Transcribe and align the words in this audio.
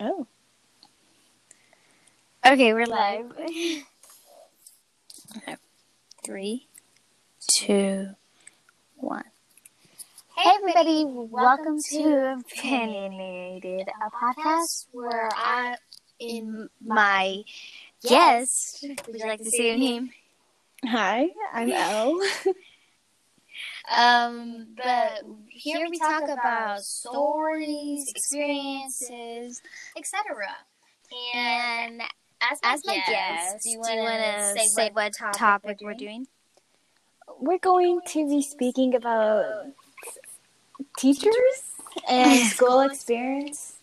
Oh. 0.00 0.28
Okay, 2.46 2.72
we're 2.72 2.86
live. 2.86 3.32
Three, 6.24 6.68
two, 7.50 8.10
one. 8.94 9.24
Hey, 10.36 10.50
everybody, 10.54 11.04
welcome 11.04 11.80
to 11.90 12.38
Opinionated, 12.38 13.88
a 13.88 14.10
podcast 14.10 14.86
where 14.92 15.28
I, 15.32 15.74
in 16.20 16.68
my 16.80 17.42
guest, 18.06 18.86
would 19.08 19.18
you 19.18 19.26
like 19.26 19.42
to 19.42 19.50
say 19.50 19.70
your 19.70 19.78
name? 19.78 20.10
Hi, 20.84 21.26
I'm 21.52 21.72
Elle. 21.72 22.20
Um, 23.96 24.68
but 24.76 25.24
here 25.48 25.88
we 25.88 25.98
talk 25.98 26.28
about 26.28 26.82
stories, 26.82 28.08
experiences, 28.08 29.62
etc. 29.96 30.46
And 31.34 32.02
as 32.40 32.58
my, 32.62 32.72
As 32.72 32.86
my 32.86 32.94
guest, 32.94 33.08
guest, 33.08 33.64
do 33.64 33.70
you 33.70 33.78
want 33.78 33.98
wanna 33.98 34.54
to 34.54 34.68
say 34.68 34.90
what 34.92 35.12
topic, 35.32 35.78
we're 35.80 35.94
doing? 35.94 36.26
We're 37.40 37.58
going 37.58 38.00
to 38.08 38.28
be 38.28 38.42
speaking 38.42 38.94
about 38.94 39.66
teachers 40.98 41.32
and 42.08 42.46
school 42.50 42.80
experience. 42.80 43.74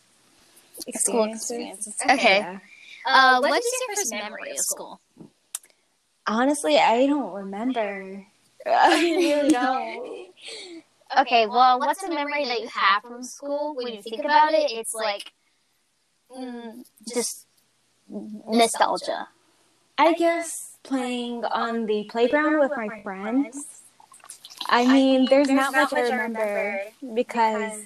School 0.93 1.23
Experiences. 1.25 1.95
Okay. 2.03 2.39
Yeah. 2.39 2.59
Uh, 3.05 3.39
what 3.39 3.59
is 3.59 3.71
your 3.87 3.95
first 3.95 4.11
memory 4.11 4.51
of 4.51 4.59
school? 4.59 4.99
Honestly, 6.27 6.77
I 6.77 7.05
don't 7.07 7.31
remember. 7.33 8.25
I 8.65 8.99
really 9.01 9.49
don't. 9.49 10.27
Okay, 11.19 11.47
well, 11.47 11.79
what's 11.79 12.03
a 12.03 12.09
memory 12.09 12.45
that 12.45 12.61
you 12.61 12.67
have 12.67 13.03
from 13.03 13.23
school? 13.23 13.75
When 13.75 13.87
you 13.87 14.01
think 14.01 14.19
about 14.19 14.53
it, 14.53 14.71
it's 14.71 14.93
like 14.93 15.31
mm, 16.35 16.83
just 17.07 17.45
nostalgia. 18.09 19.27
I 19.97 20.13
guess 20.13 20.77
playing 20.83 21.45
on 21.45 21.85
the 21.85 22.03
playground 22.05 22.59
with 22.59 22.71
my 22.75 22.89
friends. 23.01 23.65
I 24.67 24.85
mean, 24.85 25.25
there's, 25.29 25.49
not 25.49 25.73
much 25.73 25.93
I 25.93 26.01
remember 26.01 26.81
because 27.13 27.85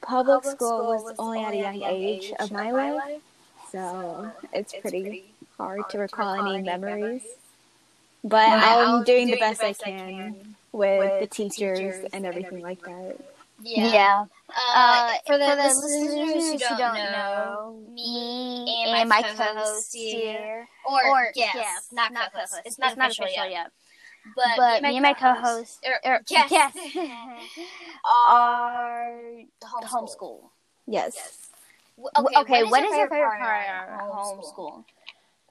public 0.00 0.44
school 0.44 0.86
was 0.86 1.14
only 1.18 1.44
at 1.44 1.52
a 1.52 1.56
young 1.56 1.82
age 1.82 2.32
of 2.38 2.50
my 2.50 2.70
life, 2.72 3.20
so 3.70 4.32
it's 4.52 4.74
pretty 4.80 5.24
hard 5.56 5.88
to 5.90 5.98
recall 5.98 6.34
any 6.34 6.62
memories. 6.62 7.22
But 8.24 8.50
I'm 8.50 9.02
doing 9.04 9.30
the 9.30 9.36
best 9.36 9.62
I 9.62 9.72
can 9.72 10.56
with 10.72 11.18
the 11.20 11.26
teachers 11.26 12.04
and 12.12 12.26
everything 12.26 12.60
like 12.60 12.82
that. 12.84 13.16
Yeah. 13.62 14.26
Uh, 14.48 14.74
Uh, 14.74 15.18
for 15.26 15.38
the, 15.38 15.44
for 15.44 15.56
the 15.56 15.62
listeners 15.74 16.34
listeners 16.34 16.68
who 16.68 16.76
don't, 16.76 17.12
know, 17.12 17.82
me 17.94 18.82
and 18.84 18.92
and 18.92 19.08
my 19.08 19.16
my 19.16 19.22
co-host 19.22 19.54
co-host 19.54 19.92
here, 19.92 20.18
here, 20.18 20.68
or, 20.84 21.04
or 21.06 21.32
yes, 21.34 21.54
yes, 21.54 21.88
not 21.92 22.12
not 22.12 22.32
co-host. 22.32 22.50
co-host. 22.52 22.66
It's 22.66 22.78
not 22.78 22.92
official, 23.10 23.26
yet. 23.26 23.50
yet. 23.50 23.70
But, 24.34 24.56
But 24.56 24.82
me 24.82 24.96
and 24.96 25.02
my 25.02 25.14
co-host, 25.14 25.78
er, 25.86 26.00
er, 26.04 26.20
yes, 26.30 26.50
yes, 26.50 26.76
are 28.08 29.12
homeschool. 29.62 29.88
homeschool. 29.88 30.40
Yes. 30.86 31.48
W- 31.96 32.10
Okay, 32.40 32.62
what 32.62 32.70
what 32.70 32.84
is 32.84 32.90
is 32.92 32.98
your 32.98 33.08
favorite 33.08 33.38
part 33.38 33.68
of 33.68 34.10
of 34.10 34.16
homeschool? 34.16 34.84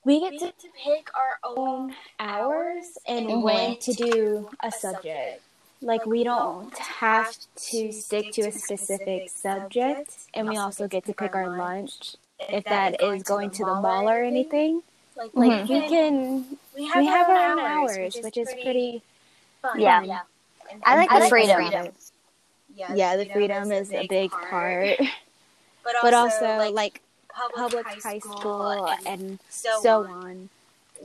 Homeschool? 0.05 0.21
We 0.21 0.29
get 0.39 0.59
to 0.59 0.67
pick 0.83 1.09
our 1.15 1.39
own 1.43 1.95
hours 2.19 2.97
and 3.07 3.27
Mhm. 3.27 3.41
when 3.41 3.77
to 3.77 3.93
do 3.93 4.49
a 4.61 4.71
subject. 4.71 5.41
Like 5.81 6.05
we 6.05 6.23
don't 6.23 6.75
have 6.77 7.35
to 7.55 7.91
stick 7.91 8.31
to 8.33 8.41
a 8.43 8.51
specific 8.51 9.29
subject, 9.29 10.17
and 10.33 10.47
we 10.47 10.57
also 10.57 10.87
get 10.87 11.05
to 11.05 11.13
pick 11.13 11.35
our 11.35 11.57
lunch 11.57 12.15
if 12.39 12.63
that 12.65 13.01
is 13.01 13.23
going 13.23 13.51
to 13.51 13.65
the 13.65 13.75
mall 13.75 14.09
or 14.09 14.23
anything. 14.23 14.83
Like 15.15 15.31
Mhm. 15.31 15.69
we 15.69 15.87
can, 15.87 16.57
we 16.75 17.05
have 17.05 17.29
our 17.29 17.51
own 17.51 17.59
hours, 17.59 18.15
which 18.21 18.37
is 18.37 18.53
pretty. 18.53 19.01
Yeah. 19.77 20.01
fun. 20.01 20.81
I 20.83 20.95
like 20.97 21.11
I 21.11 21.15
the 21.15 21.19
like 21.21 21.23
the 21.23 21.27
freedom. 21.29 21.55
freedom. 21.57 21.93
Yeah, 22.95 23.15
the 23.15 23.25
freedom 23.25 23.71
is 23.71 23.91
a 23.91 24.07
big 24.07 24.31
part, 24.31 24.99
but 26.01 26.13
also 26.13 26.71
like 26.71 27.01
public 27.55 27.85
high 27.85 28.19
school 28.19 28.89
and 29.05 29.39
so 29.49 30.05
on. 30.05 30.49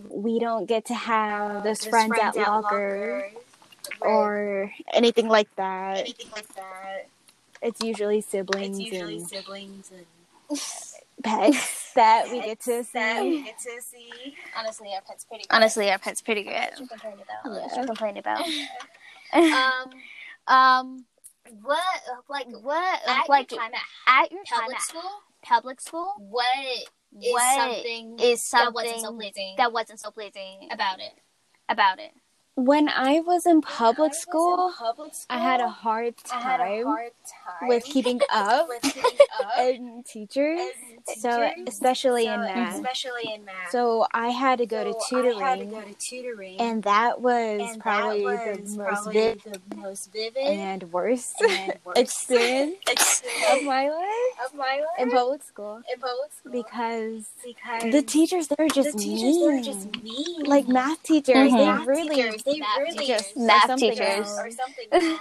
We 0.09 0.39
don't 0.39 0.67
get 0.67 0.85
to 0.87 0.95
have 0.95 1.65
those 1.65 1.85
friends 1.85 2.15
at 2.21 2.37
locker 2.37 3.31
or 4.01 4.73
anything 4.93 5.29
like 5.29 5.55
that. 5.57 5.99
anything 5.99 6.29
like 6.33 6.49
that. 6.55 7.09
It's 7.63 7.83
usually 7.83 8.21
siblings 8.21 8.79
It's 8.79 8.93
usually 8.93 9.17
and 9.19 9.29
siblings 9.29 9.91
and 9.91 10.07
pets 11.23 11.93
that 11.95 12.29
we 12.31 12.41
get 12.41 12.61
to 12.61 12.85
that 12.95 13.23
we 13.23 13.39
see. 13.39 13.45
get 13.45 13.59
to 13.59 13.83
see. 13.83 14.35
Honestly, 14.57 14.89
our 14.95 15.03
pet's 15.03 15.25
pretty. 15.25 15.45
Honestly, 15.51 15.91
our 15.91 15.99
pet's 15.99 16.23
pretty 16.23 16.43
good. 16.45 16.71
good. 16.79 16.89
Complain 16.89 17.15
about. 17.15 17.53
What 17.53 17.77
you 17.77 17.87
complain 17.87 18.17
about? 18.17 18.45
Um, 19.33 19.91
um, 20.49 21.05
what 21.63 21.81
like 22.29 22.47
what 22.63 23.01
at 23.07 23.29
like 23.29 23.53
your 23.53 23.61
time 23.61 23.71
at 23.75 24.25
at 24.25 24.33
your 24.33 24.43
time 24.43 24.61
public 24.63 24.77
at 24.79 24.83
school? 24.83 25.03
Public 25.43 25.81
school? 25.81 26.13
What 26.19 26.47
is 26.67 26.87
What 27.33 27.57
something 27.57 28.19
is 28.21 28.49
that 28.51 28.73
wasn't 28.73 28.97
so 28.97 29.03
something 29.03 29.33
pleasing 29.33 29.55
that 29.59 29.73
wasn't 29.73 30.01
so 30.01 30.11
pleasing 30.11 30.69
about 30.71 31.01
it? 31.01 31.13
about 31.69 31.99
it? 31.99 32.13
When 32.61 32.91
I 32.91 33.21
was 33.21 33.47
in 33.47 33.63
public 33.63 34.13
school, 34.13 34.71
public 34.77 35.13
I 35.31 35.39
had 35.39 35.61
a 35.61 35.69
hard 35.71 36.15
I 36.31 36.41
had 36.41 36.61
a 36.61 36.65
time 36.65 36.85
hard 36.85 37.11
time 37.59 37.69
with 37.69 37.85
keeping 37.85 38.21
up 38.31 38.69
with 38.69 38.83
keeping 38.83 39.19
up 39.43 39.59
and 39.59 40.05
teachers. 40.05 40.61
and 40.83 41.19
So 41.19 41.31
teachers, 41.49 41.65
especially 41.69 42.27
in 42.27 42.39
math. 42.41 42.75
especially 42.75 43.33
in 43.35 43.47
math. 43.47 43.71
So 43.71 44.07
I 44.13 44.29
had 44.29 44.59
to 44.59 44.67
go 44.67 44.85
to 44.85 44.93
So 44.93 44.99
I 45.17 45.23
had 45.23 45.59
to 45.61 45.65
tutoring, 45.65 45.71
go 45.71 45.81
to 45.81 45.95
tutoring, 45.95 46.57
and 46.61 46.83
that 46.83 47.23
was 47.23 47.63
and 47.73 47.81
probably 47.81 48.25
that 48.25 48.61
was 48.61 48.75
the 48.75 48.77
most 48.77 48.77
probably 49.05 49.15
vivid 49.15 49.43
the 49.71 49.77
most 49.77 50.13
vivid 50.13 50.37
and 50.45 50.83
worst 50.93 51.41
and 51.41 51.75
worst 51.85 51.97
experience 51.99 52.75
experience 52.91 53.53
of 53.53 53.63
my 53.65 53.89
life 53.89 54.47
of 54.53 54.55
my 54.55 54.77
life 54.77 54.87
in 54.99 55.11
public 55.11 55.43
school 55.43 55.77
in 55.95 55.99
public 56.01 56.33
school 56.33 56.53
because 56.53 57.25
because 57.43 57.93
the 57.93 58.03
teachers 58.03 58.49
they 58.49 58.57
were 58.59 58.69
just 58.69 58.93
the 58.93 58.99
teachers 58.99 59.23
mean. 59.23 59.57
were 59.57 59.63
just 59.63 60.03
mean. 60.03 60.45
like 60.45 60.69
math 60.69 61.03
teachers, 61.03 61.37
Mhm. 61.53 61.57
they 61.59 61.65
Math 61.67 61.87
really 61.87 62.17
teachers, 62.17 62.43
they 62.55 62.61
math 62.61 62.79
really 62.79 63.07
just 63.07 63.37
Math 63.37 63.67
something 63.67 63.91
teachers. 63.93 64.09
else. 64.27 64.39
or 64.39 64.51
something 64.51 64.87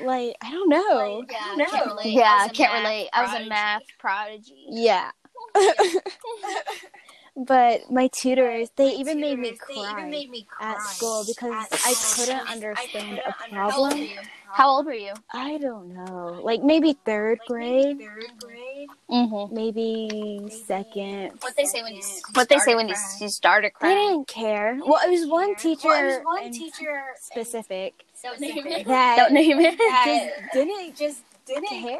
like 0.00 0.36
I 0.42 0.50
don't 0.50 0.68
know. 0.68 1.18
Like, 1.20 1.32
yeah, 1.32 1.54
No. 1.56 1.64
can't 1.66 1.86
relate. 1.86 2.06
I 2.06 2.08
Yeah, 2.08 2.42
was 2.42 2.50
a 2.50 2.54
can't 2.54 2.72
math 2.72 2.82
relate. 2.84 3.08
I 3.12 3.22
was 3.22 3.30
a 3.30 3.32
prodigy. 3.32 3.48
math 3.48 3.82
prodigy. 3.98 4.66
Yeah. 4.70 5.10
but 7.46 7.90
my 7.90 8.08
tutors, 8.08 8.70
they 8.76 8.90
even 8.94 9.20
made 9.20 9.38
me 9.38 9.50
Tutors, 9.50 9.60
they 9.68 9.74
cry 9.74 9.92
even 9.92 10.10
made 10.10 10.30
me 10.30 10.44
cry 10.48 10.72
at 10.74 10.82
school 10.82 11.24
because 11.26 11.52
at 11.52 11.80
I 11.84 11.94
school 11.94 12.26
couldn't 12.26 12.40
because 12.40 12.52
understand 12.54 13.18
I 13.26 13.30
a 13.30 13.32
couldn't 13.32 13.54
problem. 13.54 13.92
understand 13.92 14.28
How 14.52 14.68
old 14.70 14.86
were 14.86 14.94
you? 14.94 15.12
I 15.32 15.58
don't 15.58 15.94
know. 15.94 16.40
Like 16.42 16.62
maybe 16.62 16.94
third 17.04 17.38
Like, 17.40 17.50
maybe 17.58 17.84
grade, 17.86 17.98
third 17.98 18.24
grade. 18.40 18.88
Mm-hmm. 19.10 19.54
maybe 19.54 20.50
second. 20.66 21.32
What 21.40 21.56
they 21.56 21.64
say 21.64 21.82
when 21.82 21.94
you 21.96 22.02
What 22.34 22.48
they 22.48 22.58
say 22.58 22.60
started 22.60 22.76
when 22.76 22.88
you, 22.88 22.94
crying. 22.94 23.18
you 23.20 23.28
started 23.28 23.72
They 23.80 23.94
didn't 23.94 24.28
care. 24.28 24.78
Well, 24.84 25.00
it 25.06 25.10
was 25.10 25.26
one 25.26 25.54
teacher 25.56 25.88
Well, 25.88 26.02
it 26.02 26.06
was 26.06 26.24
one 26.24 26.52
teacher 26.52 27.04
specific 27.20 27.94
Don't 28.22 28.40
name 28.40 28.66
it. 28.66 28.86
that 28.86 29.16
Don't 29.16 29.32
name 29.32 29.60
it. 29.60 29.78
That 29.78 30.04
just 30.06 30.52
didn't 30.52 30.96
just 30.96 31.22
didn't 31.46 31.66
care, 31.68 31.80
care, 31.80 31.98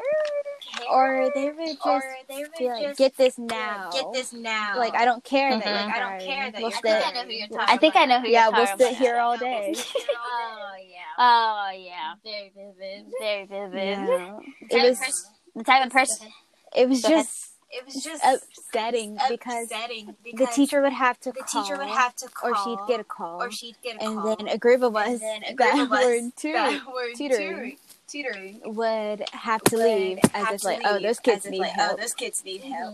or 0.91 1.31
they 1.33 1.51
would 1.51 1.67
just 1.67 1.85
or 1.85 2.01
they 2.27 2.37
would 2.43 2.51
be 2.57 2.67
like, 2.67 2.83
just 2.83 2.97
"Get 2.99 3.17
this 3.17 3.35
be 3.35 3.41
like, 3.43 3.51
now." 3.51 3.89
Get 3.91 4.05
this 4.13 4.33
now. 4.33 4.73
Like 4.77 4.95
I 4.95 5.05
don't 5.05 5.23
care 5.23 5.51
that 5.51 5.63
Mhm. 5.63 5.65
you're 5.65 5.75
Like, 5.87 5.95
I 5.95 5.99
don't 5.99 6.19
care 6.27 6.51
that 6.51 6.61
We'll 6.61 6.61
you're 6.61 6.71
sit- 6.71 6.81
crying. 6.81 7.03
I 7.05 7.11
know 7.11 7.23
who 7.23 7.31
you're 7.33 7.47
talking 7.47 7.65
I 7.67 7.77
think 7.77 7.95
I 7.95 8.05
know 8.05 8.19
who 8.19 8.27
Yeah, 8.29 8.43
you're 8.45 8.51
we'll 8.53 8.65
talking 8.65 8.85
sit 8.85 8.91
about. 8.93 9.01
here 9.01 9.17
all 9.17 9.37
day. 9.49 9.75
Oh 10.21 10.75
yeah. 10.87 10.95
Oh 11.17 11.71
yeah, 11.75 12.13
Very 12.23 12.51
vivid. 12.55 13.05
very 13.19 13.45
vivid. 13.45 14.07
Yeah. 14.07 14.39
It 14.69 14.89
was 14.89 14.99
person- 14.99 15.31
The 15.55 15.63
type 15.63 15.85
of 15.85 15.91
person. 15.91 16.27
it 16.75 16.87
was 16.87 17.01
just 17.01 17.45
It 17.71 17.85
was 17.85 18.03
just 18.03 18.23
upsetting 18.25 19.17
because 19.29 19.65
upsetting 19.71 20.15
the 20.23 20.47
teacher 20.47 20.81
would 20.81 20.93
have 20.93 21.19
to 21.21 21.31
the 21.31 21.41
call, 21.41 21.63
teacher 21.63 21.77
would 21.77 21.87
have 21.87 22.15
to 22.15 22.27
call 22.29 22.51
or 22.51 22.55
she'd 22.63 22.79
get 22.87 22.99
a 22.99 23.03
call, 23.03 23.43
or 23.43 23.51
she'd 23.51 23.75
get 23.83 23.97
a 23.97 24.03
and 24.05 24.19
call 24.19 24.35
then 24.37 24.47
a 24.47 24.57
group 24.57 24.81
of 24.81 24.95
us 24.95 25.07
and 25.07 25.21
then 25.21 25.43
a 25.43 25.53
that 25.57 25.73
group 25.75 25.85
of 25.87 25.91
us 25.93 26.05
were 26.05 26.13
in 26.13 26.31
tutor 26.35 26.53
that 26.57 26.85
were 26.87 27.11
tutoring. 27.15 27.49
tutoring 27.49 27.77
tutoring 28.09 28.61
would 28.65 29.23
have 29.33 29.63
to 29.65 29.77
leave 29.77 30.17
would 30.17 30.25
as 30.33 30.45
have 30.45 30.55
if 30.55 30.63
like, 30.63 30.81
oh, 30.85 30.95
oh 30.95 30.99
those 30.99 31.19
kids 31.19 31.49
need 31.49 31.59
like, 31.59 31.71
help. 31.73 31.93
Oh, 31.93 32.01
those 32.01 32.13
kids 32.13 32.43
need 32.43 32.61
help. 32.61 32.93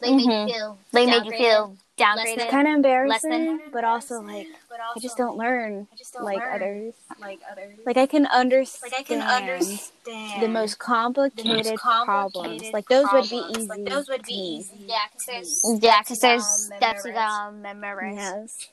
They 0.00 0.10
They 0.10 0.16
made 0.16 0.26
made 0.26 0.26
you 0.26 0.46
you 0.46 0.52
feel. 0.52 0.78
They 0.92 1.06
made 1.06 1.24
you 1.24 1.32
feel 1.32 1.76
downgraded. 1.98 2.36
Less 2.38 2.50
kind 2.50 2.68
of 2.68 2.74
embarrassing, 2.74 3.30
than- 3.30 3.60
but 3.72 3.84
also 3.84 4.20
like 4.20 4.46
But 4.68 4.80
I 4.80 5.00
just 5.00 5.16
don't 5.16 5.36
learn 5.36 5.86
I 5.92 5.96
just 5.96 6.12
don't 6.14 6.24
like 6.24 6.44
learn 6.44 6.54
others. 6.54 6.94
like 7.20 7.40
others. 7.50 7.78
Like 7.86 7.96
I 7.96 8.06
can 8.06 8.26
understand 8.26 8.92
Like 8.92 9.00
I 9.00 9.02
can 9.04 9.22
understand 9.22 10.42
the 10.42 10.48
most 10.48 10.78
complicated, 10.78 11.64
the 11.64 11.70
most 11.70 11.82
problems. 11.82 12.46
complicated 12.48 12.74
Like 12.74 12.88
those 12.88 13.12
would 13.12 13.30
be 13.30 13.36
easy. 13.36 13.68
Like 13.68 13.84
those 13.84 14.08
would 14.08 14.22
be 14.26 14.32
easy. 14.34 14.76
Yeah, 14.88 14.98
because 15.12 15.26
there's 15.26 15.82
Yeah, 15.82 15.98
because 16.00 16.18
steps 16.18 16.22
you 16.22 16.28
there's 16.28 16.44
gotta 16.44 16.58
steps 16.58 17.04
you 17.06 17.12
gotta 17.12 17.52
memorize. 17.56 18.16
Yes. 18.16 18.68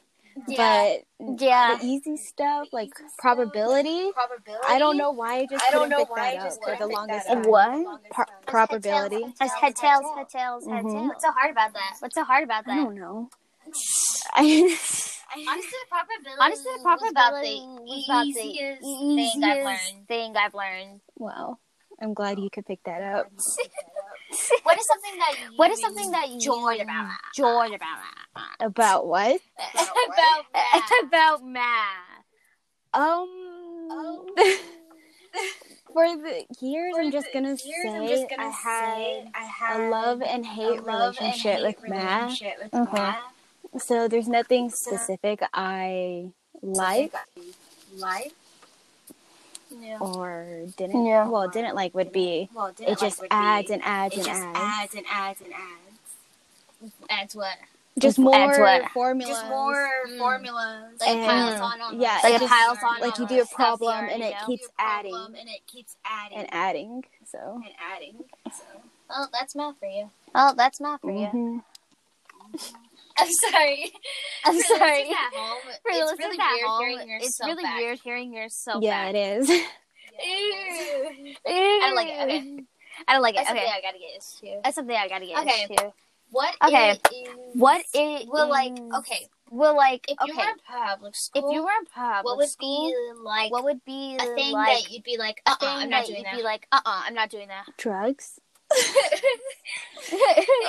Yeah. 0.48 0.98
but 1.19 1.42
Yeah. 1.42 1.75
the 1.78 1.86
easy 1.86 2.18
stuff 2.18 2.68
like 2.72 2.89
probability. 3.19 4.12
Probability. 4.13 4.63
I 4.68 4.80
don't 4.80 4.98
know 4.98 5.12
why 5.12 5.39
I 5.39 5.45
just 5.45 5.63
I 5.68 5.72
don't 5.72 5.83
couldn't 5.83 5.89
know 5.92 5.98
pick 6.06 6.10
why 6.10 6.28
I 6.30 6.36
that 6.36 6.44
just 6.44 6.62
up 6.62 6.69
for 6.69 6.75
the 6.78 6.88
longest 6.88 7.28
that 7.28 7.33
time. 7.33 7.42
up. 7.44 7.48
What? 7.48 8.01
Pro- 8.12 8.25
Just 8.25 8.45
probability. 8.48 9.33
That's 9.39 9.54
head 9.54 9.75
tails, 9.75 10.04
head 10.16 10.30
tails, 10.30 10.66
head 10.68 10.83
Mhm. 10.83 10.92
tails. 10.94 11.07
What's 11.10 11.24
so 11.24 11.31
hard 11.31 11.51
about 11.51 11.74
that? 11.74 11.95
What's 12.00 12.16
so 12.16 12.24
hard 12.24 12.44
about 12.44 12.66
that 12.66 12.72
I 12.72 12.75
don't 12.83 12.95
know. 12.95 13.30
I, 14.33 14.44
Honestly, 15.33 15.72
the 15.72 15.88
probability. 15.89 16.38
Honestly, 16.42 16.63
the 16.66 16.72
was 16.72 16.81
about 16.81 17.00
the 17.00 17.13
probability 17.13 17.60
was 17.62 18.06
about 18.10 18.24
the 18.24 18.30
easiest 18.30 18.83
easiest 18.83 19.33
thing 19.33 19.44
I've 19.44 19.66
learned. 19.66 20.07
Thing 20.07 20.36
I've 20.38 20.54
learned. 20.54 21.01
wow, 21.18 21.57
I'm 22.01 22.13
glad 22.13 22.39
you 22.39 22.50
could 22.51 22.66
pick 22.66 22.83
that 22.83 23.01
up. 23.01 23.28
What 24.63 24.80
is 24.80 24.88
something 24.88 25.19
that 25.19 25.33
you 25.51 25.57
What 25.57 25.72
is 25.72 25.81
something 25.81 26.12
that 26.12 26.30
you 26.30 26.36
enjoyed 26.36 26.80
about 26.80 27.10
enjoyed 27.38 27.74
about 27.75 27.98
About 28.61 29.07
what? 29.07 29.41
about 29.73 30.45
math? 30.53 30.91
about 31.03 31.43
math. 31.43 32.23
Um, 32.93 34.27
for 35.93 36.05
the 36.17 36.45
years, 36.59 36.93
I'm 36.97 37.11
just 37.11 37.27
gonna 37.33 37.57
say 37.57 38.27
I 38.37 38.49
had 38.49 39.31
I 39.33 39.43
had 39.43 39.79
a 39.81 39.89
love 39.89 40.21
and 40.21 40.45
hate 40.45 40.83
love 40.83 41.15
and 41.19 41.33
relationship 41.33 41.55
hate 41.59 41.63
with 41.81 41.89
math. 41.89 42.41
with 42.61 42.73
math. 42.93 43.19
So 43.79 44.07
there's 44.07 44.27
nothing 44.27 44.69
So- 44.69 44.91
specific 44.95 45.41
I 45.53 46.29
like 46.61 47.13
Life. 47.97 48.31
Yeah. 49.69 49.97
or 49.99 50.65
didn't. 50.77 51.05
Yeah. 51.05 51.27
Well, 51.27 51.47
didn't 51.49 51.75
like 51.75 51.93
would 51.95 52.11
be. 52.11 52.49
Well, 52.53 52.73
It 52.79 52.99
just 52.99 53.19
like 53.19 53.21
would 53.21 53.29
be- 53.29 53.35
adds 53.35 53.69
and 53.71 53.81
adds 53.83 54.13
it 54.13 54.17
and 54.19 54.25
just 54.27 54.41
adds. 54.41 54.57
adds 54.59 54.95
and 54.95 55.05
adds 55.09 55.41
and 55.41 55.53
adds. 55.53 56.93
Adds 57.09 57.35
what? 57.35 57.57
Just 58.01 58.19
more 58.19 58.33
formulas. 58.94 59.30
Just 59.38 59.48
more 59.48 59.89
Mm. 60.07 60.18
formulas. 60.18 61.00
Like 61.00 61.09
And- 61.09 61.25
piles 61.25 61.59
on 61.62 61.81
on 61.81 62.00
yeah, 62.01 62.19
like 62.24 62.33
it 62.33 62.36
it 62.36 62.39
just- 62.39 62.51
piles 62.53 62.77
on 62.83 63.00
like 63.00 63.18
you 63.18 63.27
do 63.27 63.42
a 63.42 63.45
problem 63.45 64.09
and 64.09 64.21
it 64.24 64.36
keeps 64.45 64.68
adding. 64.80 65.13
and 65.15 65.50
it 65.50 65.65
keeps 65.68 65.95
adding 66.06 66.38
and 66.39 66.48
adding. 66.53 67.06
So. 67.25 67.62
and 67.63 67.74
adding. 67.80 68.24
So. 68.51 68.63
Oh, 69.09 69.27
that's 69.31 69.56
math 69.56 69.77
for 69.80 69.86
you. 69.88 70.09
Oh, 70.36 70.53
that's 70.56 70.80
math 70.81 71.01
for 71.01 71.12
you. 71.12 71.27
Mhm. 71.27 71.63
I'm 73.18 73.30
sorry. 73.31 73.92
I'm 74.45 74.56
For 74.56 74.77
sorry. 74.77 75.04
home, 75.06 75.59
For 75.83 75.92
the 75.92 75.97
it's 76.00 76.12
listeners 76.12 76.18
really 76.19 76.39
at 76.39 76.51
weird 76.54 76.65
home, 76.68 76.81
hearing 76.81 77.09
yourself 77.09 77.30
it's 77.30 77.39
really 77.45 77.63
back. 77.63 77.77
weird 77.77 78.00
hearing 78.04 78.33
yourself 78.33 78.83
Yeah, 78.83 79.06
back. 79.12 79.15
it 79.15 79.42
is. 79.42 79.50
Ew. 80.25 81.36
I 81.45 81.80
don't 81.81 81.95
like 81.95 82.07
it. 82.07 82.21
Okay. 82.24 82.63
I 83.07 83.13
don't 83.13 83.21
like 83.21 83.36
it. 83.36 83.38
That's 83.38 83.50
Okay. 83.51 83.59
something 83.59 83.74
I 83.74 83.81
gotta 83.81 83.97
get 84.00 84.13
used 84.13 84.39
to. 84.39 84.59
That's 84.63 84.75
something 84.75 84.95
I 84.95 85.07
gotta 85.07 85.25
get 85.25 85.39
Okay. 85.39 85.59
used 85.69 85.77
to. 85.80 85.94
What? 86.31 86.56
Okay. 86.66 86.92
Is, 86.92 87.00
What 87.54 87.86
it 87.94 88.28
Well, 88.28 88.50
like, 88.50 88.74
okay, 89.00 89.28
Well, 89.50 89.75
like, 89.75 90.10
if 90.10 90.18
you 90.25 90.33
okay. 90.33 90.42
were 90.42 90.50
in 90.50 90.57
public 90.66 91.12
if 91.12 91.18
school, 91.18 91.54
you 91.54 91.63
were 91.63 91.72
in 91.80 91.86
public 91.86 92.25
what 92.25 92.38
would 92.38 92.50
school, 92.50 92.89
be 92.89 93.19
like 93.22 93.51
what 93.51 93.63
would 93.66 93.83
be 93.86 94.16
a 94.19 94.25
thing 94.36 94.54
like 94.54 94.83
that 94.83 94.92
you'd 94.92 95.04
be 95.04 95.18
like, 95.18 95.42
a 95.45 95.51
uh, 95.51 95.56
uh 95.62 95.68
I'm 95.68 95.89
not 95.89 96.06
doing 96.06 96.19
you'd 96.19 96.25
that. 96.28 96.38
be 96.38 96.44
like, 96.44 96.68
uh, 96.72 96.80
uh 96.86 97.04
I'm 97.06 97.13
not 97.13 97.30
doing 97.30 97.50
that. 97.50 97.66
Drugs. 97.78 98.39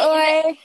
or 0.02 0.56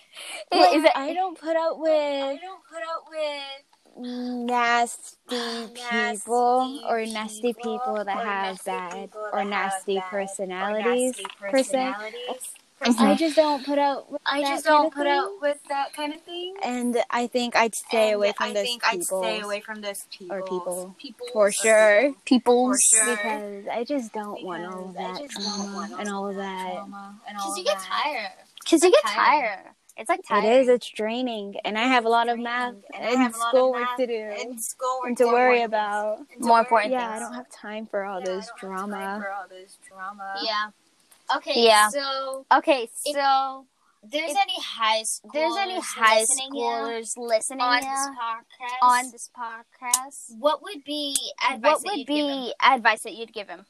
Or 0.51 0.75
is 0.75 0.83
it? 0.83 0.91
I 0.95 1.13
don't 1.13 1.39
put 1.39 1.55
up 1.55 1.77
with. 1.77 1.91
I 1.91 2.37
don't 2.41 2.63
put 2.67 2.81
up 2.81 3.05
with 3.07 3.63
nasty 3.99 5.17
Nasty 5.29 6.21
people 6.25 6.81
or 6.87 7.05
nasty 7.05 7.53
people 7.53 7.79
people 7.79 8.03
that 8.05 8.17
have 8.25 8.63
bad 8.65 9.09
or 9.31 9.45
nasty 9.45 9.95
bad 9.95 10.05
or 10.05 10.09
personalities 10.09 11.17
nasty 11.17 11.25
per 11.39 11.61
se. 11.63 11.93
Personalities. 12.79 13.21
I 13.21 13.25
just 13.25 13.35
don't 13.35 13.65
put 13.65 13.77
out. 13.77 14.11
with 14.11 14.21
I 14.25 14.41
that 14.41 14.47
just 14.49 14.65
kind 14.65 14.75
don't 14.77 14.85
of 14.87 14.93
put 14.93 15.03
thing. 15.03 15.13
up 15.19 15.31
with 15.41 15.57
that 15.69 15.93
kind 15.93 16.13
of 16.13 16.21
thing. 16.21 16.55
And 16.63 17.03
I 17.09 17.27
think 17.27 17.55
I'd 17.55 17.75
stay 17.75 18.07
And 18.07 18.15
away 18.15 18.33
from 18.37 18.47
I 18.49 18.53
those 18.53 18.63
think 18.63 18.83
people. 18.83 19.19
I'd 19.23 19.23
stay 19.25 19.39
away 19.41 19.61
from 19.61 19.81
those 19.81 20.05
people. 20.11 20.35
or 20.35 20.41
people. 20.43 20.95
People 20.99 21.27
For 21.33 21.51
sure. 21.51 22.13
People. 22.25 22.71
For 22.73 22.77
sure. 22.79 23.15
because 23.15 23.67
I 23.71 23.83
just 23.83 24.13
don't 24.13 24.43
want 24.43 24.65
all 24.65 24.89
of 24.89 24.93
that 24.95 25.19
just 25.19 25.33
don't 25.35 25.71
drama 25.71 25.95
and 25.99 26.09
all 26.09 26.29
of 26.29 26.35
that. 26.35 26.73
Trauma 26.75 27.19
and 27.27 27.37
all 27.37 27.43
Because 27.45 27.57
you 27.57 27.63
get 27.65 27.79
tired. 27.79 28.31
Because 28.63 28.83
you 28.83 28.91
get 28.91 29.03
tired. 29.05 29.65
It's 29.99 30.09
like 30.09 30.19
It 30.19 30.27
tired. 30.27 30.61
is. 30.61 30.67
It's 30.67 30.87
draining, 30.91 31.55
and 31.65 31.75
I 31.75 31.85
have 31.87 32.05
a 32.05 32.09
lot 32.09 32.29
of 32.29 32.37
math 32.37 32.75
And 32.93 33.03
I 33.03 33.09
and 33.13 33.17
have 33.17 33.33
a 33.33 33.37
lot 33.39 33.47
of 33.47 33.49
schoolwork 33.57 33.87
to 33.97 34.05
do 34.05 34.13
And 34.13 34.61
schoolwork 34.63 35.07
and 35.07 35.17
to 35.17 35.25
worry 35.25 35.63
about. 35.63 36.19
And 36.19 36.27
to 36.29 36.39
More 36.45 36.49
worry 36.57 36.59
important 36.65 36.91
Yeah, 36.93 37.09
I 37.15 37.17
don't 37.19 37.33
have 37.33 37.49
time 37.49 37.87
for 37.87 38.05
all 38.05 38.19
Yeah, 38.19 38.31
I 38.31 38.35
this 38.35 38.45
don't 38.61 38.69
have 38.71 38.79
time 38.79 38.89
drama. 38.89 39.19
For 39.23 39.31
all 39.31 39.47
this 39.49 39.79
drama. 39.87 40.35
Yeah. 40.43 40.69
Okay. 41.35 41.63
Yeah. 41.65 41.89
So, 41.89 42.45
Okay, 42.51 42.83
If- 43.05 43.13
so 43.15 43.67
there's 44.03 44.31
If 44.31 44.37
any 44.37 44.55
high 44.61 45.03
school. 45.03 45.31
there's 45.33 45.55
any 45.57 45.79
high 45.79 46.23
schoolers 46.23 47.17
listening 47.17 47.61
on 47.61 47.81
this 47.81 48.07
podcast 48.21 48.77
on 48.81 49.11
this 49.11 49.29
podcast, 49.37 50.37
what 50.39 50.61
would 50.63 50.83
be 50.85 51.15
advice 51.43 51.61
what 51.61 51.83
that 51.83 51.89
would 51.89 51.97
you'd 51.99 52.07
give 52.07 52.27
them? 52.27 52.37
be 52.45 52.53
advice 52.61 53.03
that 53.03 53.13
you'd 53.13 53.33
give 53.33 53.49
him? 53.49 53.65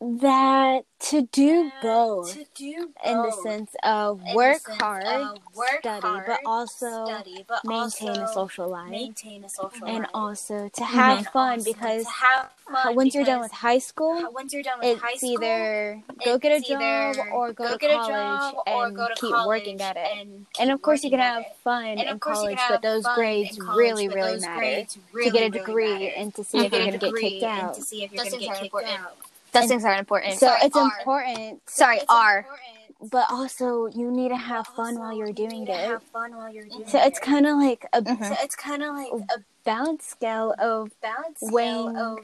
That 0.00 0.84
to 1.10 1.22
do 1.30 1.70
both 1.82 2.32
To 2.32 2.46
do 2.54 2.90
in 3.04 3.16
the 3.18 3.32
sense 3.42 3.76
of 3.82 4.22
In 4.26 4.34
work 4.34 4.60
sense 4.66 4.80
hard, 4.80 5.04
of 5.04 5.38
work 5.54 5.80
study, 5.80 6.00
hard, 6.00 6.24
but 6.26 6.40
also 6.46 7.04
study, 7.04 7.44
but 7.46 7.64
maintain 7.66 8.16
a 8.16 8.28
social 8.32 8.68
life, 8.68 8.90
maintain 8.90 9.44
a 9.44 9.48
social 9.50 9.86
and 9.86 10.00
life. 10.00 10.10
also 10.14 10.70
to 10.70 10.84
have 10.84 11.26
fun 11.28 11.62
because 11.62 12.06
have 12.06 12.48
fun 12.70 12.94
once 12.94 13.14
you're 13.14 13.24
done 13.24 13.40
with 13.40 13.52
high 13.52 13.78
school, 13.78 14.26
once 14.32 14.54
you're 14.54 14.62
done 14.62 14.78
with 14.78 14.88
it's 14.88 15.02
high 15.02 15.16
school, 15.16 15.32
either 15.32 16.02
go 16.24 16.38
get 16.38 16.62
a 16.62 16.66
job 16.66 17.16
or 17.32 17.52
go, 17.52 17.64
go 17.64 17.72
to 17.72 17.78
get 17.78 17.90
a 17.90 17.94
college 17.94 18.54
and 18.66 18.96
go 18.96 19.08
to 19.08 19.14
keep 19.14 19.34
college 19.34 19.46
working 19.48 19.80
at 19.82 19.98
it. 19.98 20.08
And, 20.16 20.46
And 20.58 20.70
of 20.70 20.80
course, 20.80 21.04
you 21.04 21.10
can 21.10 21.18
have 21.20 21.44
fun 21.62 21.98
in 21.98 22.08
of 22.08 22.20
course, 22.20 22.38
you 22.38 22.56
college, 22.56 22.58
but 22.70 22.82
those 22.82 23.04
grades 23.04 23.58
really, 23.58 24.08
really 24.08 24.40
matter 24.40 24.86
to 24.86 25.30
get 25.30 25.42
a 25.42 25.50
degree 25.50 26.10
and 26.10 26.34
to 26.36 26.44
see 26.44 26.58
if 26.64 26.72
you're 26.72 26.80
going 26.86 26.92
to 26.92 26.98
get 26.98 27.14
kicked 27.16 27.42
out. 27.44 27.74
to 27.74 27.82
see 27.82 28.04
if 28.04 28.12
you're 28.12 28.24
going 28.24 28.32
to 28.32 28.38
get 28.38 28.60
kicked 28.60 28.88
out. 28.88 29.16
Those 29.52 29.62
And- 29.62 29.68
things 29.70 29.84
are 29.84 29.94
important. 29.94 30.34
So 30.34 30.46
Sorry, 30.46 30.60
it's 30.64 30.76
are. 30.76 30.92
important, 30.98 31.70
Sorry, 31.70 31.96
It's 31.96 32.04
are. 32.08 32.38
important, 32.38 33.10
but 33.10 33.26
also 33.30 33.86
you 33.86 34.10
need 34.10 34.28
to 34.28 34.34
but 34.34 34.40
have 34.42 34.66
fun 34.68 34.98
while 34.98 35.12
you're 35.12 35.28
you 35.28 35.32
doing 35.34 35.60
need 35.60 35.66
to 35.66 35.72
it. 35.72 35.88
Have 35.88 36.02
fun 36.04 36.36
while 36.36 36.52
you're 36.52 36.64
doing 36.66 36.86
So 36.86 36.98
it's 37.00 37.18
kind 37.18 37.46
of 37.46 37.56
like 37.56 37.86
a 37.92 38.02
Mhm. 38.02 38.24
So 38.28 38.36
it's 38.42 38.56
kind 38.56 38.82
of 38.82 38.94
like 38.94 39.12
a 39.12 39.38
balance 39.64 40.06
scale 40.06 40.54
of 40.58 40.90
balance 41.00 41.38
scale 41.40 41.52
weighing 41.52 41.96
of 41.96 42.18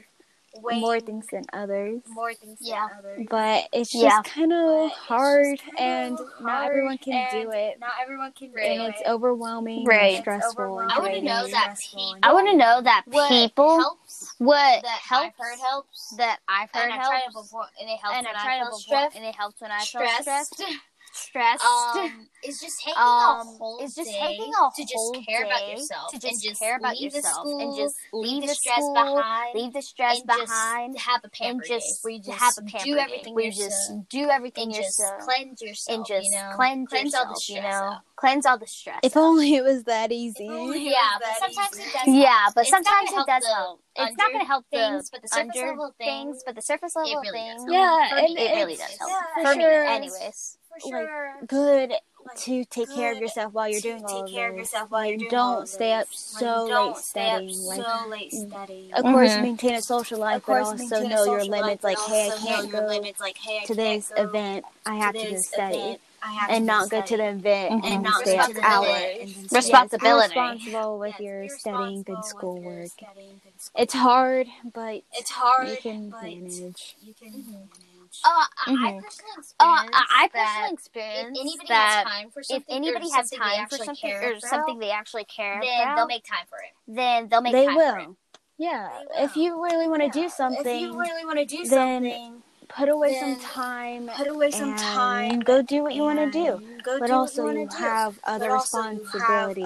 weighing 0.63 0.81
more 0.81 0.99
things 0.99 1.27
than 1.27 1.43
others. 1.53 2.01
more 2.07 2.33
things 2.33 2.57
Yeah. 2.61 2.87
than 2.87 2.97
others. 2.99 3.27
But 3.29 3.67
it's 3.71 3.91
just 3.91 4.03
Yeah. 4.03 4.21
kind 4.23 4.51
of 4.53 4.85
it's 4.85 4.93
just 4.95 5.05
hard, 5.07 5.61
and 5.77 6.19
not 6.41 6.65
everyone 6.65 6.97
can 6.97 7.29
do 7.31 7.51
it. 7.51 7.79
Not 7.79 7.91
everyone 8.01 8.31
can 8.31 8.51
do 8.51 8.57
And 8.57 8.81
it. 8.83 8.95
it's 8.95 9.07
overwhelming, 9.07 9.85
Right. 9.85 9.99
and 10.01 10.11
It's 10.13 10.19
stressful, 10.21 10.51
overwhelming 10.63 10.89
and 10.91 10.99
I 10.99 10.99
wanna 10.99 11.21
know 11.21 11.33
draining. 11.41 11.51
that 11.51 11.69
I 11.69 11.75
people- 11.75 12.33
want 12.33 12.47
to 12.47 12.55
know 12.55 12.81
that 12.81 13.03
people, 13.29 13.77
helps 13.79 14.06
what 14.37 14.83
that 14.83 14.99
helps, 14.99 15.25
I've 15.39 15.45
heard 15.45 15.59
helps 15.59 16.13
that 16.17 16.39
I've 16.47 16.71
heard 16.71 16.85
and 16.85 16.93
I've 16.93 17.07
tried 17.07 17.23
it 17.27 17.33
before 17.33 17.65
and 17.79 17.89
it 17.89 17.99
helps 17.99 18.17
and 18.17 18.25
when 18.25 18.35
I 18.35 18.39
I, 18.39 18.43
tried 18.43 18.57
it 18.57 18.59
feel 18.61 18.65
before, 18.67 18.79
stressed. 18.79 19.15
and 19.15 19.25
it 19.25 19.35
helps 19.35 19.61
when 19.61 19.71
I 19.71 19.79
feel 19.79 20.07
stressed. 20.21 20.63
stressed, 21.17 21.63
stressed. 21.63 21.97
Um, 22.13 22.27
it's 22.43 22.61
just 22.61 22.79
taking 22.79 23.01
Um, 23.01 23.47
a 23.47 23.57
whole 23.57 23.79
it's 23.81 23.95
just 23.95 24.09
day 24.09 24.19
taking 24.19 24.53
a 24.53 24.69
to 24.75 24.81
just 24.83 24.93
whole 24.95 25.23
care 25.27 25.43
about 25.45 25.67
yourself 25.69 26.11
to 26.11 26.19
just 26.19 26.33
and 26.33 26.41
just 26.43 26.61
care 26.61 26.77
about 26.77 26.93
leave 26.95 27.13
yourself 27.13 27.23
the 27.23 27.49
school 27.49 27.59
and 27.59 27.75
just 27.75 27.95
leave 28.13 28.41
the 28.41 28.47
the 28.47 28.55
stress 28.55 28.77
school, 28.77 28.93
behind, 28.93 29.55
leave 29.55 29.73
the 29.73 29.81
stress 29.81 30.17
and 30.19 30.27
behind, 30.27 30.95
just 30.95 31.07
have 31.07 31.21
a 31.21 31.23
and 31.25 31.33
pamper 31.33 31.65
just 31.67 31.85
day 31.87 31.93
where 32.03 32.13
you 32.13 32.21
just 32.21 32.39
have 32.39 32.53
a 32.57 32.61
pamper 32.61 32.85
do 32.85 32.97
everything 32.97 33.33
where 33.35 33.43
you 33.45 33.51
yourself 33.51 33.69
just 33.99 34.09
do 34.09 34.29
everything 34.29 34.63
and 34.65 34.73
just 34.73 34.99
yourself 34.99 35.21
cleanse 35.21 35.61
yourself 35.61 35.97
and 35.97 36.05
just 36.05 36.25
you 36.25 36.31
know? 36.31 36.51
cleanse, 36.55 36.89
cleanse 36.89 37.05
yourself, 37.05 37.27
all 37.27 37.33
the 37.33 37.39
stress 37.41 37.55
you 37.57 37.61
know, 37.61 37.69
out. 37.69 38.01
cleanse 38.15 38.45
all 38.45 38.57
the 38.57 38.67
stress. 38.67 38.99
If 39.03 39.17
out. 39.17 39.21
only 39.21 39.55
it 39.55 39.63
was 39.63 39.83
that 39.83 40.11
easy. 40.11 40.47
Yeah, 40.87 41.17
but 41.19 41.35
sometimes 41.39 41.77
it 41.77 41.93
does. 41.93 42.07
Yeah, 42.07 42.41
help. 42.41 42.55
but 42.55 42.61
It's 42.61 42.71
not 42.71 42.83
sometimes 42.85 43.09
gonna 43.11 43.21
it 43.21 43.27
does 43.27 43.45
help. 43.47 43.81
It's 43.99 44.17
not 44.17 44.27
going 44.31 44.41
to 44.41 44.47
help 44.47 44.65
things, 44.69 45.09
but 45.09 45.21
the 45.21 45.27
surface 45.27 45.55
level 45.55 45.91
things, 45.97 46.23
things, 46.37 46.43
but 46.45 46.55
the 46.55 46.61
surface 46.61 46.95
level 46.95 47.21
things. 47.31 47.63
Yeah, 47.67 48.09
For 48.09 48.15
and 48.17 48.33
me, 48.33 48.41
it 48.41 48.55
really 48.55 48.75
does 48.75 48.95
help. 48.99 49.11
For 49.33 49.41
for 49.43 49.55
me, 49.55 49.63
sure. 49.63 49.83
anyways. 49.85 50.57
For 50.81 51.01
like, 51.39 51.47
good 51.47 51.93
Like, 52.25 52.37
to 52.39 52.65
take 52.65 52.89
care 52.89 53.11
of 53.13 53.19
yourself 53.19 53.53
while 53.53 53.69
you're 53.69 53.81
doing 53.81 54.03
all 54.05 54.23
take 54.23 54.25
of 54.25 54.31
care 54.31 54.49
of 54.49 54.55
this. 54.55 54.73
yourself 54.73 54.91
while 54.91 55.05
you're 55.05 55.17
Like, 55.19 55.29
doing 55.29 55.31
don't 55.31 55.67
stay 55.69 55.93
up 55.93 56.09
this. 56.09 56.19
so 56.19 56.45
Like, 56.45 56.69
don't 56.69 56.87
late 56.87 56.97
stay 56.97 57.29
up 57.31 57.49
studying. 57.51 57.65
Like, 57.65 57.81
so 57.85 58.07
late 58.09 58.33
mm, 58.33 58.49
studying. 58.49 58.93
of 58.93 59.03
course, 59.03 59.29
Mhm. 59.31 59.41
maintain 59.41 59.75
a 59.75 59.81
social 59.81 60.19
life, 60.19 60.37
Of 60.37 60.43
course, 60.43 60.67
but 60.67 60.81
also 60.83 61.03
know 61.07 61.23
your 61.25 61.43
limits. 61.45 61.83
Like, 61.83 61.99
hey, 61.99 62.27
I 62.31 62.37
can't 62.37 62.71
go 62.71 62.79
limits. 62.85 63.19
Like, 63.19 63.37
hey, 63.37 63.59
I 63.59 63.65
to 63.65 63.75
this 63.75 64.11
event. 64.17 64.65
I 64.85 64.95
have 64.95 65.13
to 65.15 65.19
go 65.31 65.35
study, 65.41 65.77
event. 65.77 66.01
I 66.21 66.31
have 66.33 66.49
and 66.51 66.65
not 66.65 66.89
go 66.89 67.01
go 67.01 67.07
to 67.07 67.17
the 67.17 67.29
event 67.29 67.71
and 67.85 67.85
and 67.85 68.03
not 68.03 68.21
stay 68.21 68.37
go 68.37 68.43
up 68.43 68.51
hours. 68.63 68.89
event 68.89 69.21
and 69.21 69.33
just- 69.33 69.53
Responsibility. 69.55 70.33
Be 70.33 70.39
responsible 70.39 70.99
with 70.99 71.19
Yes, 71.19 71.21
your 71.21 71.49
studying, 71.49 72.03
good 72.03 72.17
responsible 72.17 72.61
with 72.63 72.87
schoolwork. 72.87 72.87
studying, 72.89 73.41
good 73.43 73.61
schoolwork. 73.61 73.83
It's 73.83 73.93
hard, 73.93 74.47
but 74.73 75.03
It's 75.13 75.31
hard, 75.31 75.69
you 75.69 75.77
can 75.77 76.09
manage. 76.09 76.97
you 77.01 77.13
can 77.13 77.29
mm-hmm. 77.29 77.51
manage. 77.51 77.96
Uh, 78.23 78.45
I 78.65 78.99
personally 79.01 79.01
experienced 79.03 79.55
Uh, 79.59 79.65
I 79.65 80.29
that 80.33 80.73
personally 80.75 81.33
if 81.35 81.41
anybody 81.41 81.69
that 81.69 81.87
has 81.87 82.03
time 82.05 82.31
for 82.31 82.39
if 82.41 82.45
something, 82.47 82.75
anybody 82.75 83.09
has 83.09 83.29
they 83.29 83.37
time 83.37 83.51
for 83.51 83.59
actually 83.59 83.85
something 83.85 84.11
care 84.11 84.23
or 84.23 84.29
about, 84.31 84.41
something 84.43 84.79
they 84.79 84.91
actually 84.91 85.25
care 85.25 85.61
then 85.61 85.79
about, 85.81 85.95
they'll 85.95 86.07
make 86.07 86.23
time 86.23 86.45
for 86.49 86.59
it. 86.59 86.71
then 86.87 87.29
they'll 87.29 87.41
make 87.41 87.53
they 87.53 87.65
time 87.67 87.75
will. 87.75 87.93
for 87.93 87.99
it. 87.99 88.39
Yeah, 88.59 88.89
They 89.15 89.23
if 89.23 89.35
you 89.37 89.63
really 89.63 89.87
want 89.87 90.01
to 90.01 90.07
Yeah. 90.07 90.23
do 90.23 90.29
something, 90.29 90.65
If 90.65 90.81
you 90.81 90.99
really 90.99 91.25
want 91.25 91.37
to 91.39 91.45
do 91.45 91.63
then 91.63 92.03
something, 92.03 92.43
put 92.69 92.89
away 92.89 93.19
some 93.19 93.39
time 93.39 94.09
put 94.15 94.27
away 94.27 94.51
some 94.51 94.75
time 94.75 95.39
go 95.39 95.61
do 95.61 95.83
what 95.83 95.93
you 95.95 96.01
want 96.01 96.19
to 96.19 96.31
do 96.31 96.61
but 96.99 97.11
also 97.11 97.49
you, 97.49 97.67
have 97.77 98.19
other 98.23 98.53
responsibilities 98.53 99.65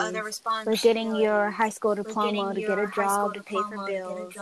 like 0.65 0.81
getting 0.81 1.15
your 1.15 1.49
high 1.49 1.69
school 1.69 1.95
diploma 1.95 2.53
to 2.53 2.61
get 2.61 2.77
a 2.77 2.87
job 2.87 3.33
to 3.33 3.41
pay 3.41 3.55
for 3.55 3.85
bills 3.85 4.33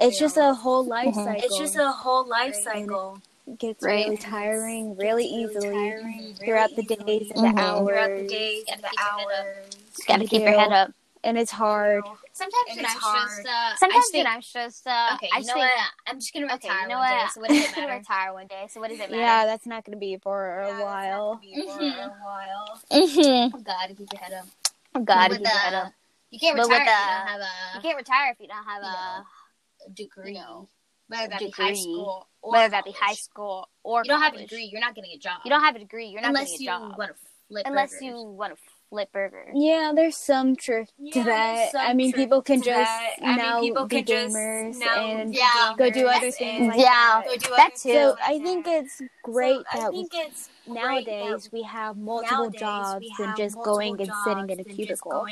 it's 0.00 0.18
just 0.18 0.36
a 0.36 0.54
whole 0.54 0.84
life 0.84 1.14
cycle 1.14 1.44
it's 1.44 1.58
just 1.58 1.76
a 1.76 1.90
whole 1.90 2.26
life 2.28 2.54
cycle 2.54 3.20
gets 3.58 3.84
right. 3.84 4.06
really 4.06 4.16
tiring 4.16 4.96
really 4.96 5.26
easily 5.26 5.68
tiring, 5.68 6.34
throughout, 6.34 6.70
the 6.74 6.82
easily. 6.82 6.94
The 6.94 6.94
mm-hmm. 6.94 6.96
throughout 6.96 6.98
the 6.98 7.16
days 7.16 7.30
and 7.36 7.44
the 7.44 7.48
mm-hmm. 7.48 7.58
hours. 7.58 7.88
Throughout 7.88 8.16
the 8.16 8.26
days 8.26 8.64
and 8.72 8.82
the 8.82 8.98
hours. 8.98 9.66
Gotta 10.08 10.26
keep 10.26 10.42
your 10.42 10.58
head 10.58 10.72
up 10.72 10.90
and 11.24 11.38
it's 11.38 11.50
hard. 11.50 12.04
Sometimes 12.32 12.64
and 12.70 12.80
it's 12.80 12.92
hard. 12.92 13.28
Just, 13.28 13.48
uh, 13.48 13.76
Sometimes 13.76 14.04
think, 14.12 14.28
I'm 14.28 14.40
just. 14.40 14.86
Uh, 14.86 15.10
okay, 15.14 15.26
you 15.26 15.32
I 15.34 15.40
know 15.40 15.46
think, 15.46 15.56
what? 15.56 15.72
I'm 16.06 16.20
just 16.20 16.34
gonna 16.34 16.46
retire. 16.46 16.70
Okay, 16.70 16.82
you 16.82 16.88
know 16.88 16.98
one 16.98 17.10
what? 17.10 17.20
Day, 17.20 17.28
so 17.32 17.40
what 17.40 17.48
does 17.50 17.64
it 17.64 17.76
matter? 17.76 17.98
retire 17.98 18.32
one 18.32 18.46
day. 18.46 18.66
So 18.70 18.80
what 18.80 18.90
does 18.90 19.00
it 19.00 19.10
matter? 19.10 19.16
Yeah, 19.16 19.46
that's 19.46 19.66
not 19.66 19.84
gonna 19.84 19.96
be 19.96 20.16
for 20.18 20.60
a 20.60 20.68
yeah, 20.68 20.82
while. 20.82 21.40
That's 21.42 21.66
not 21.66 21.78
gonna 21.78 21.90
mm-hmm. 21.90 22.00
a 22.00 22.24
while. 22.24 22.80
Mm-hmm. 22.92 23.56
Oh, 23.56 23.60
God, 23.60 23.88
keep 23.96 24.12
your 24.12 24.20
head 24.20 24.32
up. 24.32 24.46
Oh, 24.94 25.00
God, 25.00 25.30
keep 25.30 25.40
your 25.40 25.48
head 25.48 25.74
up. 25.74 25.92
You 26.30 26.38
can't 26.38 26.58
retire 26.58 26.80
if 26.80 26.88
you 26.88 26.88
don't 26.88 27.28
have 27.28 27.40
a. 27.40 27.76
You 27.76 27.80
can't 27.80 27.96
retire 27.96 28.32
if 28.32 28.40
you 28.40 28.48
don't 28.48 28.64
have 28.64 28.82
a 28.82 29.90
degree. 29.92 30.32
You 30.32 30.38
know, 30.38 30.68
whether 31.08 31.28
that 31.28 31.40
degree. 31.40 31.46
be 31.46 31.62
high 31.62 31.74
school 31.74 32.28
or 32.42 32.52
whether 32.52 32.70
that 32.70 32.84
be 32.84 32.92
high 32.92 33.14
school 33.14 33.68
or 33.82 34.02
you 34.04 34.08
don't 34.08 34.20
college. 34.20 34.32
have 34.32 34.40
a 34.40 34.46
degree, 34.46 34.68
you're 34.70 34.80
not 34.80 34.94
getting 34.94 35.12
a 35.12 35.18
job. 35.18 35.40
You 35.44 35.50
don't 35.50 35.62
have 35.62 35.76
a 35.76 35.78
degree, 35.78 36.06
you're 36.06 36.20
not 36.20 36.28
unless 36.28 36.52
getting 36.52 36.68
a 36.68 36.70
job. 36.70 36.82
Unless 36.82 36.92
you 36.92 36.98
want 36.98 37.10
to 37.10 37.16
flip 37.48 37.62
unless 37.66 37.90
burgers. 37.90 38.02
you 38.02 38.22
want 38.22 38.52
to 38.54 38.60
flip 38.94 39.10
burger. 39.12 39.50
Yeah, 39.52 39.92
there's 39.92 40.16
some 40.16 40.54
truth 40.54 40.88
yeah, 40.98 41.12
to 41.14 41.24
that. 41.24 41.70
I 41.76 41.94
mean, 41.94 42.12
people 42.12 42.42
can 42.42 42.62
just 42.62 42.92
now 43.20 43.60
mean, 43.60 43.72
people 43.72 43.86
be 43.86 44.04
can 44.04 44.30
gamers 44.30 44.80
and 44.80 45.34
yeah, 45.34 45.74
go 45.76 45.90
do 45.90 46.06
other 46.06 46.30
things. 46.30 46.68
Like 46.68 46.78
yeah, 46.78 47.22
that. 47.56 47.74
too. 47.74 47.92
So 47.92 48.16
I 48.24 48.38
think 48.38 48.68
it's 48.68 49.02
great 49.24 49.64
so 49.72 49.90
that 49.90 49.90
it's 49.92 50.48
nowadays 50.64 51.50
we 51.52 51.64
have 51.64 51.96
multiple 51.96 52.50
jobs 52.50 53.04
and 53.18 53.36
just 53.36 53.56
going 53.56 54.00
and 54.00 54.12
sitting 54.24 54.48
in 54.48 54.60
a 54.60 54.64
cubicle. 54.64 55.26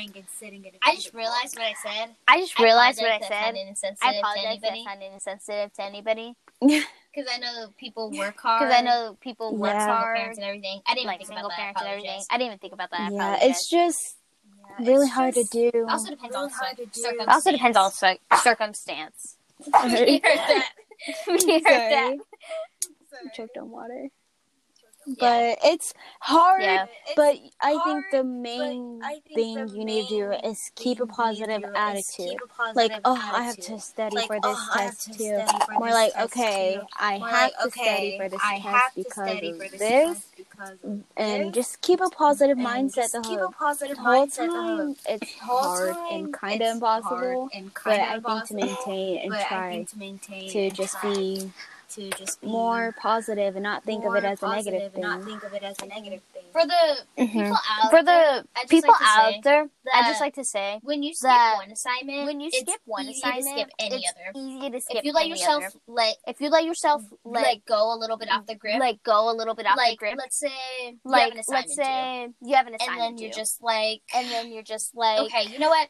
I 0.83 0.95
just 0.95 1.13
realized 1.13 1.55
what 1.57 1.65
I 1.65 1.73
said. 1.81 2.09
I 2.27 2.39
just 2.39 2.59
realized 2.59 2.99
I 2.99 3.03
what 3.03 3.11
I 3.13 3.19
said. 3.21 3.95
I 4.01 4.15
apologize 4.15 4.59
if 4.61 4.73
I 4.73 4.83
sound 4.83 5.03
insensitive 5.03 5.73
to 5.75 5.83
anybody. 5.83 6.33
because 7.13 7.29
I 7.33 7.37
know 7.37 7.67
people 7.77 8.11
work 8.11 8.39
hard. 8.39 8.61
Because 8.61 8.75
I 8.79 8.81
know 8.81 9.17
people 9.21 9.55
work 9.55 9.73
yeah. 9.73 9.87
hard. 9.87 10.17
And 10.17 10.39
everything. 10.39 10.81
I 10.87 10.93
didn't 10.95 11.07
like 11.07 11.19
think 11.19 11.27
single 11.27 11.45
about 11.45 11.57
parents 11.57 11.81
that. 11.81 11.87
and. 11.87 12.27
I 12.29 12.37
didn't 12.37 12.47
even 12.47 12.59
think 12.59 12.73
about 12.73 12.91
that. 12.91 13.11
Yeah, 13.11 13.37
it's 13.41 13.69
just 13.69 14.17
yeah, 14.79 14.85
really 14.87 15.05
it's 15.05 15.13
hard 15.13 15.35
just, 15.35 15.51
to 15.51 15.71
do. 15.71 15.85
Also 15.87 16.09
depends 16.11 16.35
really 16.35 16.45
on 16.45 16.49
circumstance. 16.49 17.15
Also 17.27 17.51
depends 17.51 17.77
on 17.77 17.91
circumstance. 18.37 19.37
we 19.59 19.71
heard 19.71 20.21
that. 20.23 20.69
we 21.27 21.33
heard 21.33 21.39
Sorry. 21.39 21.61
that. 21.63 22.15
Sorry. 23.09 23.31
Choked 23.35 23.57
on 23.57 23.69
water 23.69 24.09
but 25.05 25.17
yeah. 25.19 25.55
it's 25.63 25.93
hard 26.19 26.61
yeah. 26.61 26.85
but 27.15 27.35
it's 27.35 27.55
i 27.61 27.73
hard, 27.73 27.83
think 27.83 28.05
the 28.11 28.23
main 28.23 29.01
think 29.01 29.23
thing 29.35 29.65
the 29.65 29.77
you 29.77 29.85
need 29.85 30.07
to 30.07 30.09
do 30.09 30.47
is 30.47 30.71
keep 30.75 30.99
a 30.99 31.05
positive 31.05 31.63
attitude. 31.75 32.37
a 32.43 32.47
positive 32.47 32.75
like 32.75 33.01
oh 33.05 33.15
attitude. 33.15 33.35
i 33.35 33.43
have 33.43 33.57
to 33.57 33.79
study 33.79 34.15
like, 34.15 34.27
for 34.27 34.35
this 34.35 34.57
oh, 34.57 34.73
test 34.77 35.13
too. 35.17 35.41
more 35.73 35.91
like 35.91 36.11
okay 36.19 36.79
i 36.99 37.17
have 37.17 37.51
to 37.51 37.71
study 37.71 38.17
for 38.17 38.29
this 38.29 38.41
test 38.61 38.93
because 38.95 39.41
of 39.41 39.77
this 39.79 40.21
and 41.17 41.53
just 41.53 41.81
keep 41.81 41.99
a 41.99 42.09
positive 42.09 42.57
mindset 42.57 43.11
the 43.11 43.21
whole, 43.21 43.51
positive 43.51 43.97
whole 43.97 44.25
mindset 44.25 44.47
time. 44.47 44.95
It's 45.07 45.33
hard 45.39 45.95
and 46.11 46.33
kind 46.33 46.61
of 46.61 46.75
impossible 46.75 47.49
and 47.53 47.71
but 47.83 47.99
i 47.99 48.19
think 48.19 48.47
to 48.47 48.53
maintain 48.55 49.31
and 49.31 49.33
try 49.47 49.85
to 50.49 50.69
just 50.71 51.01
be 51.01 51.51
to 51.95 52.09
just 52.11 52.41
be 52.41 52.47
more 52.47 52.93
positive 52.99 53.55
and 53.55 53.63
not 53.63 53.83
think 53.83 54.05
of 54.05 54.15
it 54.15 54.23
as 54.23 54.41
a 54.41 54.49
negative 54.49 54.93
thing. 54.93 55.01
Not 55.01 55.23
think 55.23 55.43
of 55.43 55.53
it 55.53 55.63
as 55.63 55.75
a 55.81 55.85
negative 55.85 56.21
thing. 56.33 56.43
For 56.51 56.65
the 56.65 56.97
mm-hmm. 57.17 57.25
people 57.25 57.57
out 57.69 57.91
for 57.91 57.99
the 57.99 58.05
there, 58.05 58.43
people 58.69 58.91
like 58.91 59.01
out 59.01 59.43
there, 59.43 59.69
I 59.93 60.03
just 60.03 60.21
like 60.21 60.35
to 60.35 60.43
say 60.43 60.79
when 60.83 61.03
you 61.03 61.13
skip 61.13 61.31
one 61.31 61.71
assignment, 61.71 62.25
when 62.25 62.39
you 62.39 62.51
skip 62.51 62.79
one 62.85 63.07
assignment, 63.07 63.45
skip 63.45 63.69
any 63.79 63.95
it's 63.95 64.13
other. 64.35 64.39
Easy 64.39 64.69
to 64.69 64.81
skip. 64.81 64.97
If 64.97 65.05
you 65.05 65.13
let 65.13 65.27
yourself 65.27 65.63
other. 65.63 65.73
let 65.87 66.15
if 66.27 66.41
you 66.41 66.49
let 66.49 66.65
yourself 66.65 67.03
let, 67.23 67.43
let, 67.43 67.65
go 67.65 67.95
a 67.95 67.97
little 67.97 68.17
bit 68.17 68.29
off 68.31 68.45
the 68.45 68.55
grip, 68.55 68.79
like 68.79 69.01
go 69.03 69.31
a 69.31 69.35
little 69.35 69.55
bit 69.55 69.65
off 69.65 69.77
like, 69.77 69.91
the 69.91 69.97
grip. 69.97 70.15
Let's 70.17 70.39
say 70.39 70.97
like 71.03 71.33
let's 71.47 71.75
say 71.75 72.29
you 72.41 72.55
have 72.55 72.67
an 72.67 72.75
assignment, 72.75 73.01
and 73.01 73.17
then 73.17 73.17
you're 73.17 73.33
just 73.33 73.61
like, 73.61 74.01
and 74.13 74.29
then 74.29 74.51
you're 74.51 74.63
just 74.63 74.95
like, 74.95 75.19
okay, 75.25 75.51
you 75.51 75.59
know 75.59 75.69
what? 75.69 75.89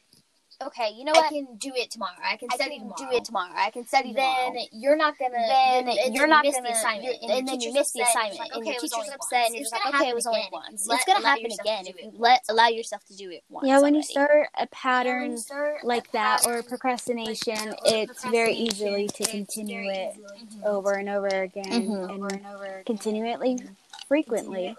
okay, 0.61 0.91
you 0.95 1.05
know 1.05 1.11
what? 1.11 1.25
I 1.25 1.29
can 1.29 1.55
do 1.57 1.71
it 1.75 1.91
tomorrow. 1.91 2.11
I 2.23 2.37
can 2.37 2.49
study 2.51 2.75
I 2.75 2.77
can 2.77 2.89
tomorrow. 2.89 3.11
Do 3.11 3.17
it 3.17 3.25
tomorrow. 3.25 3.53
I 3.55 3.69
can 3.71 3.85
study 3.85 4.13
then 4.13 4.45
tomorrow. 4.45 4.65
you're 4.71 4.95
not 4.95 5.17
gonna. 5.17 5.33
Then 5.47 5.87
you're, 5.87 6.13
you're 6.13 6.27
not 6.27 6.43
gonna. 6.43 6.61
The 6.61 6.71
assignment, 6.71 7.17
and, 7.21 7.31
and 7.31 7.47
then 7.47 7.61
you 7.61 7.73
miss 7.73 7.91
the 7.91 8.01
assignment. 8.01 8.39
Like, 8.39 8.55
okay, 8.55 8.69
and 8.69 8.75
the 8.75 8.81
teacher's 8.81 9.09
upset. 9.13 9.47
And 9.47 9.55
it's 9.55 9.71
like, 9.71 9.93
okay, 9.93 10.09
it 10.09 10.15
was 10.15 10.25
only 10.25 10.47
once. 10.51 10.87
Let, 10.87 10.95
it's 10.95 11.05
gonna 11.05 11.25
happen 11.25 11.51
again 11.59 11.87
if 11.87 12.01
you 12.01 12.11
let 12.15 12.41
allow 12.49 12.67
yourself 12.67 13.03
to 13.05 13.15
do 13.15 13.29
it 13.31 13.43
once. 13.49 13.67
Yeah, 13.67 13.79
when 13.79 13.95
you 13.95 14.03
start 14.03 14.47
a 14.59 14.67
pattern 14.67 15.37
like 15.83 16.11
that 16.11 16.45
or 16.45 16.63
procrastination, 16.63 17.75
it's 17.85 18.23
very 18.25 18.53
easily 18.53 19.07
to 19.07 19.23
continue 19.25 19.89
it 19.89 20.15
over 20.65 20.93
and 20.93 21.09
over 21.09 21.27
again 21.27 21.71
and 21.71 22.11
over 22.11 22.27
and 22.27 22.45
over 22.45 22.83
continually, 22.85 23.59
frequently 24.07 24.75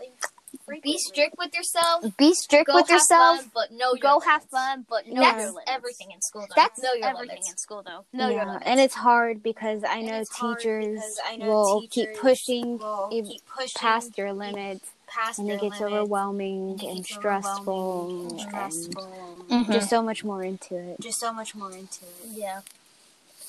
frequently. 0.65 0.93
Be 0.93 0.99
strict 0.99 1.35
with 1.39 1.55
yourself. 1.55 2.17
Be 2.17 2.35
strict 2.35 2.67
go 2.67 2.75
with 2.75 2.89
yourself. 2.89 3.41
Fun, 3.41 3.51
but 3.55 3.73
no, 3.73 3.95
go 3.95 4.09
limits. 4.09 4.27
have 4.27 4.45
fun, 4.45 4.87
but 4.89 5.07
no. 5.07 5.21
That's 5.21 5.55
everything 5.67 6.11
in 6.11 6.21
school. 6.23 6.43
Though. 6.43 6.55
That's 6.57 6.83
know 6.83 6.93
your 6.93 7.07
everything 7.07 7.29
limits. 7.29 7.51
in 7.51 7.57
school, 7.59 7.83
though. 7.85 8.05
No, 8.13 8.29
yeah. 8.29 8.59
and 8.63 8.81
it's 8.81 8.95
hard 8.95 9.43
because 9.43 9.85
I 9.85 10.01
know 10.01 10.25
teachers 10.37 11.01
I 11.27 11.37
know 11.37 11.47
will 11.47 11.81
teachers 11.83 12.09
keep 12.09 12.21
pushing, 12.21 12.79
will 12.79 13.09
keep 13.11 13.47
pushing 13.47 13.81
past 13.81 14.19
your 14.19 14.33
limits. 14.33 14.91
Past 15.07 15.39
and, 15.39 15.49
their 15.49 15.57
it 15.57 15.63
limits. 15.63 15.81
and 15.81 15.87
it 15.87 15.91
gets 15.91 15.95
overwhelming 15.95 16.81
and 16.83 17.07
stressful, 17.07 18.41
and. 18.53 18.89
Mm-hmm. 18.89 19.73
just 19.73 19.91
so 19.91 20.03
much 20.03 20.25
more 20.25 20.43
into 20.43 20.77
it. 20.77 21.01
Just 21.01 21.21
so 21.21 21.33
much 21.33 21.55
more 21.55 21.71
into 21.71 22.05
it. 22.05 22.31
Yeah. 22.33 22.61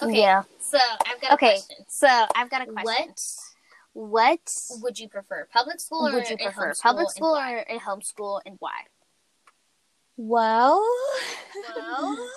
Okay. 0.02 0.20
Yeah. 0.20 0.44
So 0.60 0.78
I've 1.06 1.22
got 1.22 1.34
okay, 1.34 1.48
a 1.48 1.52
question. 1.52 1.86
So 1.88 2.08
I've 2.36 2.50
got 2.50 2.62
a 2.62 2.66
question. 2.66 2.84
What 2.84 3.20
what 3.96 4.42
would 4.82 5.00
you 5.00 5.08
prefer, 5.08 5.48
public 5.54 5.80
school 5.80 6.10
or 6.10 6.16
would 6.16 6.30
you 6.30 6.36
prefer 6.36 6.74
public 6.84 7.10
school 7.12 7.34
or 7.34 7.60
in 7.60 7.80
homeschool, 7.80 8.42
and 8.46 8.58
why? 8.60 8.82
Well, 10.18 10.86
well, 11.78 12.30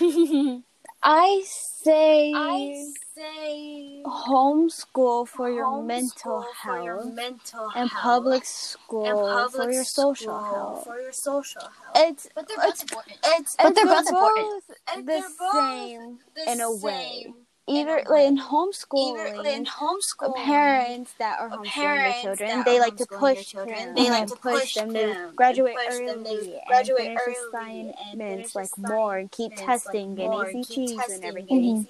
I 1.04 1.44
say, 1.46 2.32
I 2.34 2.84
say, 3.14 4.02
homeschool 4.04 5.28
for 5.28 5.48
your 5.48 5.84
mental 5.84 6.44
health, 6.60 6.84
your 6.84 7.04
mental 7.04 7.70
and 7.76 7.88
health. 7.88 8.02
public 8.02 8.44
school 8.44 9.06
and 9.06 9.16
public 9.16 9.66
for 9.66 9.72
your 9.72 9.84
social 9.84 10.36
health. 10.36 10.82
For 10.84 11.00
your 11.00 11.12
social 11.12 11.60
health, 11.60 11.94
it's 11.94 12.28
but 12.34 12.48
they're 12.48 12.56
both 12.56 12.68
it's, 12.70 12.82
important. 12.82 13.18
It's, 13.24 13.56
but 13.56 13.74
they're, 13.76 13.84
both, 13.84 13.98
both 13.98 14.08
important. 14.08 14.64
The 14.96 15.02
they're 15.04 15.22
both 15.38 15.52
same 15.52 16.18
the 16.34 16.50
in 16.50 16.60
a 16.60 16.74
way 16.74 17.32
either 17.68 18.02
like 18.08 18.26
in 18.26 18.38
homeschooling, 18.38 19.44
either, 19.44 19.56
in 19.56 19.64
homeschooling 19.66 20.34
parents 20.34 21.14
that 21.18 21.38
are 21.40 21.50
homeschooling 21.50 22.02
their 22.02 22.12
children, 22.14 22.64
they 22.64 22.80
like 22.80 22.96
to 22.96 23.06
push 23.06 23.46
children, 23.46 23.94
they 23.94 24.10
like 24.10 24.26
to 24.28 24.36
push 24.36 24.74
them 24.74 24.92
to 24.94 25.16
graduate 25.36 25.76
early, 25.88 26.06
them, 26.06 26.64
graduate 26.66 27.06
and 27.06 27.20
finish 27.20 27.28
early, 27.28 27.84
assignments 27.92 28.54
like 28.54 28.78
more 28.78 29.16
and 29.18 29.30
keep 29.30 29.52
testing 29.54 30.20
and 30.20 30.34
ACTs 30.34 31.08
and 31.08 31.24
everything, 31.24 31.88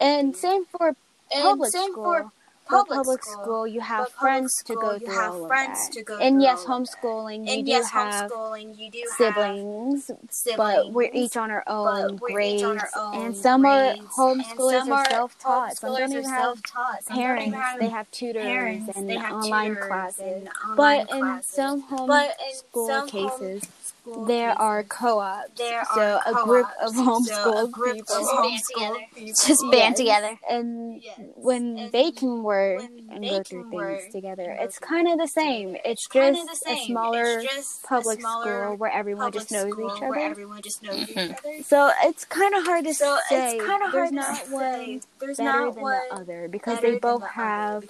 and 0.00 0.36
same 0.36 0.64
for 0.66 0.96
public 1.40 1.72
school 1.90 2.32
public, 2.66 2.96
public 2.98 3.24
school, 3.24 3.42
school, 3.44 3.66
you 3.66 3.80
have 3.80 4.08
friends 4.10 4.52
school, 4.54 4.76
to 4.76 4.80
go 4.80 4.98
through 4.98 5.20
all 5.20 5.44
of 5.44 5.48
that. 5.50 6.18
and 6.20 6.40
yes, 6.42 6.64
homeschooling, 6.64 7.48
you 7.48 7.62
do 7.62 7.82
have 7.92 8.32
you 8.78 8.90
do 8.90 9.04
siblings, 9.16 10.10
siblings, 10.30 10.56
but 10.56 10.92
we're 10.92 11.10
each 11.12 11.36
on 11.36 11.50
our 11.50 11.64
own 11.66 12.16
grades, 12.16 12.62
our 12.62 12.88
own 12.96 13.14
and 13.14 13.36
some 13.36 13.62
grades, 13.62 14.00
are 14.00 14.04
homeschoolers 14.06 14.80
some 14.80 14.92
are 14.92 15.10
self-taught. 15.10 15.76
Some 15.76 15.94
don't 15.94 16.12
even 16.12 16.24
have 16.24 16.62
parents; 17.08 17.56
they 17.78 17.88
have 17.88 18.10
tutors 18.10 18.42
parents, 18.42 18.96
and 18.96 19.10
have 19.10 19.32
online 19.32 19.70
tutors 19.74 19.86
classes. 19.88 20.20
And 20.20 20.48
online 20.70 21.06
but, 21.06 21.18
classes. 21.18 21.58
In 21.58 22.06
but 22.06 22.30
in 22.46 22.62
some 22.62 23.08
homeschool 23.08 23.08
cases. 23.08 23.64
Home- 23.64 23.83
there 24.26 24.50
are 24.50 24.82
co-ops. 24.82 25.50
There 25.56 25.82
so 25.94 26.20
are 26.26 26.42
a 26.42 26.44
group 26.44 26.66
of 26.82 26.92
homeschooled 26.92 27.26
so 27.26 27.66
people, 27.66 28.96
people 29.14 29.34
just 29.46 29.62
band 29.70 29.96
yes. 29.96 29.98
together. 29.98 30.38
And 30.48 31.02
yes. 31.02 31.20
when 31.36 31.78
and 31.78 31.92
they 31.92 32.10
can 32.10 32.42
work 32.42 32.82
and 33.10 33.24
go 33.24 33.42
through 33.42 33.70
things 33.70 34.12
together, 34.12 34.56
it's 34.60 34.78
kind 34.78 35.08
of 35.08 35.18
the 35.18 35.28
same. 35.28 35.76
It's, 35.84 36.06
just. 36.12 36.64
A 36.66 36.84
smaller 36.86 37.42
public 37.86 38.20
school 38.20 38.76
where 38.76 38.90
everyone 38.90 39.32
just 39.32 39.50
knows 39.50 39.72
each 39.72 40.02
other. 40.02 40.16
Everyone 40.16 40.62
just 40.62 40.82
knows. 40.82 41.08
So 41.66 41.90
it's 42.02 42.24
kind 42.24 42.54
of 42.54 42.64
hard 42.64 42.84
to 42.84 42.94
so 42.94 43.18
say. 43.28 43.56
It's 43.56 43.66
kind 43.66 43.82
of 43.82 43.90
hard 43.90 44.12
not 44.12 44.44
to 44.44 44.50
say. 44.50 45.00
There's 45.20 45.36
better 45.38 45.70
than 45.72 45.82
the 45.82 46.00
other 46.10 46.48
because 46.48 46.80
they 46.80 46.98
both 46.98 47.24
have 47.24 47.84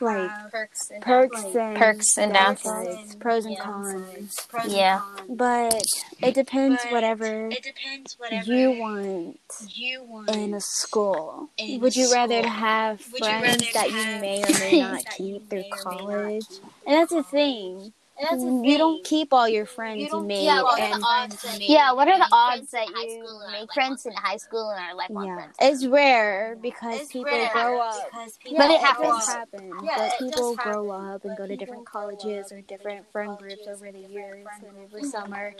like 0.00 0.30
perks 0.50 0.90
perks 1.00 1.44
and, 1.44 1.76
perks 1.76 2.18
and 2.18 2.32
downsides, 2.32 3.18
pros 3.18 3.44
and 3.44 3.58
cons. 3.58 4.36
Yeah 4.68 5.00
but 5.28 5.84
it 6.22 6.34
depends 6.34 6.82
but 6.84 6.92
whatever 6.92 7.48
it 7.50 7.62
depends 7.62 8.16
whatever 8.18 8.52
you 8.52 8.70
want 8.72 9.36
you 9.74 10.02
want 10.04 10.30
in 10.30 10.54
a 10.54 10.60
school. 10.60 11.48
in 11.58 11.80
would 11.80 11.96
you 11.96 12.06
school. 12.06 12.18
rather 12.20 12.46
have 12.48 13.00
friends 13.00 13.62
you 13.62 13.68
rather 13.72 13.72
that 13.74 13.90
have 13.90 14.06
you 14.14 14.20
may 14.20 14.42
or 14.42 14.58
may 14.58 14.80
not 14.80 15.04
keep 15.16 15.48
through 15.48 15.64
college? 15.72 16.46
and 16.86 16.96
that's 16.96 17.12
the 17.12 17.22
thing. 17.22 17.92
Mm, 18.22 18.64
you 18.64 18.78
don't 18.78 19.04
keep 19.04 19.32
all 19.32 19.48
your 19.48 19.66
friends 19.66 20.00
you, 20.00 20.06
you. 20.06 20.36
Yeah, 20.36 20.62
what 20.62 20.80
and, 20.80 20.94
are 20.94 20.98
the 20.98 21.04
odds, 21.04 21.58
yeah, 21.60 21.92
what 21.92 22.06
are 22.06 22.18
the 22.18 22.28
odds 22.30 22.70
that 22.70 22.86
you 22.88 23.26
make 23.50 23.72
friends 23.72 24.06
in 24.06 24.12
high 24.12 24.36
school 24.36 24.70
and 24.70 24.80
are 24.80 24.94
lifelong 24.94 25.26
yeah. 25.26 25.34
friends? 25.34 25.56
It's 25.60 25.86
rare 25.86 26.56
because 26.62 27.00
it's 27.00 27.12
people 27.12 27.32
rare 27.32 27.50
grow 27.52 27.80
up. 27.80 28.10
People 28.40 28.58
but 28.58 28.70
it 28.70 28.80
happens. 28.80 29.26
Happen. 29.26 29.72
Yeah, 29.82 30.10
but 30.18 30.18
people 30.18 30.54
grow 30.54 30.90
up 30.90 31.24
and 31.24 31.36
go 31.36 31.46
to 31.46 31.56
different 31.56 31.86
colleges 31.86 32.52
or 32.52 32.60
different 32.60 33.10
friend 33.10 33.36
groups 33.36 33.66
over 33.66 33.90
the 33.90 33.98
years 33.98 34.46
and 34.62 34.90
mm-hmm. 34.90 35.06
summer. 35.06 35.54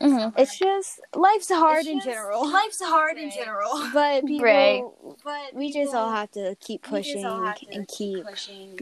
Mm-hmm. 0.00 0.38
It's 0.38 0.58
just 0.58 1.00
life's 1.14 1.50
hard 1.50 1.84
just, 1.84 1.88
in 1.88 2.00
general. 2.00 2.48
Life's 2.52 2.80
hard 2.82 3.16
right. 3.16 3.24
in 3.24 3.30
general. 3.30 3.90
But 3.92 4.26
people, 4.26 4.44
right. 4.44 4.82
but 5.24 5.54
we 5.54 5.72
just 5.72 5.94
all 5.94 6.10
have 6.10 6.30
to 6.32 6.56
keep 6.60 6.82
pushing 6.82 7.24
and 7.24 7.56
keep, 7.88 7.88
keep 7.88 8.26
pushing 8.26 8.78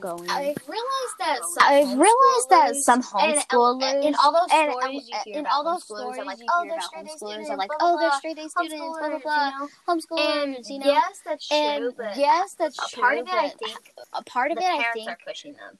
going. 0.00 0.28
I've 0.30 0.56
realized 0.68 1.16
that 1.18 1.38
some 1.44 1.62
I 1.62 1.80
realized 1.80 2.50
that 2.50 2.76
some 2.76 2.98
um, 3.00 3.04
homeschoolers 3.04 3.94
and, 3.94 4.04
and 4.06 4.16
all 4.22 4.32
those 4.32 4.50
stories 4.50 4.78
and, 4.82 5.28
you 5.28 5.34
hear 5.34 5.46
all 5.50 5.64
those 5.64 5.84
stories 5.84 6.18
are 6.18 6.24
like, 6.24 6.38
oh, 6.50 6.66
they're 6.68 6.80
straight 6.80 7.10
students, 7.10 7.50
are 7.50 7.56
like, 7.56 7.70
oh, 7.80 7.98
they're 8.00 8.12
straight 8.12 8.38
A 8.38 8.48
students, 8.48 8.98
blah 8.98 9.08
blah 9.08 9.18
blah, 9.18 9.68
homeschoolers, 9.88 10.68
you 10.68 10.78
know. 10.78 10.86
Yes, 10.86 11.20
that's 11.24 11.48
true. 11.48 11.92
But 11.96 12.16
yes, 12.16 12.54
that's 12.58 12.76
true. 12.90 13.02
Part 13.02 13.18
of 13.18 13.26
it, 13.26 13.34
I 13.34 13.48
think. 13.48 13.92
A 14.12 14.22
part 14.22 14.50
of 14.50 14.58
it, 14.58 14.64
I 14.64 14.84
think. 14.92 15.10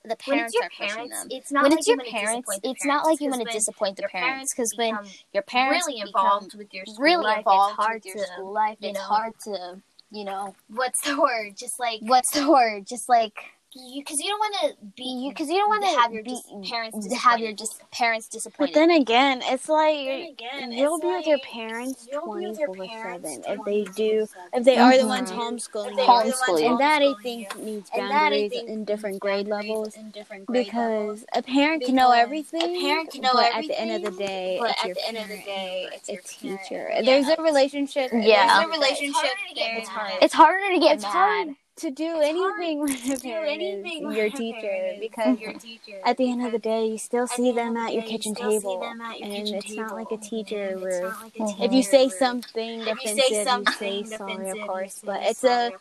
The 0.05 0.17
parents 0.17 0.55
are 0.63 0.71
pushing 0.77 1.09
them. 1.09 1.29
It's 1.31 1.53
not 1.53 1.65
when 1.65 1.73
it's 1.73 1.89
your 1.89 1.99
parents. 1.99 2.59
It's 2.63 2.85
not 2.85 3.05
like 3.05 3.21
you 3.21 3.31
want 3.31 3.47
to 3.47 3.53
disappoint 3.53 3.97
the 3.97 4.05
parents 4.05 4.55
because 4.55 4.73
when 4.77 4.99
your 5.33 5.43
parents 5.43 5.87
really 5.87 6.01
involved 6.01 6.55
with 6.55 6.73
your 6.73 6.85
really 6.99 7.35
involved 7.37 7.79
with 7.79 8.05
your 8.05 8.25
school 8.27 8.53
life, 8.53 8.79
it's 8.81 8.99
hard 8.99 9.33
to 9.45 9.83
you 10.11 10.25
know 10.25 10.55
what's 10.69 11.01
the 11.03 11.21
word 11.21 11.57
just 11.57 11.81
like 11.81 11.99
what's 12.03 12.31
the 12.33 12.49
word 12.49 12.87
just 12.87 13.09
like 13.09 13.54
you 13.75 14.03
because 14.03 14.21
you 14.21 14.29
don't 14.29 14.39
want 14.39 14.55
to 14.63 14.87
be 14.97 15.05
you 15.05 15.31
because 15.31 15.49
you 15.49 15.57
don't 15.57 15.69
want 15.69 15.83
to 15.83 16.01
have 16.01 16.13
your 16.13 16.23
be, 16.23 16.31
dis- 16.31 16.71
parents 16.71 17.07
dis- 17.07 17.19
have 17.19 17.39
your 17.41 17.53
dis- 17.53 17.81
parents 17.91 18.29
disappointed. 18.29 18.73
But 18.73 18.79
then 18.79 18.91
again, 18.91 19.43
it's 19.45 19.69
like 19.69 19.99
again, 19.99 20.73
you'll 20.73 20.97
it's 20.97 21.03
be 21.03 21.09
like, 21.09 21.19
with 21.19 21.27
your 21.27 21.39
parents 21.41 22.09
twenty 22.13 22.55
four 22.55 22.77
seven 22.77 23.43
if 23.47 23.65
they 23.65 23.85
do 23.97 24.27
if 24.53 24.65
they 24.65 24.77
mm-hmm. 24.77 24.83
are 24.83 24.99
the 24.99 25.07
ones 25.07 25.31
homeschooling 25.31 25.97
homeschooling, 25.99 26.71
and 26.71 26.81
that 26.81 27.03
I 27.03 27.15
think 27.23 27.55
you. 27.57 27.65
needs 27.65 27.91
boundaries 27.91 28.53
think 28.53 28.69
in 28.69 28.85
different 28.85 29.21
grade 29.21 29.49
levels 29.49 29.97
different 30.13 30.47
grade 30.47 30.67
because 30.67 31.25
a 31.35 31.43
parent 31.43 31.85
can 31.85 31.95
know 31.95 32.13
everything. 32.13 32.63
A 32.63 32.81
parent 32.81 33.11
can 33.11 33.23
know 33.23 33.33
but 33.33 33.53
everything. 33.53 33.71
At 33.71 33.77
the 33.77 33.81
end 33.81 34.05
of 34.05 34.13
the 34.13 34.19
day, 34.19 34.59
but 34.61 34.71
at 34.71 34.95
the 34.95 35.09
end 35.09 35.17
of 35.19 35.29
the 35.29 35.37
day, 35.37 35.89
it's 35.93 36.09
your 36.09 36.23
teacher. 36.23 36.91
There's 37.05 37.29
a 37.29 37.43
relationship. 37.43 38.11
Yeah, 38.13 38.61
there's 38.61 38.67
a 38.67 38.71
relationship. 38.71 39.15
It's 39.15 39.15
harder 39.15 39.49
to 39.49 39.55
get. 39.55 40.23
It's 40.23 40.35
harder 40.35 40.75
to 40.75 40.81
get 40.81 41.03
mad 41.03 41.57
to 41.77 41.91
do 41.91 42.21
it's 42.21 42.29
anything 42.29 42.81
with 42.81 43.25
anything 43.25 44.13
your 44.13 44.31
teacher 44.31 44.95
because 45.01 45.39
your 45.41 45.53
teacher. 45.55 46.01
at 46.05 46.17
the 46.17 46.31
end 46.31 46.45
of 46.47 46.53
the 46.53 46.59
day 46.59 46.87
you 46.87 46.99
still 46.99 47.27
see 47.27 47.51
the 47.51 47.57
them 47.57 47.77
at 47.77 47.93
your 47.93 48.03
kitchen 48.03 48.35
table 48.35 48.85
at 48.85 49.19
your 49.19 49.29
and 49.29 49.47
kitchen 49.47 49.57
it's 49.57 49.75
not 49.75 49.95
like 49.95 50.11
a 50.13 50.17
teacher 50.17 50.79
where 50.79 51.13
if 51.35 51.73
you 51.73 51.83
say 51.83 52.09
something 52.09 52.81
if 52.81 52.99
defensive 52.99 53.25
you 53.29 53.35
say, 53.35 53.45
something 53.45 53.99
you 53.99 54.07
say 54.07 54.17
sorry 54.17 54.51
of 54.51 54.69
course 54.69 55.03
but 55.05 55.21
it's 55.23 55.43
a 55.43 55.73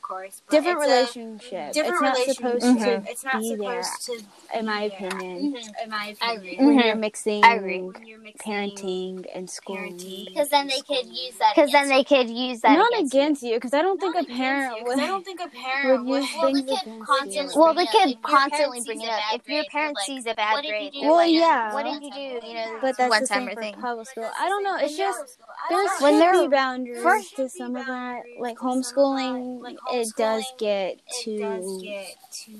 different 0.50 0.80
relationship. 0.80 1.74
It's 1.76 2.02
not 2.02 2.18
supposed 2.18 2.66
mm-hmm. 2.66 2.84
to 2.84 3.12
it's 3.12 3.24
not 3.24 3.40
be 3.40 3.56
there 3.56 3.82
mm-hmm. 3.82 4.60
in 4.60 4.66
my 4.66 4.82
opinion 4.84 5.54
mm-hmm. 5.54 6.60
in 6.60 6.66
when 6.66 6.80
you're 6.80 6.96
mixing 6.96 7.42
parenting 7.44 9.26
and 9.34 9.50
schooling. 9.50 9.98
because 10.28 10.50
then 10.50 10.68
they 10.68 10.82
could 10.82 11.06
use 11.06 11.36
that 11.40 11.54
because 11.56 11.72
then 11.72 11.90
they 11.90 12.04
could 12.04 12.30
use 12.30 12.62
that 12.62 12.78
not 12.78 13.00
against 13.00 13.44
you. 13.44 13.56
because 13.56 13.74
I 13.74 13.82
don't 13.82 14.00
think 14.00 14.16
a 14.16 14.24
parent 14.24 14.84
would 14.86 15.00
I 15.00 15.08
don't 15.08 15.24
think 15.24 15.40
a 15.40 15.50
parent 15.50 15.83
would 15.84 16.02
you 16.02 16.06
well, 16.06 16.54
think 16.54 16.68
the 16.68 17.52
well 17.56 17.74
they 17.74 17.86
could 17.86 18.22
constantly 18.22 18.82
bring 18.86 19.02
it 19.02 19.10
up. 19.10 19.20
if 19.34 19.48
your 19.48 19.64
parent 19.72 19.98
sees 20.00 20.26
a 20.26 20.34
bad 20.34 20.64
grade 20.66 20.94
well 21.02 21.26
yeah. 21.26 21.74
what 21.74 21.84
did 21.84 22.04
you 22.04 22.40
do 22.42 22.48
you 22.48 22.54
know 22.54 22.78
but 22.82 22.98
that's 22.98 23.10
one 23.10 23.26
time 23.26 23.56
thing? 23.56 23.74
public 23.76 24.08
school. 24.08 24.30
I 24.40 24.48
don't 24.50 24.64
know. 24.64 24.78
it's 24.78 24.98
just 24.98 25.40
there's 25.70 25.90
when 26.00 26.20
there 26.20 26.36
are 26.36 26.50
boundaries 26.50 27.02
first 27.02 27.36
to 27.36 27.50
some 27.50 27.76
of 27.76 27.86
that 27.86 28.24
like 28.40 28.58
homeschooling 28.58 29.76
it 29.92 30.08
does 30.18 30.46
get 30.58 31.00
too 31.24 31.84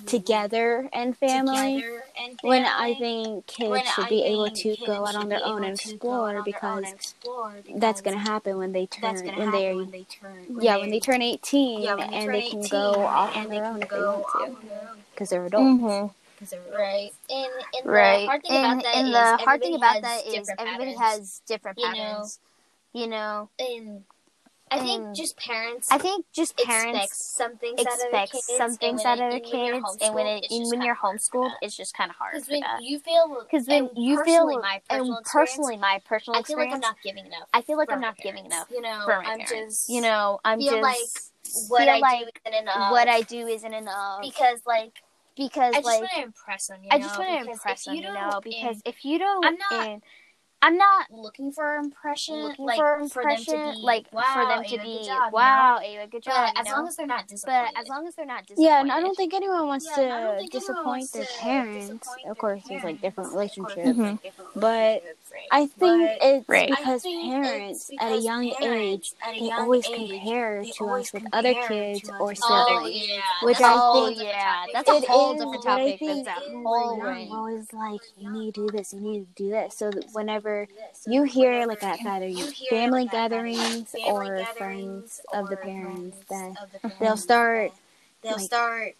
together 0.06 0.90
and 0.94 1.18
family 1.18 1.84
and 2.20 2.40
family, 2.40 2.58
when 2.58 2.66
I 2.66 2.94
think 2.96 3.48
kids 3.48 3.90
should 3.90 4.06
I 4.06 4.10
be 4.10 4.24
able 4.24 4.50
to 4.50 4.76
go 4.86 5.06
out 5.06 5.16
on 5.16 5.30
their 5.30 5.44
own 5.44 5.64
and 5.64 5.80
explore 5.80 6.42
because, 6.44 7.16
that's 7.76 8.02
going 8.02 8.16
to 8.16 8.24
happen 8.24 8.58
when 8.58 8.72
they 8.72 8.86
turn 8.86 9.16
when 9.38 9.52
they 9.52 9.70
are 9.70 9.86
yeah 10.60 10.78
when 10.78 10.90
they 10.90 11.00
turn 11.00 11.22
18 11.22 11.82
yeah, 11.82 11.96
they 11.96 12.04
and 12.04 12.26
turn 12.26 12.32
they 12.34 12.50
can 12.50 12.60
18, 12.60 12.70
go 12.70 13.06
off 13.06 13.36
on 13.36 13.50
their 13.50 13.66
own 13.66 13.82
if 13.82 13.90
they 13.90 14.00
want 14.00 14.26
to 14.32 14.58
because 15.12 15.30
they're 15.30 15.46
adults. 15.46 15.84
Mm-hmm. 15.84 16.14
Right. 16.76 17.12
And, 17.30 17.52
and 17.80 17.88
the 17.88 18.24
hard 18.26 18.44
thing 18.44 18.56
about 18.66 19.14
that, 19.14 19.38
is, 19.38 19.44
hard 19.44 19.62
thing 19.62 19.76
about 19.76 20.02
that 20.02 20.28
is 20.28 20.50
everybody 20.58 20.94
has 20.96 21.42
different 21.48 21.78
patterns. 21.78 22.40
You 22.92 23.08
know, 23.08 23.50
you 23.60 23.86
know 23.86 24.04
I 24.74 24.80
think 24.80 25.16
just 25.16 25.38
parents. 25.38 25.88
I 25.92 25.98
think 25.98 26.26
just 26.34 26.58
parents 26.58 27.36
some 27.38 27.58
things 27.58 27.80
expect 27.80 28.36
some 28.58 28.76
things 28.76 29.06
out 29.06 29.20
of 29.20 29.32
their 29.32 29.40
kids, 29.40 29.98
and 30.02 30.16
when 30.16 30.26
it, 30.26 30.48
and 30.50 30.70
when 30.70 30.82
you're 30.82 30.96
homeschooled, 30.96 31.52
it's 31.62 31.78
just 31.78 31.96
kind 31.96 32.10
of 32.10 32.16
hard. 32.16 32.34
Because 32.34 32.50
when 32.50 32.64
you 32.82 33.00
feel, 33.00 33.38
because 33.50 33.68
when 33.68 33.90
you 33.96 34.24
feel, 34.24 34.48
my 34.60 34.82
personal 34.90 35.18
and 35.18 35.26
personally, 35.26 35.78
my 35.78 36.02
personal 36.06 36.40
I 36.40 36.44
feel 36.44 36.58
like 36.58 36.74
I'm 36.74 36.80
not 36.80 36.98
giving 37.04 37.26
enough. 37.26 37.48
I 37.54 37.62
feel 37.62 37.78
like 37.78 37.92
I'm 37.92 38.02
not 38.02 38.18
giving 38.18 38.46
enough. 38.46 38.68
You 38.72 38.82
know, 38.82 39.02
for 39.06 39.22
my 39.22 39.30
I'm 39.30 39.40
parents. 39.40 39.52
just, 39.52 39.90
you 39.90 40.02
know, 40.02 40.40
I'm 40.44 40.60
feel 40.60 40.82
just 40.82 40.82
like 40.82 41.70
what 41.70 41.88
I 41.88 42.00
like 42.00 42.20
do 42.20 42.32
isn't 42.46 42.62
enough. 42.62 42.92
What 42.92 43.08
I 43.08 43.22
do 43.22 43.48
isn't 43.48 43.74
enough 43.74 44.22
because 44.22 44.60
like 44.66 44.94
because 45.36 45.74
I 45.76 45.78
just 45.78 45.86
like, 45.86 46.02
want 46.02 46.12
to 46.16 46.24
impress 46.24 46.68
them. 46.68 46.80
You 46.84 46.90
know? 46.90 46.96
I 46.96 47.00
just 47.00 47.18
want 47.18 47.30
to 47.46 47.52
impress 47.52 47.86
them, 47.86 47.96
you, 47.96 48.02
know, 48.02 48.40
because 48.44 48.82
if 48.86 49.04
you 49.04 49.20
don't, 49.20 49.46
I'm 49.46 49.58
not, 49.58 50.02
I'm 50.64 50.78
not 50.78 51.12
looking 51.12 51.52
for 51.52 51.76
impression, 51.76 52.36
looking 52.36 52.66
like 52.66 52.78
for 52.78 52.98
impression, 52.98 53.54
for 53.54 53.58
them 53.58 53.74
to 53.74 53.80
be, 53.80 53.84
like 53.84 54.08
wow, 54.14 54.34
for 54.34 54.46
them 54.48 54.64
to 54.64 54.76
Ava, 54.76 54.84
be, 54.84 55.06
job, 55.06 55.34
wow. 55.34 55.80
Ava, 55.84 56.08
good 56.08 56.24
job. 56.24 56.54
But 56.56 56.62
as 56.62 56.72
long 56.72 56.88
as 56.88 56.96
they're 56.96 57.06
not 57.06 57.28
disappointed. 57.28 57.72
But 57.74 57.82
as 57.82 57.90
long 57.90 58.08
as 58.08 58.16
they're 58.16 58.26
not 58.26 58.48
disappointed. 58.48 58.70
Yeah, 58.70 58.80
and 58.80 58.90
I 58.90 59.02
don't 59.02 59.16
think 59.16 59.34
anyone 59.34 59.68
wants 59.68 59.90
yeah, 59.98 60.40
to 60.40 60.48
disappoint 60.50 60.86
wants 60.86 61.12
their, 61.12 61.26
to 61.26 61.34
parents. 61.40 61.90
Disappoint 61.90 62.28
of 62.30 62.38
course. 62.38 62.64
There's 62.70 62.84
like 62.86 63.02
different 63.02 63.32
relationships, 63.34 63.76
mm-hmm. 63.76 64.02
like, 64.02 64.24
different 64.24 64.56
relationships. 64.56 65.04
but 65.04 65.23
I 65.52 65.68
think 65.68 65.80
but 65.80 66.18
it's 66.22 66.50
right. 66.50 66.70
because 66.70 67.04
parents 67.04 67.90
because 67.90 68.12
at 68.12 68.12
a 68.12 68.22
young 68.22 68.46
age 68.64 69.14
a 69.28 69.40
they 69.40 69.46
young 69.48 69.60
always 69.60 69.88
age, 69.88 70.10
compare 70.10 70.64
they 70.64 70.72
to 70.72 70.90
us 70.90 71.14
with 71.14 71.24
other 71.34 71.54
kids 71.68 72.10
or 72.20 72.36
siblings, 72.36 72.42
oh, 72.44 72.86
yeah. 72.88 73.22
which 73.44 73.62
I 73.62 73.94
think 73.94 74.22
yeah, 74.22 74.66
that's 74.74 74.90
a 74.90 75.00
whole 75.02 75.34
is, 75.34 75.40
different 75.40 75.64
topic. 75.64 76.00
That's 76.00 76.28
a 76.28 76.52
whole 76.52 77.02
right 77.02 77.30
now, 77.30 77.36
always 77.36 77.72
like 77.74 78.02
you 78.18 78.32
need 78.32 78.56
to 78.56 78.68
do 78.68 78.78
this, 78.78 78.94
you 78.94 79.00
need 79.00 79.36
to 79.36 79.44
do 79.44 79.50
this. 79.50 79.78
So 79.78 79.92
whenever 80.14 80.68
you 81.08 81.24
hear 81.24 81.66
like 81.66 81.84
at 81.84 82.00
either 82.00 82.52
family 82.70 83.08
gatherings 83.08 83.96
or 84.08 84.46
friends 84.58 85.22
of 85.34 85.50
the 85.50 85.58
parents, 85.58 86.18
that 86.30 86.56
they'll 87.00 87.18
start 87.18 87.72
they'll 88.22 88.40
start 88.40 88.96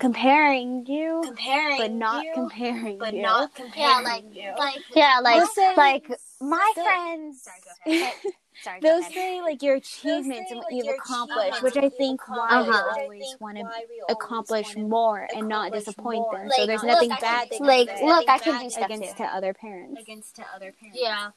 comparing 0.00 0.86
you, 0.86 1.22
comparing 1.24 1.78
but 1.78 1.92
not 1.92 2.24
you, 2.24 2.32
comparing 2.34 2.98
but 2.98 3.14
you. 3.14 3.22
not 3.22 3.54
comparing 3.54 3.76
yeah, 3.78 4.00
like, 4.02 4.24
you. 4.34 4.52
Like, 4.58 4.78
yeah, 4.94 5.20
like 5.22 5.76
like 5.76 6.20
my 6.40 6.72
so, 6.74 6.82
friends. 6.82 7.42
Sorry, 7.42 8.00
like, 8.00 8.14
sorry, 8.62 8.80
those 8.80 9.06
say 9.14 9.40
like 9.42 9.62
your 9.62 9.76
achievements 9.76 10.50
and 10.50 10.58
what 10.58 10.72
you've 10.72 10.88
accomplished, 10.88 11.62
which 11.62 11.76
I 11.76 11.88
think 11.90 12.26
why 12.28 12.62
we 12.62 13.02
always 13.02 13.36
want 13.38 13.58
to 13.58 13.68
accomplish 14.08 14.76
more 14.76 15.28
and 15.34 15.48
not 15.48 15.72
disappoint 15.72 16.20
more. 16.20 16.38
them. 16.38 16.48
Like, 16.48 16.56
so 16.56 16.66
there's 16.66 16.82
nothing 16.82 17.10
look, 17.10 17.20
bad. 17.20 17.50
Can, 17.50 17.66
like, 17.66 17.88
look, 18.02 18.28
I 18.28 18.38
can 18.38 18.62
do 18.62 18.70
stuff 18.70 18.86
against 18.86 19.16
too. 19.16 19.24
to 19.24 19.34
other 19.34 19.54
parents. 19.54 20.00
Against 20.00 20.36
to 20.36 20.44
other 20.54 20.72
parents. 20.72 20.98
Yeah. 21.00 21.30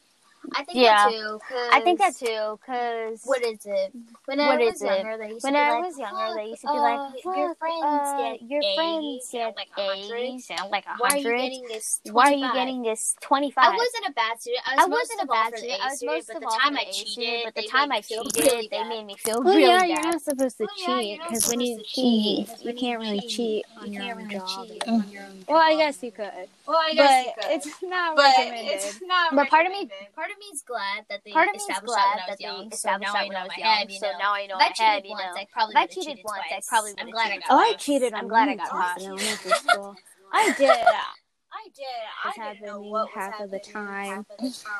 I 0.56 0.64
think 0.64 0.78
yeah. 0.78 1.10
that 1.10 1.12
too. 1.12 1.40
I 1.72 1.80
think 1.82 2.00
that 2.00 2.16
too. 2.16 2.60
Cause 2.66 3.22
what 3.24 3.42
is 3.44 3.66
it? 3.66 3.94
When 4.26 4.40
I 4.40 4.58
was 4.58 4.82
younger, 4.82 5.18
they 5.18 5.30
used 5.30 5.44
when 5.44 5.54
to 5.54 5.60
be 5.60 5.62
I 5.62 5.72
like, 5.72 5.84
was 5.86 5.98
younger, 5.98 6.36
they 6.36 6.50
used 6.50 6.62
to 6.62 6.68
be 6.68 6.74
like, 6.74 7.00
oh, 7.26 7.36
"Your 7.36 7.56
friends 7.56 7.84
uh, 7.84 8.18
get 8.18 8.42
your 8.42 8.62
eight, 8.64 8.76
friends 8.76 9.30
get 9.32 9.56
like 9.56 9.70
a 9.78 10.40
sound 10.40 10.72
like 10.72 10.86
a 10.86 10.90
hundred. 10.90 11.04
Why 11.04 11.10
are 11.10 11.18
you 11.18 11.44
getting 11.44 11.64
this? 11.68 12.02
25? 12.06 12.14
Why 12.14 12.32
are 12.32 12.36
you 12.36 12.54
getting 12.54 12.82
this 12.82 13.16
twenty 13.22 13.52
five? 13.52 13.74
I 13.74 13.78
wasn't 13.78 14.06
a 14.10 14.14
bad 14.14 14.42
student. 14.42 14.64
I 14.68 14.86
was 14.86 15.10
not 15.16 15.24
a 15.24 15.28
bad 15.28 15.58
student. 15.58 15.80
I 15.82 15.90
was 15.90 16.04
most 16.04 16.30
of 16.30 16.44
all 16.44 16.60
for 16.60 16.72
the 16.72 16.90
A 16.90 16.94
student. 16.94 17.44
But 17.46 17.56
the 17.56 17.68
time 17.68 17.92
I 17.92 18.02
cheated, 18.02 18.70
they 18.72 18.84
made 18.84 19.06
me 19.06 19.16
feel 19.18 19.38
oh, 19.38 19.44
really 19.44 19.66
bad. 19.66 19.90
You're 19.90 20.02
not 20.02 20.22
supposed 20.22 20.58
to 20.58 20.68
oh, 20.70 20.86
cheat 20.86 21.20
because 21.22 21.50
when 21.50 21.62
you 21.62 21.82
cheat, 21.84 22.50
you 22.62 22.74
can't 22.74 23.00
really 23.00 23.22
cheat 23.22 23.66
on 23.78 23.92
your 23.92 24.20
own 24.20 24.30
job. 24.30 24.68
Well, 25.48 25.58
I 25.58 25.76
guess 25.76 26.02
you 26.04 26.12
could. 26.12 26.32
Well, 26.66 26.78
I 26.78 26.94
guess 26.94 27.28
but 27.36 27.52
it's 27.52 27.84
not 27.84 28.16
but 28.16 28.24
recommended. 28.38 28.74
It's 28.74 29.02
not 29.02 29.36
but 29.36 29.50
part 29.50 29.66
of 29.66 29.72
me, 29.72 29.90
part 30.16 30.32
of 30.32 30.38
me 30.38 30.46
is 30.54 30.62
glad 30.62 31.06
that 31.10 31.22
they 31.26 31.32
part 31.32 31.50
of 31.50 31.56
me 31.56 31.62
glad 31.84 32.20
that, 32.20 32.28
that 32.28 32.42
young, 32.42 32.72
established 32.72 33.12
so 33.12 33.18
that 33.18 33.28
when 33.28 33.36
I 33.36 33.44
was 33.44 33.58
young. 33.58 33.88
Know. 33.88 33.96
So 33.96 34.08
now 34.18 34.34
I 34.34 34.46
know 34.48 34.56
if 34.60 34.62
I 34.62 34.72
cheated 34.72 35.10
once. 35.10 35.38
I 35.38 35.48
probably 35.52 35.76
oh, 35.76 35.80
I 35.80 35.88
cheated 35.88 36.20
once, 36.24 36.40
twice. 36.48 36.52
I 36.52 36.70
probably 36.70 36.94
I'm 36.98 37.10
glad 37.10 37.32
I 37.32 37.36
got. 37.36 37.46
Oh, 37.50 37.58
I 37.58 37.74
cheated. 37.74 38.14
I'm 38.14 38.28
glad 38.28 38.50
I 38.50 38.56
got 38.56 38.70
caught. 38.70 39.98
I 40.32 40.54
did. 40.58 40.70
I 41.66 41.70
did. 41.76 41.86
was 42.24 42.36
happening 42.36 42.94
half 43.14 43.40
of 43.40 43.52
the 43.52 43.60
time. 43.74 44.26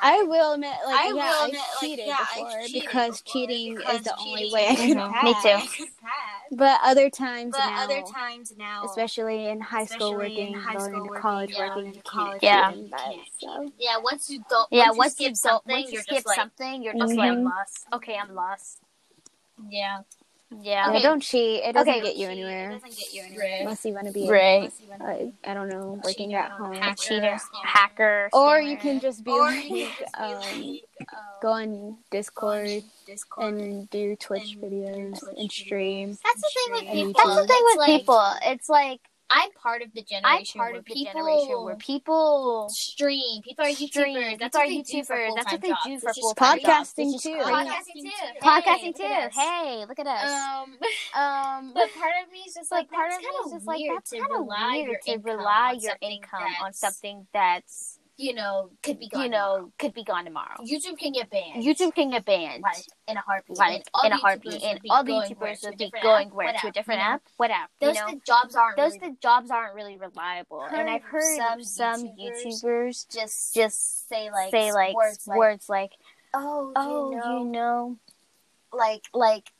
I 0.02 0.22
will 0.22 0.52
admit, 0.54 0.70
like, 0.86 1.00
I 1.00 1.06
yeah, 1.08 1.12
will 1.14 1.20
I 1.20 1.46
admit, 1.46 1.60
like, 1.60 1.80
cheated 1.80 2.06
yeah, 2.06 2.16
I 2.18 2.34
before 2.40 2.50
cheated 2.66 2.82
because 2.82 3.22
before 3.22 3.32
cheating 3.32 3.74
because 3.76 3.98
is 4.00 4.04
the 4.04 4.16
only 4.16 4.46
way 4.52 4.66
I 4.68 4.72
is 4.72 4.94
could 4.94 4.96
pass. 4.96 5.24
Me 5.24 5.32
too. 5.42 5.48
I 5.48 5.66
could 5.76 5.96
pass. 6.00 6.42
But 6.52 6.80
other 6.84 7.10
times 7.10 7.52
But 7.52 7.66
now, 7.66 7.84
other 7.84 8.02
times 8.02 8.52
now, 8.56 8.84
especially 8.84 9.48
in 9.48 9.60
high 9.60 9.86
school 9.86 10.12
especially 10.12 10.42
in 10.42 10.52
working, 10.52 10.54
high 10.54 10.76
going 10.76 10.80
school 10.80 10.98
into 10.98 11.10
working, 11.10 11.22
college 11.22 11.50
yeah, 11.52 11.58
working, 11.58 11.74
going 11.74 11.86
you 11.94 12.02
can't 12.02 12.04
college 12.04 12.40
cheat 12.42 12.42
Yeah. 12.42 12.72
in 12.72 12.90
that, 12.90 13.12
so. 13.40 13.72
yeah, 13.78 13.96
once 13.98 14.30
you 14.30 14.44
don't, 14.48 14.68
Yeah, 14.70 14.86
once, 14.90 14.98
once 14.98 15.20
you 15.20 15.28
you 15.28 15.34
skip 15.34 15.42
don't, 15.44 15.64
something, 15.64 15.72
once 15.72 15.86
you 15.90 15.92
you're 15.92 16.02
skip 16.02 16.16
just 16.16 16.26
like, 16.26 16.36
something, 16.36 16.82
you're 16.82 16.94
just 16.94 17.16
like 17.16 17.32
mm-hmm. 17.32 17.44
lost. 17.44 17.86
Okay, 17.92 18.16
I'm 18.16 18.34
lost. 18.34 18.80
yeah, 19.70 20.00
Yeah. 20.50 20.60
Yeah, 20.62 20.90
Okay. 20.90 21.02
don't 21.02 21.20
cheat. 21.20 21.62
It 21.64 21.72
doesn't 21.72 21.88
Okay. 21.92 22.00
get 22.02 22.16
you 22.16 22.28
It 22.28 22.32
anywhere. 22.32 22.72
doesn't 22.74 22.96
get 22.96 23.12
you 23.12 23.22
anywhere. 23.22 23.58
Unless 23.60 23.84
you 23.84 23.94
want 23.94 24.06
to 24.06 24.12
be, 24.12 24.28
Right. 24.28 24.72
uh, 25.00 25.04
I 25.44 25.54
don't 25.54 25.68
know, 25.68 26.00
working 26.04 26.30
Cheater, 26.30 26.38
at 26.38 26.50
home. 26.52 26.74
hacker, 26.74 26.96
Cheater, 26.96 27.26
scammer. 27.36 27.64
hacker, 27.64 28.30
Or 28.32 28.60
you 28.60 28.76
can 28.76 29.00
just 29.00 29.24
be 29.24 29.32
Or 29.32 29.40
like, 29.40 29.68
you 29.68 29.86
can 29.86 29.96
just 29.98 30.14
be 30.16 30.22
um, 30.22 30.80
like, 31.00 31.12
um, 31.12 31.18
go 31.42 31.48
on 31.48 31.98
Discord 32.10 32.84
Discord. 33.06 33.54
and 33.54 33.90
do 33.90 34.16
Twitch 34.16 34.56
and 34.60 34.62
videos 34.72 35.18
Twitch 35.20 35.34
and 35.38 35.50
stream. 35.52 36.18
That's 36.24 36.40
the 36.40 36.50
thing 36.54 36.72
with 36.72 36.92
people. 36.92 37.22
That's 37.24 37.40
the 37.40 37.46
thing 37.46 37.56
It's 37.60 37.74
with 37.74 37.78
like, 37.88 38.00
people. 38.00 38.32
It's 38.42 38.68
like 38.68 39.00
I'm 39.30 39.50
part 39.52 39.82
of 39.82 39.92
the 39.94 40.02
generation. 40.02 40.60
I'm 40.60 40.66
part 40.66 40.76
of 40.76 40.84
the 40.84 40.94
people 40.94 41.12
generation 41.12 41.64
where 41.64 41.76
people 41.76 42.68
stream. 42.70 43.42
People 43.42 43.64
are 43.64 43.72
stream. 43.72 44.16
YouTubers. 44.16 44.38
That's 44.38 44.56
People 44.56 44.60
are 44.60 44.64
what 44.64 44.68
they 44.68 44.82
do 44.82 45.04
for 45.04 45.16
YouTubers. 45.16 45.34
That's 45.36 45.52
what 45.52 45.60
they 45.62 45.68
do 45.84 46.00
for 46.00 46.10
It's 46.10 46.18
just 46.18 46.20
full-time 46.20 46.60
crazy. 46.60 46.66
jobs. 46.66 46.94
Podcasting 46.94 47.22
too. 47.22 47.30
Podcasting 47.42 48.02
too. 48.04 48.40
Podcasting 48.42 48.92
Hey, 48.92 48.92
too. 48.92 49.04
look 49.04 49.10
at 49.10 49.26
us. 49.26 49.34
Hey, 49.34 49.84
look 49.88 49.98
at 49.98 50.06
us. 50.06 50.30
Um, 50.30 50.78
Um, 51.14 51.72
but 51.74 51.92
part 51.94 52.12
of 52.24 52.32
me 52.32 52.40
is 52.46 52.54
just 52.54 52.70
like 52.72 52.90
like, 52.90 52.90
part 52.90 53.12
of 53.12 53.18
me 53.20 53.26
is 53.46 53.52
just 53.52 53.66
like 53.66 53.80
that's 53.94 54.10
kind 54.12 54.24
of 54.32 54.46
weird 54.46 55.00
to 55.06 55.18
rely 55.18 55.76
your 55.80 55.96
income 56.00 56.42
on 56.60 56.66
that's, 56.66 56.78
something 56.80 57.26
that's 57.32 57.93
you 58.16 58.34
know 58.34 58.70
could 58.82 58.98
be 58.98 59.08
gone. 59.08 59.22
you 59.22 59.28
know 59.28 59.72
could 59.78 59.92
be 59.92 60.04
gone 60.04 60.24
tomorrow. 60.24 60.56
YouTube 60.62 60.98
can 60.98 61.12
get 61.12 61.30
banned. 61.30 61.64
YouTube 61.64 61.94
can 61.94 62.10
get 62.10 62.24
banned. 62.24 62.62
like 62.62 62.84
in 63.08 63.16
a 63.16 63.20
heartbeat. 63.20 63.58
Like 63.58 63.84
in 64.04 64.12
a 64.12 64.16
heartbeat, 64.16 64.62
and 64.62 64.80
all 64.90 65.04
the? 65.04 65.12
YouTubers 65.12 65.64
would 65.64 65.78
be 65.78 65.92
going 66.02 66.28
where 66.30 66.52
to 66.52 66.68
a 66.68 66.72
different 66.72 67.00
app. 67.00 67.22
What 67.36 67.50
app? 67.50 67.70
You 67.80 67.88
Those 67.88 67.96
know, 67.96 68.10
the 68.10 68.20
jobs 68.26 68.54
aren't 68.54 68.76
those 68.76 68.92
really 68.92 69.10
the 69.10 69.16
jobs 69.20 69.50
aren't 69.50 69.74
really 69.74 69.96
reliable. 69.96 70.62
and 70.62 70.88
I've 70.88 71.02
heard 71.02 71.36
some 71.36 71.62
some 71.62 72.04
YouTubers 72.04 72.64
YouTubers 72.64 73.12
just 73.12 73.54
just 73.54 74.08
say 74.08 74.30
like 74.30 74.50
say 74.50 74.72
like 74.72 74.94
words 74.94 75.26
like, 75.26 75.38
words 75.38 75.68
like, 75.68 75.92
oh, 76.32 76.72
"Oh, 76.76 77.10
you 77.10 77.16
know, 77.16 77.38
you 77.38 77.44
know," 77.46 77.98
like 78.72 79.02
like 79.12 79.50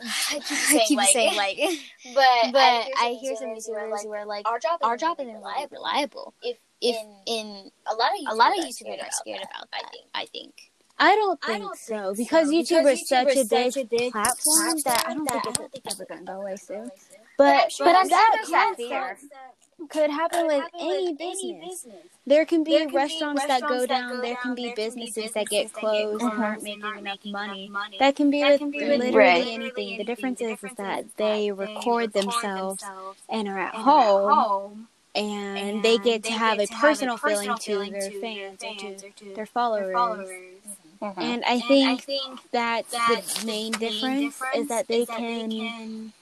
I 0.00 0.40
keep 0.40 0.42
I 0.50 0.64
saying 0.64 0.86
keep 0.86 0.96
like, 0.98 1.08
saying 1.10 1.36
like, 1.36 1.56
but 2.14 2.52
but 2.52 2.88
I 2.98 3.16
hear 3.20 3.36
some 3.36 3.48
YouTubers 3.48 3.66
who 3.66 3.74
are 3.74 3.88
like, 3.90 4.02
who 4.02 4.12
are 4.12 4.26
like, 4.26 4.48
our 4.48 4.58
job 4.58 4.80
"Our 4.82 4.96
job 4.96 5.18
isn't 5.20 5.32
reliable. 5.32 5.68
reliable." 5.70 6.34
If 6.42 6.58
If 6.84 6.96
in 6.96 7.08
in 7.26 7.70
a 7.90 7.94
lot 7.94 8.10
of 8.12 8.20
YouTubers 8.20 8.32
a 8.32 8.34
lot 8.34 8.52
of 8.58 8.64
are 8.64 8.68
YouTubers 8.68 9.02
are 9.02 9.12
scared 9.12 9.42
about 9.42 9.68
I 9.72 9.80
that, 9.82 9.90
think. 9.92 10.04
I 10.14 10.26
think. 10.26 10.54
I 10.98 11.14
don't 11.16 11.40
I 11.42 11.46
think 11.46 11.62
don't 11.62 11.78
so 11.78 12.14
think 12.14 12.28
because 12.28 12.48
so, 12.48 12.54
YouTube 12.54 12.62
because 12.84 13.00
is 13.00 13.08
such 13.08 13.26
YouTube 13.28 13.36
a 13.36 13.40
is 13.40 13.48
such 13.48 13.76
a 13.76 13.84
big 13.84 13.90
big 13.90 14.12
platform 14.12 14.76
that 14.84 15.04
I 15.08 15.14
don't 15.14 15.24
that 15.26 15.42
think 15.44 15.58
it's 15.60 15.70
think 15.72 15.86
ever 15.86 16.04
going 16.04 16.20
to 16.20 16.26
go 16.26 16.40
away 16.40 16.56
soon. 16.56 16.90
But 17.36 17.46
But 17.64 17.72
sure 17.72 17.86
But 17.86 17.96
I'm 17.96 18.08
that 18.08 18.30
sure 18.44 18.50
that 18.52 18.74
fear. 18.76 18.88
fear. 18.88 19.88
could 19.88 20.10
happen 20.10 20.46
with 20.46 20.64
any 20.78 21.14
business. 21.14 21.86
There 22.26 22.44
can 22.46 22.64
be 22.64 22.70
There 22.72 22.80
can 22.80 22.88
be 22.90 22.96
restaurants 22.96 23.42
that 23.44 23.60
go 23.66 23.68
restaurants 23.68 23.86
that 23.86 24.00
down. 24.00 24.16
go 24.16 24.22
There 24.22 24.36
can 24.36 24.54
down, 24.54 24.54
be 24.56 24.62
there 24.62 24.74
can 24.76 24.94
be 24.94 25.00
businesses 25.04 25.32
that 25.32 25.48
get 25.48 25.50
businesses 25.50 25.72
that 25.72 25.80
get 25.80 25.80
closed 25.80 26.22
and 26.22 26.44
aren't 26.44 26.62
making 26.62 26.96
enough 26.98 27.24
money. 27.24 27.68
money. 27.68 27.96
That 27.98 28.16
can 28.16 28.30
be 28.30 28.40
That 28.40 28.50
with 28.52 28.60
can 28.60 28.70
be 28.70 28.78
literally 28.80 29.06
with 29.06 29.14
Right. 29.16 29.46
anything. 29.48 29.98
The 29.98 30.04
difference 30.04 30.38
The 30.38 30.44
is, 30.44 30.50
is 30.50 30.60
difference 30.60 30.76
that 30.78 31.04
is 31.06 31.10
they 31.16 31.52
record 31.52 32.12
themselves 32.12 32.80
themselves 32.82 33.20
and 33.28 33.48
are 33.48 33.58
at 33.58 33.74
and 33.74 33.80
at 33.80 33.84
home 33.84 34.88
and, 35.14 35.82
and 35.82 35.82
they 35.82 35.98
get 35.98 36.24
to 36.24 36.32
they 36.32 36.34
have 36.34 36.58
get 36.58 36.60
a 36.60 36.66
to 36.66 36.74
have 36.74 37.00
personal 37.00 37.16
a 37.16 37.18
personal 37.20 37.58
feeling 37.58 37.58
to 37.60 37.90
their 37.90 38.10
to 38.10 38.10
fans 38.10 38.64
or 38.64 38.74
fans 38.74 38.74
to 38.74 39.04
or 39.04 39.10
to 39.10 39.24
their 39.34 39.46
their 39.76 39.86
followers. 39.86 39.92
followers. 39.92 40.62
Mm-hmm. 41.02 41.20
And 41.20 41.44
I 41.44 41.60
And 41.60 41.60
think 41.60 41.84
I 41.84 41.96
think 41.98 42.40
that's 42.52 43.00
that 43.06 43.22
the 43.26 43.26
main 43.46 43.78
the 43.78 43.90
main 43.90 44.32
difference 44.32 44.50
is 44.52 44.68
that 44.68 44.88
they 44.88 45.04
is 45.04 45.06
that 45.06 45.24
can 45.28 45.34
they 45.34 45.46
can 45.48 46.12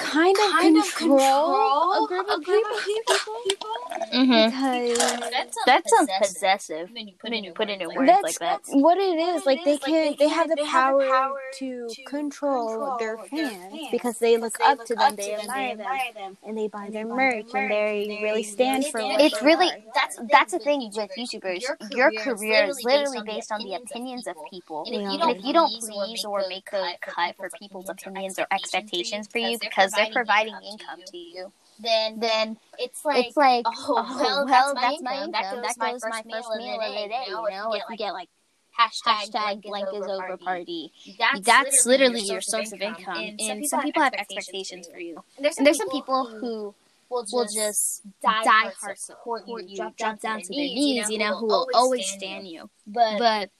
kind 0.00 0.36
of 0.36 0.50
kind 0.52 0.76
of 0.78 0.94
control 0.94 1.18
control 1.18 2.04
a 2.04 2.08
group 2.08 2.28
of 2.28 2.40
a 2.40 2.44
group 2.44 2.64
of 2.70 2.84
people 2.84 3.16
Mm-hmm. 4.12 4.50
because 4.50 5.30
That 5.30 5.48
That 5.66 5.88
sounds 5.88 6.10
possessive. 6.18 6.34
possessive. 6.34 6.90
When 6.92 7.08
you 7.08 7.14
When 7.20 7.44
you 7.44 7.52
put 7.52 7.70
it 7.70 7.80
in 7.80 7.88
like 7.88 7.96
words 7.98 8.08
that's 8.08 8.40
like 8.40 8.62
that. 8.66 8.76
what 8.80 8.98
it 8.98 9.18
is. 9.18 9.46
Like 9.46 9.64
they 9.64 9.72
is, 9.72 9.80
like, 9.82 9.82
can, 9.82 9.92
they 10.10 10.14
they 10.16 10.28
can- 10.28 10.30
have 10.30 10.48
the 10.48 10.56
they 10.56 10.64
have 10.64 10.72
power 10.92 11.04
the 11.04 11.10
power 11.10 11.40
to 11.60 11.88
to 11.88 12.04
control 12.04 12.68
control 12.68 12.96
their 12.98 13.16
their 13.16 13.26
fans 13.26 13.72
fans 13.72 13.88
because 13.92 14.18
they 14.18 14.36
look 14.36 14.52
because 14.54 14.78
up 14.80 14.86
to 14.86 14.94
them, 14.94 15.16
they 15.16 15.34
admire 15.34 15.76
them, 15.76 15.86
them. 16.14 16.36
and 16.44 16.58
they 16.58 16.68
buy 16.68 16.86
And 16.86 16.94
their 16.94 17.06
merch, 17.06 17.46
and 17.54 17.70
they 17.70 18.06
they 18.08 18.08
really 18.22 18.22
really 18.22 18.42
stand 18.42 18.84
for 18.86 18.98
stand 19.00 19.12
what 19.12 19.20
It's 19.20 19.42
really 19.42 19.70
that's 19.94 20.18
that's 20.30 20.52
the 20.52 20.58
thing 20.58 20.90
with 20.94 21.10
YouTubers. 21.16 21.62
Your 21.92 22.10
career 22.12 22.64
is 22.64 22.82
literally 22.84 23.22
based 23.26 23.52
on 23.52 23.60
the 23.62 23.74
opinions 23.74 24.26
of 24.26 24.36
people. 24.50 24.84
And 24.86 24.94
if 24.96 25.12
you 25.12 25.18
don't 25.18 25.36
if 25.36 25.44
you 25.44 25.52
don't 25.52 25.70
please 25.70 25.88
please 25.90 26.24
or 26.24 26.44
make 26.48 26.68
a 26.72 26.94
cut 27.00 27.36
for 27.36 27.48
people's 27.58 27.88
opinions 27.88 28.38
or 28.38 28.46
expectations 28.50 29.28
for 29.28 29.38
you 29.38 29.58
because 29.60 29.89
they're 29.92 30.12
providing 30.12 30.54
income 30.54 31.00
to 31.06 31.16
you, 31.16 31.52
then 31.78 32.20
then 32.20 32.58
it's 32.78 33.04
like, 33.04 33.26
it's 33.26 33.36
like, 33.36 33.64
oh, 33.66 33.94
oh, 33.96 34.22
well, 34.22 34.46
well, 34.46 34.74
that's 34.74 34.74
my 34.74 34.90
that's 34.90 35.02
my 35.02 35.14
income. 35.14 35.34
income. 35.34 35.62
That 35.62 35.92
goes 35.92 36.02
my 36.02 36.22
first 36.22 36.56
meal 36.58 36.80
of 36.80 36.92
the 36.92 37.08
day. 37.08 37.24
You 37.28 37.34
know, 37.50 37.74
if 37.74 37.82
you 37.90 37.96
get 37.96 38.12
like 38.12 38.28
hashtag, 38.78 39.30
hashtag 39.30 39.62
blank 39.62 39.88
is 39.94 40.06
over 40.06 40.36
party. 40.36 40.92
That's, 41.18 41.40
That's, 41.40 41.86
literally 41.86 42.20
your 42.20 42.40
source 42.40 42.72
of 42.72 42.80
income. 42.80 43.36
And, 43.38 43.66
some 43.66 43.82
people 43.82 44.02
have 44.02 44.14
expectations 44.14 44.88
for 44.88 44.98
you. 44.98 45.22
And 45.38 45.66
there's 45.66 45.76
some 45.76 45.90
people 45.90 46.26
who 46.26 46.74
will 47.08 47.26
will 47.32 47.44
just 47.44 48.02
die 48.22 48.44
die 48.44 48.72
hard 48.80 48.98
support 48.98 49.42
you, 49.46 49.76
drop 49.76 49.96
down 49.96 50.16
down 50.16 50.40
to 50.42 50.48
their 50.48 50.56
knees, 50.56 51.10
you 51.10 51.18
know, 51.18 51.36
who 51.36 51.46
will 51.46 51.68
always 51.74 52.06
stand 52.06 52.46
you. 52.46 52.70
But, 52.86 53.18
But 53.18 53.50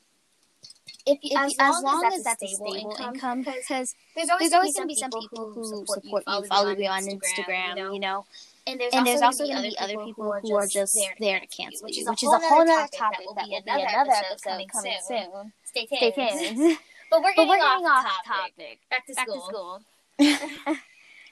if, 1.06 1.18
if, 1.22 1.38
as, 1.38 1.54
as 1.58 1.82
long, 1.82 1.82
long 1.82 2.04
as 2.12 2.22
that's 2.22 2.40
that's 2.40 2.52
a 2.52 2.56
stable 2.56 2.96
income, 3.00 3.42
because 3.42 3.94
there's 4.14 4.28
always, 4.30 4.52
always 4.52 4.74
going 4.74 4.88
to 4.88 4.94
be 4.94 4.94
some 4.94 5.10
people 5.10 5.52
who 5.52 5.64
support 5.64 6.04
you, 6.04 6.20
follow, 6.24 6.42
follow 6.44 6.70
you 6.76 6.86
on 6.86 7.02
Instagram, 7.02 7.76
you 7.76 7.94
you 7.94 8.00
know. 8.00 8.20
know. 8.20 8.26
And 8.66 8.78
there's, 8.78 8.92
And 8.92 9.06
there's 9.06 9.22
also 9.22 9.44
going 9.44 9.56
to 9.56 9.62
be 9.70 9.78
other 9.78 9.96
people 10.04 10.32
who 10.42 10.54
are 10.56 10.66
just 10.66 10.96
there 11.18 11.40
to 11.40 11.46
cancel 11.46 11.86
which 11.86 11.96
you, 11.96 12.06
which 12.08 12.22
is 12.22 12.28
a 12.32 12.38
whole 12.38 12.60
other 12.60 12.88
topic 12.92 13.18
that 13.18 13.26
will 13.26 13.34
be 13.34 13.56
another 13.56 13.86
episode 14.12 14.68
coming 14.72 14.98
soon. 15.08 15.52
Stay 15.64 15.86
Stay 15.86 16.10
tuned. 16.10 16.78
But 17.10 17.22
we're 17.22 17.32
getting, 17.34 17.50
off, 17.50 18.04
topic. 18.24 18.78
Back 18.88 19.04
to 19.06 19.14
Back 19.14 19.26
school. 19.26 19.82
to 20.18 20.36
school. 20.36 20.76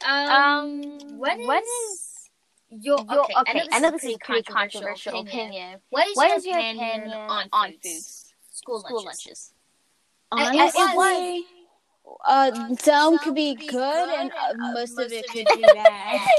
Um, 0.05 0.31
Um, 0.31 1.19
what 1.19 1.39
is, 1.63 2.31
your 2.71 2.99
your 2.99 3.25
okay? 3.25 3.35
okay? 3.41 3.69
I 3.73 3.81
know 3.81 3.91
this, 3.91 4.05
is 4.05 4.15
a 4.15 4.19
pretty 4.19 4.43
controversial, 4.43 4.81
controversial 4.83 5.21
opinion. 5.21 5.49
opinion. 5.49 5.81
What 5.91 6.07
is, 6.09 6.17
What 6.17 6.29
your, 6.29 6.37
is 6.39 6.47
your 6.47 6.59
opinion, 6.59 7.01
opinion 7.01 7.19
on 7.19 7.49
on 7.53 7.73
foods? 7.83 8.35
School, 8.53 8.81
School 8.81 9.05
lunches. 9.05 9.27
lunches. 9.27 9.53
I- 10.33 10.55
it 10.55 10.73
Honestly, 10.77 11.47
uh, 12.25 12.75
some 12.81 13.19
could 13.19 13.35
be 13.35 13.55
good, 13.55 14.09
and 14.19 14.31
uh, 14.31 14.55
most 14.73 14.99
of 14.99 15.13
it 15.13 15.27
could 15.29 15.47
be 15.55 15.63
bad. 15.63 16.21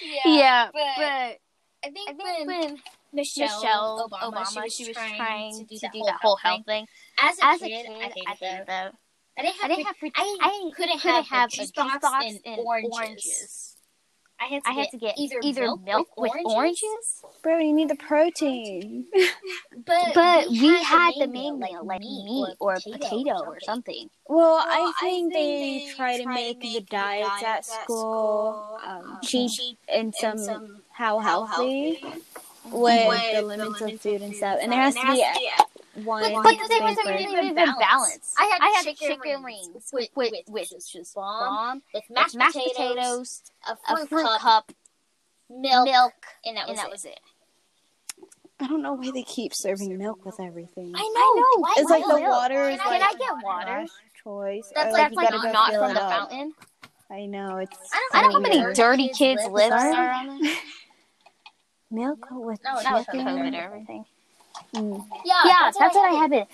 Yeah, 0.24 0.70
but, 0.72 0.80
but 0.96 1.38
I 1.84 1.90
think, 1.92 2.10
I 2.10 2.12
think 2.12 2.46
when, 2.46 2.46
when 2.46 2.78
Michelle, 3.12 3.60
Michelle 3.60 4.08
Obama, 4.10 4.32
Obama, 4.32 4.72
she 4.72 4.86
was 4.86 4.96
trying, 4.96 5.52
to 5.52 5.64
do, 5.64 5.78
that, 5.80 5.92
the 5.92 5.98
whole, 6.00 6.12
whole 6.20 6.36
health 6.36 6.64
thing. 6.66 6.86
As 7.20 7.38
a 7.38 7.44
As 7.44 7.62
a 7.62 7.66
kid, 7.66 7.86
kid, 7.86 7.96
I 7.98 8.02
hated 8.04 8.22
I 8.26 8.36
that. 8.40 8.66
that. 8.66 8.94
I 9.38 9.42
didn't 9.42 9.56
have. 9.56 9.70
I 9.70 9.74
didn't 9.74 9.86
have. 9.86 9.96
I, 10.02 10.38
I 10.40 10.70
couldn't 10.74 10.74
couldn't 10.74 10.98
have, 11.00 11.26
have 11.28 11.50
juice 11.50 11.70
juice 11.70 11.70
box 11.72 11.98
box 12.00 12.24
and 12.26 12.40
and 12.44 12.60
oranges. 12.64 12.90
oranges. 12.92 13.76
I 14.40 14.44
had 14.46 14.64
to, 14.64 14.70
I 14.70 14.72
had 14.72 14.90
to 14.90 14.98
get 14.98 15.18
either, 15.18 15.36
either 15.42 15.62
milk, 15.62 15.84
milk 15.84 16.08
with, 16.16 16.32
with 16.34 16.46
oranges, 16.46 16.82
oranges, 16.82 17.24
Bro, 17.42 17.58
you 17.58 17.72
need 17.72 17.88
the 17.88 17.96
protein. 17.96 19.06
but, 19.86 20.14
but 20.14 20.48
we, 20.50 20.60
we 20.60 20.82
had, 20.82 20.84
had 20.84 21.14
the 21.14 21.26
the 21.26 21.32
main 21.32 21.58
main 21.58 21.58
meal, 21.58 21.70
meal, 21.72 21.84
like 21.84 22.00
like 22.00 22.00
meat 22.00 22.24
meat 22.24 22.56
or 22.60 22.74
or 22.74 22.74
potato, 22.76 22.98
potato 22.98 23.30
or 23.40 23.56
or 23.56 23.60
something. 23.60 23.94
something. 23.94 24.10
Well, 24.28 24.56
Well, 24.56 24.64
I 24.66 24.92
think 25.00 25.32
they 25.32 25.92
try 25.96 26.16
to 26.18 26.22
try 26.22 26.34
make 26.34 26.60
the 26.60 26.74
the 26.74 26.80
diets 26.80 27.42
at 27.42 27.64
school 27.64 28.78
um, 28.84 29.18
cheap 29.22 29.78
and 29.88 30.14
some, 30.14 30.38
some 30.38 30.82
how 30.92 31.18
how 31.18 31.44
healthy 31.44 31.94
healthy 31.94 32.22
with, 32.64 33.08
with 33.08 33.32
the 33.34 33.42
limits 33.42 33.80
of 33.80 34.00
food 34.00 34.22
and 34.22 34.34
stuff. 34.34 34.58
And 34.60 34.72
there 34.72 34.80
and 34.80 34.94
has 34.94 34.94
to 34.94 35.06
be 35.06 35.22
one 36.04 36.22
But, 36.22 36.42
But 36.42 36.58
the 36.58 36.68
thing 36.68 36.82
was, 36.82 36.94
thing 36.96 37.04
there 37.06 37.18
for- 37.18 37.24
wasn't 37.24 37.44
even 37.44 37.74
balance. 37.78 38.34
I 38.38 38.44
had, 38.44 38.60
I 38.60 38.68
had 38.76 38.84
chicken, 38.84 39.08
chicken 39.08 39.42
rings 39.42 39.68
rings 39.72 39.90
with, 39.92 40.08
with, 40.16 40.30
with, 40.32 40.44
with, 40.48 40.68
just 40.70 40.92
just 40.92 41.14
bomb, 41.14 41.44
bomb, 41.48 41.82
with 41.94 42.04
with 42.08 42.16
mashed, 42.16 42.36
mashed 42.36 42.56
potatoes, 42.56 42.82
potatoes, 42.84 43.42
a 43.88 43.92
a 43.92 43.96
fruit, 43.96 44.08
fruit 44.08 44.24
cup, 44.26 44.40
cup, 44.40 44.72
milk, 45.50 45.84
milk, 45.86 46.12
and 46.44 46.56
that 46.56 46.68
was 46.68 46.70
and 46.70 46.78
that 46.78 46.86
it. 46.86 46.90
was 46.90 47.04
it. 47.04 47.20
I 48.60 48.66
don't 48.66 48.82
know 48.82 48.94
why 48.94 49.10
they 49.12 49.22
keep 49.22 49.54
serving 49.54 49.96
milk 49.98 50.24
with 50.24 50.40
everything. 50.40 50.92
I 50.96 51.00
know. 51.00 51.60
Why 51.62 51.74
It's 51.76 51.90
like 51.90 52.02
the 52.02 52.14
milk? 52.20 52.28
water 52.28 52.68
is 52.70 52.78
Can 52.80 52.86
I- 52.88 52.90
like 52.90 53.00
can 53.02 53.10
I 53.10 53.18
get 53.18 53.44
water? 53.44 53.86
choice. 54.24 54.72
That's 54.74 54.88
or 54.88 54.92
like 54.98 55.10
you 55.12 55.16
That's 55.20 55.32
like 55.32 55.42
gotta 55.42 55.52
not 55.52 55.72
from 55.74 55.94
the 55.94 56.02
up. 56.02 56.10
fountain. 56.10 56.52
I 57.10 57.26
know 57.26 57.56
it's. 57.58 57.76
I 57.92 58.10
I 58.14 58.22
don't 58.22 58.32
know 58.42 58.50
how 58.50 58.58
many 58.58 58.74
dirty 58.74 59.08
kids 59.08 59.42
lives 59.44 59.70
lives 59.70 59.94
are 59.96 60.08
are 60.08 60.10
on 60.12 60.40
there. 60.40 60.56
milk 61.90 62.26
with 62.30 62.60
No, 62.64 62.82
That 62.82 63.06
chicken. 63.06 63.26
COVID 63.26 63.52
or 63.54 63.62
everything. 63.62 64.04
Mm. 64.74 65.06
Yeah, 65.24 65.34
Yeah, 65.44 65.70
that's 65.78 65.94
what 65.94 66.10
I 66.10 66.14
have 66.14 66.32
it. 66.32 66.48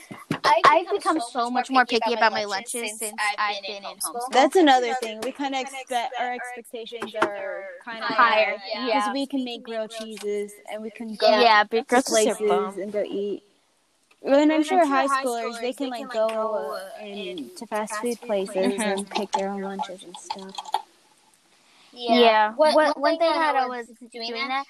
I've 0.64 0.90
become 0.90 1.20
so 1.20 1.50
much 1.50 1.70
more 1.70 1.84
picky 1.84 2.14
about 2.14 2.32
my 2.32 2.44
lunches 2.44 2.98
since 2.98 3.14
I've 3.38 3.62
been 3.62 3.76
in 3.76 3.82
homeschool. 3.82 4.30
That's 4.30 4.56
another 4.56 4.94
thing. 4.94 5.20
We 5.22 5.32
kind 5.32 5.54
of 5.54 5.60
expect 5.62 6.14
our 6.20 6.32
expectations 6.32 7.14
are 7.22 7.64
kind 7.84 7.98
of 7.98 8.10
Higher, 8.10 8.44
higher 8.44 8.56
yeah. 8.72 8.86
because 8.86 9.12
we 9.12 9.26
can 9.26 9.44
make 9.44 9.62
grilled 9.62 9.90
cheeses 9.90 10.52
and 10.70 10.82
we 10.82 10.90
can 10.90 11.14
go 11.16 11.28
Yeah, 11.28 11.64
big 11.64 11.86
to 11.88 11.94
girls 11.94 12.06
are 12.08 12.34
places 12.34 12.76
and 12.78 12.92
go 12.92 13.02
eat. 13.02 13.42
Well, 14.20 14.40
and 14.40 14.50
I'm 14.52 14.62
sure 14.62 14.86
high 14.86 15.06
schoolers 15.06 15.60
they 15.60 15.72
can 15.72 15.90
like 15.90 16.10
go 16.10 16.78
in 17.02 17.50
to 17.56 17.66
fast 17.66 17.94
food 17.96 18.20
places 18.22 18.56
and 18.78 19.08
pick 19.10 19.30
their 19.32 19.48
own 19.50 19.60
lunches 19.60 20.02
and 20.02 20.16
stuff. 20.16 20.56
Yeah. 21.92 22.54
One, 22.54 22.74
One, 22.74 22.86
one 22.86 22.92
one 22.96 23.18
thing 23.18 23.30
that 23.30 23.52
that 23.52 23.56
I 23.56 23.66
was 23.66 23.86
doing 24.12 24.28
doing 24.28 24.48
that, 24.48 24.64
that 24.64 24.66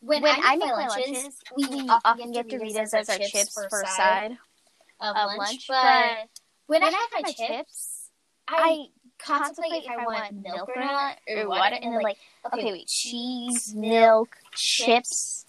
when, 0.00 0.22
when 0.22 0.34
I 0.42 0.56
make 0.56 0.76
my 0.76 0.88
lunches, 0.88 1.28
we 1.56 1.88
often 2.04 2.32
get 2.32 2.48
Doritos 2.48 2.94
as 2.94 3.08
our 3.08 3.18
chips 3.18 3.54
for 3.68 3.82
a 3.82 3.86
side 3.86 4.38
of 5.00 5.16
of 5.16 5.26
lunch. 5.26 5.38
lunch. 5.38 5.68
But 5.68 5.82
But 5.82 6.28
when 6.66 6.82
I 6.82 6.86
when 6.86 6.94
I 6.94 6.98
have 6.98 7.10
have 7.10 7.10
my 7.12 7.22
my 7.22 7.32
chips, 7.32 7.48
chips, 7.48 8.10
I 8.48 8.56
I 8.58 8.88
contemplate 9.18 9.84
if 9.84 9.90
I 9.90 10.04
want 10.06 10.42
milk 10.44 10.68
or 10.68 10.80
not, 10.80 11.16
or 11.36 11.48
water, 11.48 11.76
and 11.82 11.92
then 11.94 12.02
like, 12.02 12.18
okay, 12.52 12.72
wait, 12.72 12.86
cheese, 12.86 13.74
milk, 13.74 14.36
chips. 14.54 15.46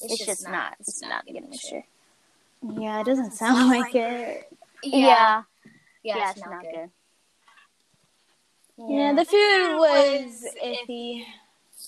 It's 0.00 0.18
just 0.24 0.48
not. 0.48 0.74
It's 0.80 1.02
not 1.02 1.24
a 1.28 1.32
good 1.32 1.48
mixture. 1.48 1.84
Yeah, 2.62 3.00
it 3.00 3.04
doesn't 3.04 3.32
sound 3.32 3.68
like 3.70 3.94
it. 3.94 4.52
Yeah. 4.82 5.42
yeah, 6.02 6.16
Yeah, 6.16 6.30
it's 6.30 6.40
not 6.40 6.62
good. 6.62 6.90
Yeah, 8.88 9.12
the 9.12 9.24
food 9.24 9.78
was 9.78 10.46
iffy, 10.64 11.24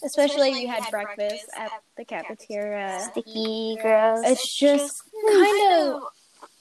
especially 0.04 0.50
if 0.50 0.58
you 0.58 0.68
had 0.68 0.84
breakfast 0.90 1.46
at 1.56 1.70
the 1.96 2.04
cafeteria. 2.04 3.00
Sticky, 3.10 3.76
gross. 3.80 4.20
It's 4.24 4.56
just 4.56 5.02
kind 5.30 5.72
of 5.82 6.02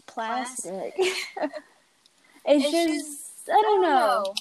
plastic. 0.08 0.94
it's 2.46 2.72
just 2.72 3.50
I 3.50 3.62
don't 3.62 3.82
know. 3.82 4.34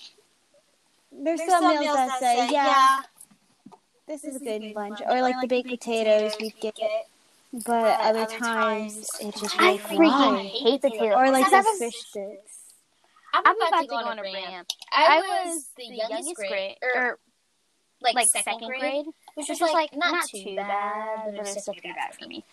There's, 1.15 1.45
some, 1.45 1.69
meals 1.69 1.95
that 1.95 2.19
say, 2.21 2.49
yeah, 2.51 3.01
this 4.07 4.25
is 4.25 4.37
a 4.37 4.39
good 4.39 4.75
lunch, 4.75 5.01
or 5.07 5.21
like 5.21 5.35
the 5.43 5.47
baked 5.47 5.69
potatoes 5.69 6.33
we 6.41 6.55
get, 6.61 6.75
but 7.67 8.01
other 8.01 8.25
times 8.25 9.11
it's 9.21 9.41
just 9.41 9.61
I 9.61 9.73
like 9.73 9.83
freaking 9.83 9.99
why? 9.99 10.43
hate 10.45 10.81
potatoes. 10.81 11.15
Or 11.15 11.31
like 11.31 11.51
the 11.51 11.57
was- 11.57 11.79
fish 11.79 11.97
sticks. 11.97 12.59
I'm, 13.35 13.43
I'm 13.47 13.57
about, 13.57 13.81
to 13.81 13.87
go 13.87 13.97
on 13.97 14.19
a 14.19 14.23
rant. 14.23 14.35
rant. 14.35 14.75
I 14.93 15.07
I 15.07 15.21
was 15.21 15.55
was 15.55 15.69
the 15.79 15.89
the 15.89 15.97
youngest 15.97 16.35
grade, 16.35 16.77
or 16.83 16.89
er, 16.89 16.93
or 16.95 17.11
er, 17.13 17.19
like, 18.03 18.15
like 18.15 18.29
second, 18.29 18.55
second 18.55 18.69
grade, 18.69 18.81
grade, 18.81 19.07
which 19.35 19.49
was 19.49 19.61
was 19.61 19.73
like 19.73 19.93
like 19.93 19.97
not 19.97 20.13
not 20.13 20.29
too 20.29 20.57
bad, 20.57 21.25
but 21.25 21.35
it 21.35 21.37
it 21.37 21.41
was 21.41 21.63
still 21.63 21.75
pretty 21.75 21.93
bad 21.93 22.15
for 22.15 22.27
me. 22.27 22.45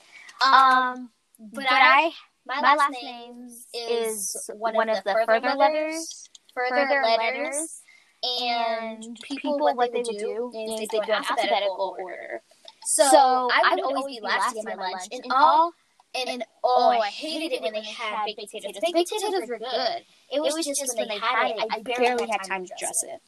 Um, 0.45 0.53
Um, 0.53 1.09
but, 1.39 1.63
but 1.63 1.71
I, 1.71 2.05
I, 2.07 2.11
my, 2.45 2.61
my 2.61 2.75
last 2.75 2.91
name 3.03 3.47
is 3.47 3.67
is 3.73 4.49
one 4.55 4.89
of 4.89 5.03
the 5.03 5.15
further 5.25 5.55
letters, 5.55 6.29
further 6.53 6.87
further 6.87 7.01
letters, 7.03 7.81
and 8.23 9.03
and 9.03 9.19
people, 9.21 9.57
people 9.57 9.75
what 9.75 9.91
they 9.91 10.03
would 10.03 10.17
do 10.17 10.51
is 10.55 10.79
they 10.79 10.85
they 10.91 10.97
go 10.97 11.03
in 11.03 11.09
in 11.09 11.25
alphabetical 11.29 11.95
order. 11.99 12.41
So, 12.85 13.09
So 13.09 13.49
I 13.53 13.75
would 13.75 13.83
always 13.83 14.05
be 14.05 14.19
last 14.21 14.49
to 14.49 14.55
get 14.55 14.65
my 14.65 14.75
lunch, 14.75 15.03
and 15.11 15.23
all 15.29 15.73
and 16.15 16.43
oh, 16.63 16.99
I 16.99 17.09
hated 17.09 17.53
it 17.55 17.61
when 17.61 17.73
they 17.73 17.83
had 17.83 18.25
baked 18.25 18.51
potatoes. 18.51 18.81
Baked 18.81 19.09
potatoes 19.09 19.47
were 19.47 19.59
good. 19.59 20.05
It 20.31 20.41
was 20.41 20.65
just 20.65 20.97
when 20.97 21.07
they 21.07 21.19
had 21.19 21.51
it, 21.51 21.65
I 21.69 21.81
barely 21.81 22.27
had 22.27 22.43
time 22.43 22.65
to 22.65 22.73
dress 22.79 23.03
it. 23.03 23.21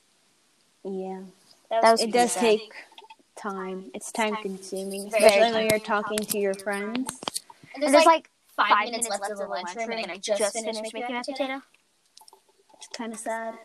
Yeah, 0.84 1.22
That 1.72 1.92
was 1.92 2.02
it 2.02 2.12
does 2.12 2.36
take 2.36 2.74
time. 3.36 3.92
It's 3.94 4.12
time 4.12 4.36
consuming, 4.38 5.08
especially 5.08 5.52
when 5.54 5.70
you're 5.70 5.80
talking 5.80 6.18
to 6.20 6.38
your 6.38 6.54
friends. 6.54 7.20
And 7.74 7.84
And 7.86 7.94
there's 7.94 8.06
like 8.06 8.30
five 8.56 8.86
minutes 8.86 9.10
left 9.10 9.30
of 9.30 9.38
the 9.38 9.46
lunchroom, 9.48 9.92
and 9.92 10.12
I 10.12 10.18
just 10.18 10.54
finished 10.54 10.84
making 10.84 11.04
a 11.16 11.24
potato. 11.24 11.62
It's 12.78 12.88
kind 12.90 13.14
of 13.14 13.20
sad. 13.20 13.56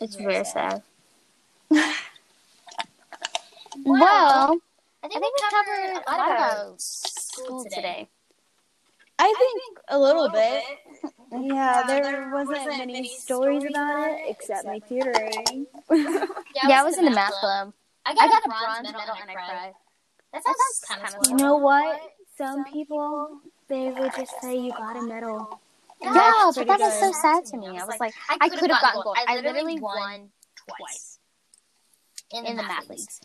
It's 0.00 0.16
very 0.16 0.44
sad. 0.44 0.82
Well, 3.84 4.00
Well, 4.00 4.58
I 5.02 5.06
I 5.06 5.08
think 5.08 5.22
think 5.22 5.36
we 5.36 5.48
covered 5.50 6.02
a 6.06 6.10
lot 6.10 6.30
about 6.30 6.80
school 6.80 7.44
school 7.44 7.64
today. 7.64 7.76
today. 7.76 8.08
I 9.18 9.34
think 9.38 9.78
a 9.88 9.98
little 9.98 10.28
bit. 10.30 10.64
Yeah, 11.32 11.82
uh, 11.84 11.86
there 11.86 12.30
wasn't 12.32 12.78
many 12.78 13.04
stories 13.04 13.64
about 13.64 14.10
it 14.10 14.20
except 14.28 14.66
my 14.66 14.78
tutoring. 14.80 15.66
Yeah, 16.64 16.80
I 16.80 16.84
was 16.84 16.96
in 16.96 17.04
the 17.04 17.10
math 17.10 17.34
club. 17.34 17.72
I 18.06 18.10
I 18.10 18.14
got, 18.14 18.30
got 18.30 18.42
a 18.42 18.44
a 18.44 18.48
bronze 18.48 18.80
bronze 18.80 18.96
medal 18.96 19.16
and 19.20 19.30
I 19.30 19.34
cried. 19.34 19.74
That 20.32 20.42
That 20.44 20.44
sounds 20.44 20.78
sounds 20.78 21.02
kind 21.02 21.14
of 21.14 21.22
kinda 21.22 21.38
You 21.38 21.44
know 21.44 21.56
what? 21.58 22.00
Some 22.38 22.64
people 22.64 23.40
they 23.68 23.90
would 23.90 24.14
just 24.16 24.40
say 24.40 24.58
you 24.58 24.70
got 24.70 24.96
a 24.96 25.02
medal. 25.02 25.60
Yeah, 26.00 26.12
That's 26.12 26.58
but 26.58 26.66
pretty 26.66 26.70
that 26.70 26.80
was 26.80 27.00
so 27.00 27.12
sad 27.12 27.44
to 27.46 27.56
me. 27.56 27.78
I 27.78 27.84
was 27.84 28.00
like, 28.00 28.14
I 28.28 28.48
could 28.48 28.70
have 28.70 28.80
gotten 28.80 29.02
gold. 29.02 29.16
I 29.18 29.36
literally 29.36 29.80
won 29.80 30.30
twice 30.56 31.18
in 32.32 32.56
the 32.56 32.62
math 32.62 32.88
leagues. 32.88 33.20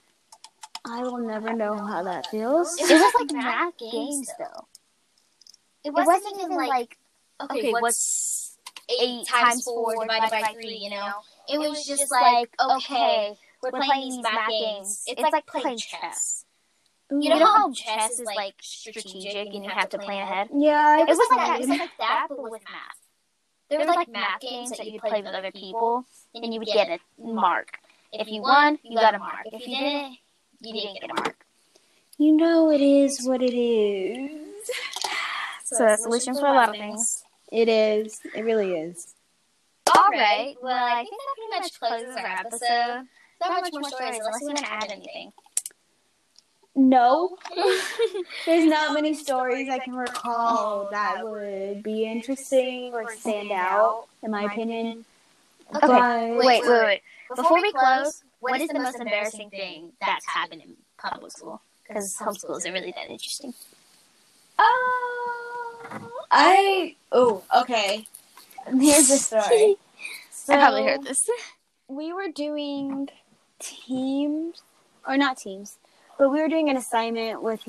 I 0.85 1.03
will 1.03 1.19
never 1.19 1.53
know 1.53 1.77
how 1.77 2.03
that 2.03 2.27
feels. 2.27 2.77
It 2.79 2.89
was 2.91 3.13
like 3.19 3.31
math 3.43 3.77
games 3.77 4.29
though. 4.37 4.67
It 5.83 5.89
It 5.89 5.93
wasn't 5.93 6.41
even 6.41 6.57
like 6.57 6.97
okay, 7.45 7.59
okay, 7.59 7.71
what's 7.71 7.81
what's 7.81 8.57
eight 8.89 9.21
eight 9.21 9.27
times 9.27 9.43
times 9.43 9.63
four 9.63 9.93
four 9.93 10.03
divided 10.05 10.31
by 10.31 10.53
three? 10.53 10.77
You 10.81 10.89
know, 10.91 11.11
it 11.49 11.57
was 11.59 11.85
just 11.85 12.11
like 12.11 12.49
okay, 12.59 13.35
we're 13.63 13.71
playing 13.71 14.09
these 14.09 14.23
math 14.23 14.49
games. 14.49 15.03
It's 15.07 15.21
like 15.21 15.45
playing 15.45 15.77
chess. 15.77 16.45
You 17.09 17.29
know 17.29 17.45
how 17.45 17.73
chess 17.73 18.19
is 18.19 18.25
like 18.25 18.55
strategic 18.61 19.53
and 19.53 19.65
you 19.65 19.69
have 19.69 19.89
to 19.89 19.99
plan 19.99 20.23
ahead? 20.23 20.47
Yeah, 20.55 21.01
It 21.01 21.07
was 21.07 21.17
like 21.17 21.29
that. 21.29 21.47
that. 21.47 21.55
It 21.57 21.67
was 21.67 21.79
like 21.79 21.97
that, 21.99 22.27
but 22.29 22.41
with 22.41 22.61
math. 22.71 23.01
There 23.69 23.79
There 23.79 23.87
were 23.87 23.89
was 23.91 23.95
like 23.95 24.07
like 24.07 24.13
math 24.13 24.29
math 24.31 24.41
games 24.41 24.51
games 24.51 24.69
that 24.71 24.77
that 24.79 24.85
you 24.87 24.93
you 24.93 24.99
play 24.99 25.09
play 25.09 25.19
with 25.19 25.25
with 25.27 25.35
other 25.35 25.47
other 25.47 25.51
people, 25.51 26.05
people, 26.33 26.43
and 26.43 26.53
you 26.53 26.59
would 26.59 26.67
get 26.67 26.89
a 26.89 26.99
mark. 27.21 27.77
If 28.13 28.27
you 28.27 28.41
won, 28.41 28.79
you 28.83 28.97
got 28.97 29.15
a 29.15 29.19
mark. 29.19 29.45
If 29.45 29.67
you 29.67 29.77
didn't, 29.77 30.17
you 30.61 30.73
didn't 30.73 30.99
get 31.01 31.09
a 31.09 31.13
mark. 31.13 31.45
You 32.17 32.33
know 32.37 32.69
it 32.71 32.81
is 32.81 33.25
what 33.25 33.41
it 33.41 33.53
is. 33.53 34.69
So 35.65 35.85
a 35.85 35.97
solution 35.97 36.33
for 36.35 36.45
a 36.47 36.53
lot 36.53 36.69
of 36.69 36.75
things. 36.75 37.20
It 37.51 37.67
is. 37.69 38.19
It 38.33 38.43
really 38.43 38.73
is. 38.73 39.13
All 39.95 40.09
right. 40.11 40.55
Well, 40.61 40.73
I 40.73 41.03
think 41.03 41.11
that 41.11 41.35
pretty 41.35 41.61
much 41.61 41.79
closes 41.79 42.15
our 42.15 42.25
episode. 42.25 43.07
Not 43.41 43.61
much 43.61 43.73
more 43.73 43.83
stories 43.83 44.19
unless 44.19 44.41
you 44.41 44.47
want 44.47 44.57
to 44.59 44.71
add 44.71 44.91
anything. 44.91 45.33
No. 46.75 47.37
There's 48.45 48.65
not 48.65 48.93
many 48.93 49.13
stories 49.13 49.67
I 49.69 49.79
can 49.79 49.93
recall 49.95 50.87
that 50.91 51.27
would 51.27 51.83
be 51.83 52.05
interesting 52.05 52.93
or 52.93 53.11
stand 53.13 53.51
out, 53.51 54.05
in 54.23 54.31
my 54.31 54.43
opinion. 54.43 55.03
Okay, 55.75 55.87
But- 55.87 56.37
wait, 56.37 56.63
wait, 56.63 56.83
wait. 56.83 57.01
Before 57.35 57.61
we 57.61 57.71
close, 57.71 58.23
what 58.39 58.59
is 58.59 58.69
the 58.69 58.79
most 58.79 58.99
embarrassing 58.99 59.49
thing 59.49 59.93
that's 60.01 60.25
happened 60.25 60.61
in 60.61 60.73
public 60.97 61.31
school? 61.31 61.61
Because 61.87 62.15
homeschool 62.17 62.57
isn't 62.57 62.73
really 62.73 62.91
that 62.91 63.09
interesting. 63.09 63.53
Um, 64.59 64.65
I 66.31 66.95
oh 67.11 67.43
okay. 67.61 68.07
Here's 68.67 69.07
the 69.07 69.17
story. 69.17 69.75
So 70.31 70.53
I 70.53 70.57
probably 70.57 70.83
heard 70.83 71.03
this. 71.03 71.29
we 71.87 72.13
were 72.13 72.29
doing 72.29 73.09
teams, 73.59 74.61
or 75.07 75.17
not 75.17 75.37
teams, 75.37 75.77
but 76.17 76.29
we 76.29 76.41
were 76.41 76.47
doing 76.47 76.69
an 76.69 76.77
assignment 76.77 77.41
with 77.41 77.67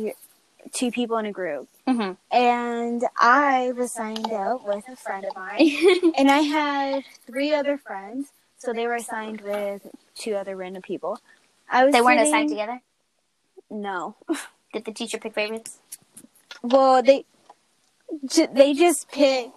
two 0.72 0.90
people 0.90 1.16
in 1.18 1.26
a 1.26 1.32
group, 1.32 1.68
Mm-hmm. 1.88 2.12
and 2.34 3.04
I 3.18 3.72
was 3.76 3.92
signed 3.92 4.30
out 4.32 4.66
with 4.66 4.88
a 4.88 4.94
friend 4.96 5.24
of 5.24 5.34
mine, 5.34 6.12
and 6.16 6.30
I 6.30 6.38
had 6.40 7.04
three 7.26 7.52
other 7.52 7.76
friends, 7.76 8.28
so 8.58 8.72
they 8.72 8.86
were 8.86 8.94
assigned 8.94 9.40
with 9.40 9.84
two 10.14 10.34
other 10.36 10.54
random 10.56 10.82
people. 10.82 11.18
I 11.68 11.84
was 11.84 11.92
They 11.92 12.00
weren't 12.00 12.20
sitting- 12.20 12.32
assigned 12.34 12.48
together. 12.50 12.80
No. 13.70 14.14
Did 14.72 14.84
the 14.84 14.92
teacher 14.92 15.18
pick 15.18 15.34
favorites? 15.34 15.78
Well, 16.62 17.02
they 17.02 17.24
ju- 18.26 18.48
they 18.52 18.74
just 18.74 19.10
picked 19.10 19.52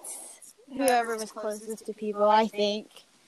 whoever 0.76 1.18
was 1.18 1.32
closest 1.32 1.86
to 1.86 1.94
people, 1.94 2.30
I 2.30 2.48
think. 2.48 2.88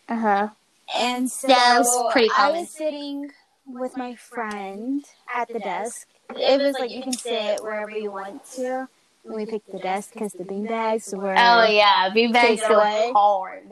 Uh 0.09 0.19
huh. 0.19 0.47
And 0.95 1.29
so 1.29 1.47
that 1.47 1.79
was 1.79 2.11
pretty 2.11 2.29
I 2.35 2.51
was 2.51 2.69
sitting 2.69 3.29
with 3.65 3.97
my 3.97 4.15
friend 4.15 5.03
at 5.35 5.49
the 5.49 5.59
desk. 5.59 6.07
It 6.35 6.61
was 6.61 6.79
like 6.79 6.91
you 6.91 7.03
can 7.03 7.13
sit 7.13 7.61
wherever 7.61 7.91
you 7.91 8.11
want 8.11 8.41
to. 8.55 8.87
And 9.25 9.35
we 9.35 9.45
picked 9.45 9.71
the 9.71 9.79
desk 9.79 10.13
because 10.13 10.33
the 10.33 10.45
bean 10.45 10.65
bags 10.65 11.13
were. 11.13 11.35
Oh 11.37 11.65
yeah, 11.65 12.09
beanbags 12.09 12.67
go 12.67 12.79
hard. 13.13 13.71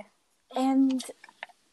And 0.56 1.04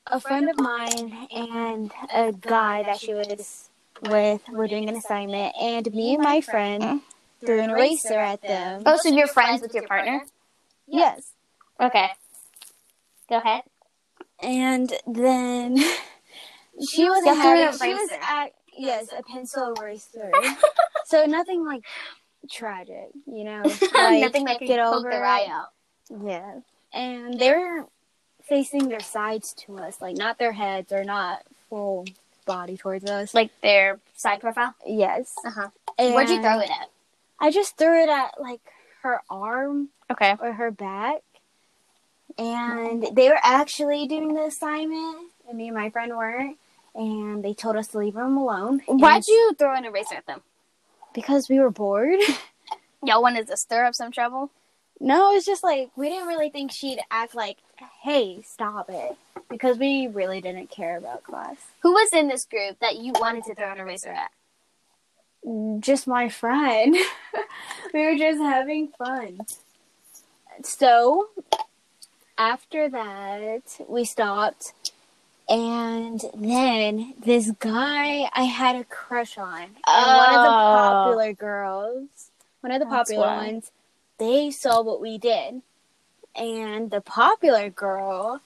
a 0.07 0.21
friend 0.21 0.49
of 0.49 0.59
mine 0.59 1.29
and 1.35 1.93
a 2.13 2.33
guy 2.33 2.83
that 2.85 2.99
she 2.99 3.15
was 3.15 3.69
with 4.03 4.43
were 4.51 4.69
doing 4.69 4.89
an 4.89 4.97
assignment, 4.97 5.55
and 5.61 5.93
me 5.93 6.15
and 6.15 6.23
my 6.23 6.41
friend 6.41 7.01
threw 7.47 7.61
an 7.61 7.71
eraser 7.71 8.19
at 8.19 8.43
them. 8.43 8.83
Oh, 8.87 8.97
so 8.97 9.09
you're 9.09 9.27
friends 9.27 9.63
with 9.63 9.75
your 9.75 9.87
partner? 9.87 10.25
Yes. 10.87 11.31
Okay. 11.81 12.09
Go 13.29 13.39
ahead. 13.39 13.63
And 14.43 14.93
then 15.07 15.77
she 16.91 17.05
was 17.09 17.25
You 17.25 17.35
threw 17.35 17.53
an 17.53 17.73
having, 17.73 17.79
she 17.79 17.95
was 17.95 18.11
at 18.23 18.47
yes, 18.77 19.09
a 19.17 19.23
pencil 19.23 19.75
eraser. 19.79 20.31
so 21.07 21.25
nothing 21.27 21.65
like 21.65 21.85
tragic, 22.51 23.11
you 23.27 23.45
know. 23.45 23.63
Like, 23.95 24.21
Nothing 24.21 24.45
that 24.47 24.59
can 24.59 24.67
get 24.67 24.81
poke 24.81 24.97
over 24.97 25.11
their 25.11 25.25
eye 25.25 25.47
out. 25.49 25.69
Yeah. 26.25 26.61
and 26.93 27.39
they 27.39 27.51
were 27.51 27.87
facing 28.49 28.89
their 28.89 29.01
sides 29.01 29.53
to 29.67 29.79
us, 29.79 30.01
like 30.01 30.17
not 30.17 30.39
their 30.39 30.53
heads 30.53 30.93
or 30.93 31.05
not 31.05 31.43
full 31.71 32.05
body 32.45 32.77
towards 32.77 33.09
us. 33.09 33.33
Like 33.33 33.51
their 33.63 33.99
side 34.17 34.41
profile. 34.41 34.75
yes. 34.87 35.35
Uh 35.47 35.51
huh. 35.51 35.69
Where'd 35.99 36.29
you 36.29 36.41
throw 36.43 36.59
it 36.59 36.69
at? 36.71 36.91
I 37.43 37.51
just 37.51 37.77
threw 37.77 38.03
it 38.03 38.09
at 38.09 38.41
like 38.41 38.61
her 39.03 39.21
arm 39.29 39.89
Okay. 40.11 40.35
or 40.41 40.53
her 40.53 40.71
back. 40.71 41.21
And 42.39 43.07
they 43.15 43.29
were 43.29 43.39
actually 43.43 44.07
doing 44.07 44.33
the 44.35 44.45
assignment, 44.45 45.31
and 45.49 45.59
me 45.59 45.69
and 45.69 45.77
my 45.77 45.91
friend 45.91 46.17
weren't. 46.17 46.57
And 46.95 47.43
they 47.45 47.53
told 47.55 47.77
us 47.77 47.89
to 47.89 47.99
leave 47.99 48.15
them 48.15 48.37
alone. 48.37 48.81
Why'd 48.87 49.23
you 49.27 49.53
throw 49.59 49.75
an 49.75 49.85
eraser 49.85 50.15
at 50.17 50.27
them? 50.27 50.41
Because 51.15 51.49
we 51.51 51.59
were 51.59 51.71
bored. 51.71 52.21
Y'all 53.05 53.23
wanted 53.23 53.47
to 53.49 53.57
stir 53.57 53.85
up 53.85 53.95
some 53.95 54.13
trouble. 54.13 54.51
No, 55.01 55.35
it's 55.35 55.45
just 55.47 55.65
like 55.65 55.91
we 55.97 56.09
didn't 56.09 56.29
really 56.29 56.49
think 56.51 56.71
she'd 56.73 57.01
act 57.11 57.35
like, 57.35 57.59
"Hey, 58.03 58.43
stop 58.47 58.89
it," 58.89 59.17
because 59.51 59.77
we 59.79 60.07
really 60.07 60.41
didn't 60.41 60.71
care 60.71 60.97
about 60.97 61.25
class. 61.25 61.57
Who 61.81 61.93
was 61.93 62.11
in 62.13 62.29
this 62.29 62.45
group 62.45 62.79
that 62.81 62.97
you 62.97 63.13
wanted 63.19 63.45
to 63.45 63.55
throw 63.55 63.73
an 63.73 63.79
eraser 63.81 64.11
at? 64.11 64.31
Just 65.81 66.07
my 66.07 66.29
friend. 66.29 66.97
we 67.95 68.05
were 68.07 68.17
just 68.17 68.41
having 68.41 68.89
fun. 68.97 69.41
So, 70.63 71.29
after 72.39 72.89
that, 72.89 73.63
we 73.89 74.05
stopped, 74.05 74.73
and 75.49 76.21
then 76.35 77.15
this 77.25 77.51
guy 77.59 78.31
I 78.35 78.45
had 78.45 78.77
a 78.77 78.85
crush 78.85 79.37
on, 79.39 79.63
and 79.87 80.17
one 80.17 80.33
of 80.33 80.43
the 80.43 80.49
Oh. 80.49 81.05
popular 81.05 81.33
girls, 81.33 82.31
one 82.61 82.73
of 82.73 82.81
the 82.81 82.87
popular 82.87 83.27
why. 83.27 83.37
ones, 83.47 83.71
they 84.19 84.51
saw 84.51 84.83
what 84.83 85.01
we 85.01 85.19
did, 85.19 85.63
and 86.37 86.91
the 86.91 87.01
popular 87.01 87.71
girl 87.71 88.41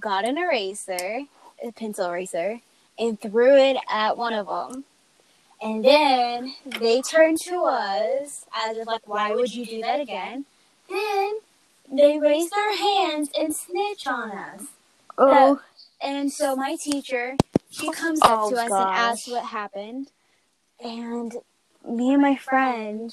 got 0.00 0.24
an 0.24 0.38
eraser, 0.38 1.24
a 1.62 1.72
pencil 1.72 2.06
eraser, 2.06 2.60
and 2.98 3.20
threw 3.20 3.56
it 3.56 3.76
at 3.90 4.16
one 4.16 4.32
of 4.32 4.46
them. 4.46 4.84
And 5.60 5.84
then 5.84 6.54
they 6.64 7.02
turned 7.02 7.38
to 7.42 7.64
us 7.64 8.46
as 8.54 8.76
if 8.76 8.86
like, 8.86 9.06
why 9.08 9.32
would 9.32 9.52
you 9.52 9.66
do 9.66 9.82
that 9.82 10.00
again? 10.00 10.44
Then 10.88 11.38
they 11.90 12.18
raised 12.18 12.52
their 12.52 12.76
hands 12.76 13.30
and 13.38 13.54
snitch 13.54 14.06
on 14.06 14.30
us. 14.30 14.62
Oh. 15.16 15.60
And 16.00 16.30
so 16.30 16.54
my 16.54 16.76
teacher, 16.76 17.36
she 17.70 17.90
comes 17.90 18.20
up 18.22 18.30
Oh, 18.30 18.50
to 18.50 18.56
us 18.56 18.70
and 18.70 18.72
asks 18.72 19.28
what 19.28 19.44
happened. 19.44 20.12
And 20.82 21.34
me 21.88 22.12
and 22.12 22.22
my 22.22 22.36
friend, 22.36 23.12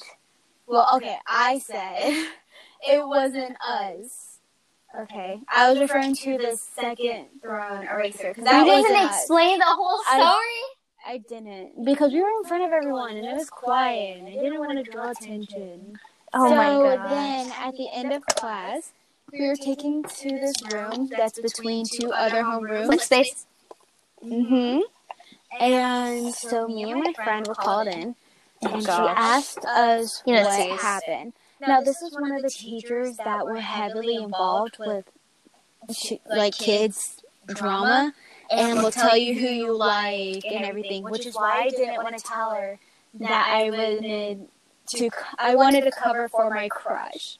well, 0.68 0.88
okay, 0.96 1.16
I 1.26 1.58
said 1.58 2.26
it 2.88 3.06
wasn't 3.06 3.56
us. 3.66 4.38
Okay, 4.98 5.40
I 5.54 5.70
was 5.70 5.80
referring 5.80 6.14
to 6.14 6.38
the 6.38 6.56
second 6.56 7.26
thrown 7.42 7.86
eraser 7.86 8.28
because 8.28 8.44
that 8.44 8.64
didn't 8.64 8.96
us. 8.96 9.16
explain 9.18 9.58
the 9.58 9.64
whole 9.66 9.98
story. 10.04 10.22
I 10.22 10.75
didn't 11.28 11.84
because 11.84 12.12
we 12.12 12.20
were 12.20 12.28
in 12.28 12.44
front 12.44 12.64
of 12.64 12.72
everyone 12.72 13.16
and 13.16 13.26
it 13.26 13.36
was 13.36 13.50
quiet 13.50 14.18
and 14.18 14.28
I 14.28 14.32
didn't 14.32 14.58
want 14.58 14.84
to 14.84 14.90
draw 14.90 15.10
attention. 15.10 15.98
Oh 16.34 16.48
so 16.48 16.56
my 16.56 16.96
god. 16.96 17.10
then 17.10 17.52
at 17.58 17.72
the 17.76 17.88
end 17.92 18.12
of 18.12 18.24
class, 18.26 18.92
we 19.32 19.46
were 19.46 19.56
taken 19.56 20.02
to 20.02 20.28
this 20.28 20.54
room 20.72 21.08
that's 21.16 21.40
between 21.40 21.86
two 21.86 22.12
other 22.12 22.42
homerooms. 22.42 22.88
Which 22.88 23.00
space. 23.00 23.46
Mm-hmm. 24.24 24.80
And 25.60 26.34
so 26.34 26.66
me 26.68 26.90
and 26.90 27.02
my 27.02 27.12
friend 27.12 27.46
were 27.46 27.54
called 27.54 27.88
in, 27.88 28.14
and 28.62 28.82
she 28.82 28.88
asked 28.88 29.64
us 29.64 30.22
You 30.26 30.34
know, 30.34 30.42
what 30.42 30.52
serious. 30.52 30.82
happened. 30.82 31.32
Now 31.60 31.80
this 31.80 32.02
is 32.02 32.12
one 32.12 32.32
of 32.32 32.42
the 32.42 32.50
teachers 32.50 33.16
that 33.18 33.46
were 33.46 33.60
heavily 33.60 34.16
involved 34.16 34.76
with, 34.78 35.04
like 36.28 36.54
kids 36.54 37.22
drama, 37.46 38.12
and 38.50 38.82
will 38.82 38.90
tell 38.90 39.16
you 39.16 39.34
who 39.34 39.46
you 39.46 39.76
like 39.76 40.44
and 40.44 40.64
everything, 40.64 41.02
which 41.02 41.26
is 41.26 41.34
why 41.34 41.62
I 41.64 41.68
didn't 41.70 42.02
want 42.02 42.16
to 42.16 42.24
tell 42.24 42.50
her 42.50 42.78
that 43.20 43.48
I 43.48 43.70
wanted 43.70 44.48
to. 44.88 45.10
I 45.38 45.54
wanted 45.54 45.84
to 45.84 45.90
cover 45.90 46.28
for 46.28 46.50
my 46.50 46.68
crush 46.68 47.38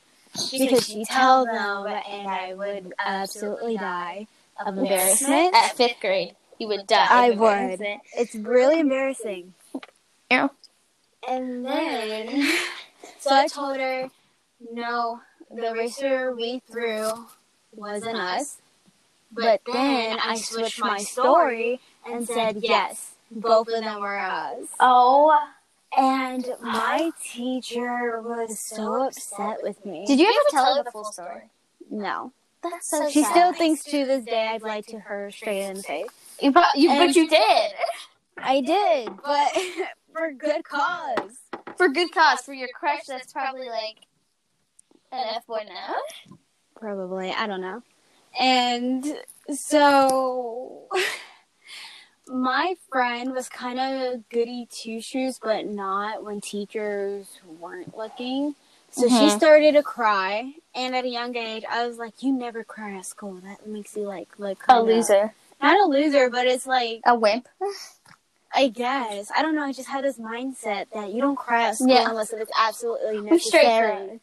because 0.51 0.87
she 0.87 1.05
tell 1.05 1.45
them, 1.45 1.87
and 1.87 2.29
I 2.29 2.55
would 2.55 2.93
absolutely 2.99 3.77
die 3.77 4.27
of 4.65 4.79
embarrassment. 4.79 5.55
at 5.55 5.77
fifth 5.77 6.01
grade, 6.01 6.35
you 6.59 6.69
would 6.69 6.87
die. 6.87 7.07
I 7.09 7.27
of 7.29 7.39
would. 7.39 7.49
embarrassment. 7.49 8.01
It's 8.17 8.35
really 8.35 8.81
embarrassing. 8.81 9.55
Ew. 10.31 10.51
And 11.29 11.65
then, 11.67 12.53
so 13.19 13.35
I 13.35 13.49
told 13.49 13.77
her, 13.79 14.11
no, 14.73 15.21
the 15.51 15.71
eraser 15.71 16.35
we 16.35 16.63
threw 16.71 17.11
wasn't 17.75 18.17
us. 18.17 18.59
But 19.33 19.61
then 19.71 20.19
I 20.23 20.37
switched 20.37 20.81
my 20.81 20.99
story 20.99 21.81
and 22.07 22.27
said, 22.27 22.59
yes, 22.63 23.15
both 23.31 23.69
of 23.69 23.83
them 23.83 24.01
were 24.01 24.19
us. 24.19 24.67
Oh. 24.81 25.37
And 25.97 26.47
my 26.63 27.11
teacher 27.23 28.21
was 28.23 28.59
so 28.61 29.07
upset 29.07 29.59
with 29.63 29.85
me. 29.85 30.05
Did 30.07 30.19
you 30.21 30.27
ever 30.29 30.51
tell 30.51 30.77
her 30.77 30.83
the 30.85 30.91
full 30.91 31.05
story? 31.05 31.43
No. 31.91 32.33
That's 32.63 32.89
so 32.91 33.09
She 33.11 33.23
sad. 33.23 33.31
still 33.31 33.53
thinks 33.53 33.85
to 33.85 34.05
this 34.05 34.25
day 34.25 34.49
I've 34.53 34.63
lied 34.63 34.87
to 34.89 34.99
her 34.99 35.31
straight 35.31 35.63
in 35.69 35.77
the 35.77 35.83
face. 35.83 36.07
You, 36.41 36.53
pro- 36.53 36.63
you 36.75 36.91
And- 36.91 36.99
but 37.09 37.17
you 37.17 37.29
did 37.31 37.73
I 38.39 38.61
did, 38.63 39.09
but 39.25 39.53
for 40.13 40.33
good 40.33 40.63
cause. 40.65 41.39
for 41.77 41.89
good 41.89 42.13
cause 42.13 42.41
for 42.43 42.53
your 42.55 42.69
crush. 42.79 43.05
That's 43.07 43.33
probably 43.33 43.69
like 43.69 43.97
an 45.13 45.25
F 45.37 45.47
boy 45.47 45.63
now. 45.67 45.95
Probably. 46.79 47.31
I 47.31 47.47
don't 47.47 47.61
know. 47.63 47.83
And 48.39 49.05
so 49.53 50.89
my 52.29 52.75
friend 52.91 53.33
was 53.33 53.49
kind 53.49 53.79
of 53.79 54.29
goody 54.29 54.69
two 54.71 55.01
shoes, 55.01 55.39
but 55.43 55.67
not 55.67 56.25
when 56.25 56.41
teachers 56.41 57.27
weren't 57.61 57.97
looking. 57.97 58.55
So 58.91 59.09
she 59.09 59.27
Mhm. 59.27 59.31
started 59.37 59.73
to 59.73 59.83
cry. 59.83 60.55
And 60.75 60.95
at 60.97 61.05
a 61.05 61.09
young 61.09 61.37
age, 61.37 61.65
I 61.69 61.87
was 61.87 61.99
like, 61.99 62.23
You 62.23 62.33
never 62.33 62.65
cry 62.65 62.97
at 62.97 63.07
school. 63.07 63.35
That 63.45 63.67
makes 63.67 63.97
you 63.97 64.03
like, 64.05 64.29
like 64.39 64.59
A 64.69 64.81
loser, 64.81 65.35
Not 65.63 65.79
a 65.81 65.85
loser, 65.85 66.31
but 66.31 66.47
it's 66.47 66.67
like, 66.67 67.01
a 67.05 67.15
wimp. 67.15 67.49
I 68.55 68.69
guess. 68.69 69.31
I 69.37 69.43
don't 69.43 69.55
know. 69.55 69.63
I 69.65 69.73
just 69.73 69.89
had 69.89 70.03
this 70.05 70.19
mindset 70.19 70.87
that 70.95 71.13
you 71.13 71.21
don't 71.21 71.37
cry 71.37 71.65
at 71.65 71.77
school 71.77 71.91
Yeah. 71.91 72.09
unless 72.09 72.33
it's 72.33 72.51
absolutely 72.59 73.21
necessary. 73.31 74.21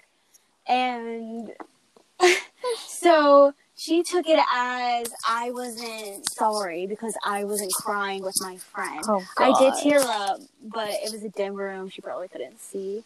And 0.67 1.53
so 2.87 3.53
she 3.83 4.01
took 4.01 4.27
it 4.29 4.39
as 4.53 5.07
I 5.27 5.51
wasn't 5.51 6.29
sorry 6.31 6.87
because 6.87 7.17
I 7.25 7.43
wasn't 7.43 7.73
crying 7.73 8.23
with 8.23 8.35
my 8.39 8.55
friend. 8.57 9.03
Oh, 9.07 9.21
I 9.37 9.53
did 9.59 9.73
tear 9.83 9.99
up, 9.99 10.39
but 10.63 10.89
it 10.89 11.11
was 11.11 11.23
a 11.23 11.29
dim 11.29 11.53
room. 11.55 11.89
She 11.89 12.01
probably 12.01 12.29
couldn't 12.29 12.61
see. 12.61 13.03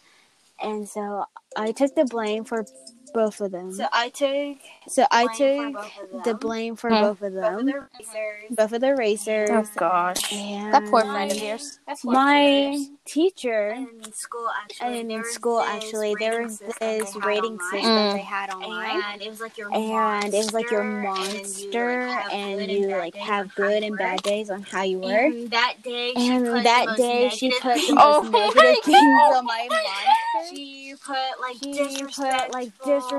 And 0.62 0.88
so 0.88 1.24
I 1.56 1.72
took 1.72 1.96
the 1.96 2.04
blame 2.04 2.44
for 2.44 2.64
both 3.10 3.40
of 3.40 3.50
them. 3.52 3.72
So 3.72 3.86
I 3.92 4.08
took 4.10 4.58
So 4.88 5.06
I 5.10 5.26
blame 5.26 5.74
for 5.74 5.82
took 6.12 6.24
the 6.24 6.34
blame 6.34 6.76
for 6.76 6.90
Hmm. 6.90 7.00
both 7.02 7.22
of 7.22 7.34
both 7.34 7.44
of 7.44 7.66
them. 7.66 7.66
racers. 7.98 8.44
Both 8.50 8.72
of 8.72 8.80
the 8.80 8.94
racers. 8.96 9.50
Oh 9.52 9.64
gosh, 9.76 10.32
And 10.32 10.72
that 10.74 10.84
poor 10.86 11.02
friend 11.02 11.30
of 11.30 11.42
yours. 11.42 11.78
My 12.04 12.84
teacher 13.04 13.72
is. 13.72 14.06
in 14.06 14.12
school 14.12 14.48
actually. 14.62 15.00
and 15.00 15.10
there 15.10 15.16
in 15.18 15.22
was 15.22 15.32
school 15.32 15.58
this 15.60 15.68
actually 15.68 16.14
there 16.18 16.32
rating 16.32 16.44
was 16.48 16.58
system 16.58 16.98
this 16.98 17.12
they 17.12 17.20
had 17.20 17.26
rating 17.26 17.52
online. 17.58 17.70
system 17.70 17.90
Mm. 17.98 18.12
they 18.12 18.18
had 18.20 18.50
online 18.50 19.02
And 19.12 19.22
it 19.22 19.30
was 19.30 19.40
like 19.40 19.58
your 19.58 19.74
and 19.74 20.34
it 20.34 20.36
was 20.38 20.52
like 20.54 20.70
your 20.70 20.84
monster, 20.84 22.06
monster 22.06 22.30
and 22.32 22.60
and 22.60 22.70
you, 22.70 22.78
you 22.80 22.88
like, 22.88 23.14
like 23.14 23.16
have 23.16 23.46
have 23.46 23.54
good 23.54 23.68
good 23.68 23.76
and 23.76 23.84
and 23.84 23.98
bad 23.98 24.22
bad 24.22 24.22
days 24.22 24.50
on 24.50 24.62
how 24.62 24.82
you 24.82 24.98
were 24.98 25.08
And 25.26 25.50
that 25.50 25.74
day, 25.82 26.12
she 26.16 26.28
and 26.30 26.46
put 26.46 26.62
that 26.64 26.96
day 26.96 27.28
she 27.30 27.50
put 27.50 27.74
the 27.74 27.80
things- 27.80 27.98
Oh 27.98 28.22
most 28.22 28.32
my 28.32 28.62
negative 28.62 28.84
things 28.84 29.18
God. 29.18 29.36
on 29.36 29.44
my 29.46 29.68
monster 29.70 30.54
She 30.54 30.94
put 31.04 31.40
like 31.40 31.56
she 31.62 32.02
put 32.04 32.52
like 32.52 32.72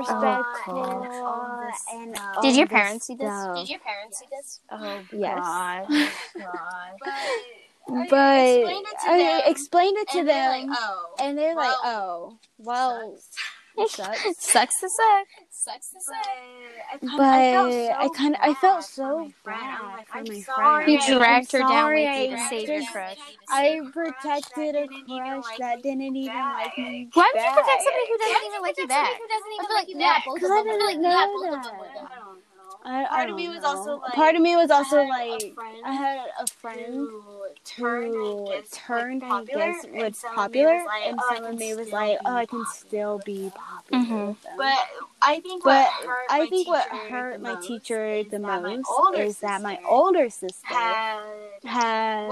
Oh, 0.08 0.42
disrespectful 0.46 0.74
and 1.02 1.06
all 1.26 1.58
this 1.60 1.86
and 1.92 2.16
stuff. 2.16 2.42
Did 2.42 2.56
your 2.56 2.66
parents 2.66 3.06
see 3.06 3.14
this? 3.14 3.28
stuff. 3.28 3.56
Did 3.56 3.70
your 3.70 3.78
parents 3.80 4.18
see 4.18 4.26
this? 4.30 4.60
Oh 4.70 5.06
Yes. 5.12 5.44
gosh. 5.44 5.86
But 7.00 8.08
but 8.08 8.14
I 8.16 8.40
explained 8.42 8.86
it 8.88 8.98
to 9.00 9.10
I 9.10 9.18
them, 9.18 9.42
explained 9.46 9.96
it 9.98 10.08
to 10.10 10.18
and 10.18 10.28
they're 10.28 10.48
like, 10.48 10.66
oh, 10.70 11.14
and 11.20 11.38
they're 11.38 11.56
like 11.56 11.72
well, 11.82 12.36
oh 12.36 12.38
well 12.58 13.14
sucks. 13.76 13.96
sucks 13.96 14.20
Sucks 14.38 14.80
to 14.80 14.88
suck 14.88 15.26
sucks 15.64 15.90
to 15.90 16.00
say. 16.00 17.08
But 17.16 17.94
I 18.00 18.08
kind 18.14 18.34
of 18.34 18.40
I 18.42 18.54
felt 18.54 18.84
so 18.84 19.32
bad 19.44 20.06
for 20.06 20.22
my 20.24 20.40
friend. 20.54 20.88
You 20.90 20.98
dragged 21.00 21.52
her 21.52 21.64
down 21.64 21.92
with 21.94 22.16
you 22.16 22.28
to 22.28 22.38
save 22.38 22.68
your 22.68 22.84
crush. 22.84 23.18
I 23.48 23.80
protected 23.92 24.74
a 24.76 24.88
crush 25.06 25.56
that 25.58 25.82
didn't 25.82 26.16
even 26.16 26.50
like 26.52 26.76
me. 26.78 27.08
Why 27.14 27.30
would 27.32 27.42
you 27.42 27.52
protect 27.52 27.82
somebody 27.82 28.06
who 28.10 28.18
doesn't 28.18 28.46
even 28.46 28.62
like 28.62 28.78
you 28.78 28.86
back? 28.88 29.20
I 29.60 29.64
feel 29.64 29.76
like 29.76 29.88
yeah, 29.94 30.18
because 30.34 30.50
I 30.50 30.62
didn't 30.62 31.02
know 31.02 31.10
that. 31.10 31.28
I, 32.84 33.04
I 33.04 33.06
part 33.08 33.28
of 33.30 33.36
me 33.36 33.48
was 33.48 33.64
also 33.64 34.00
like 34.02 34.12
part 34.14 34.34
of 34.36 34.42
me 34.42 34.56
was 34.56 34.70
also 34.70 35.02
like, 35.02 35.58
I 35.84 35.92
had 35.92 36.18
a 36.40 36.46
friend 36.46 37.08
turned, 37.64 38.14
turned, 38.72 39.22
like, 39.22 39.30
popular, 39.30 39.62
I 39.62 39.72
guess, 39.72 39.86
was 39.86 40.24
popular, 40.34 40.84
and 41.04 41.18
so 41.18 41.34
someone 41.34 41.56
may 41.56 41.74
was 41.74 41.92
like, 41.92 42.18
oh, 42.24 42.30
"Oh, 42.30 42.34
I 42.34 42.46
can 42.46 42.64
still 42.66 43.20
be 43.24 43.52
popular." 43.54 44.04
Mm-hmm. 44.04 44.56
But 44.56 44.78
I 45.22 45.40
think 45.40 45.64
but 45.64 45.88
I 46.30 46.46
think 46.46 46.68
what 46.68 46.88
hurt 46.88 47.40
my 47.40 47.56
teacher 47.60 48.22
the 48.24 48.38
most 48.38 48.88
is 49.16 49.38
that 49.40 49.62
my 49.62 49.78
older 49.88 50.30
sister 50.30 50.66
had, 50.66 51.22
had 51.64 52.28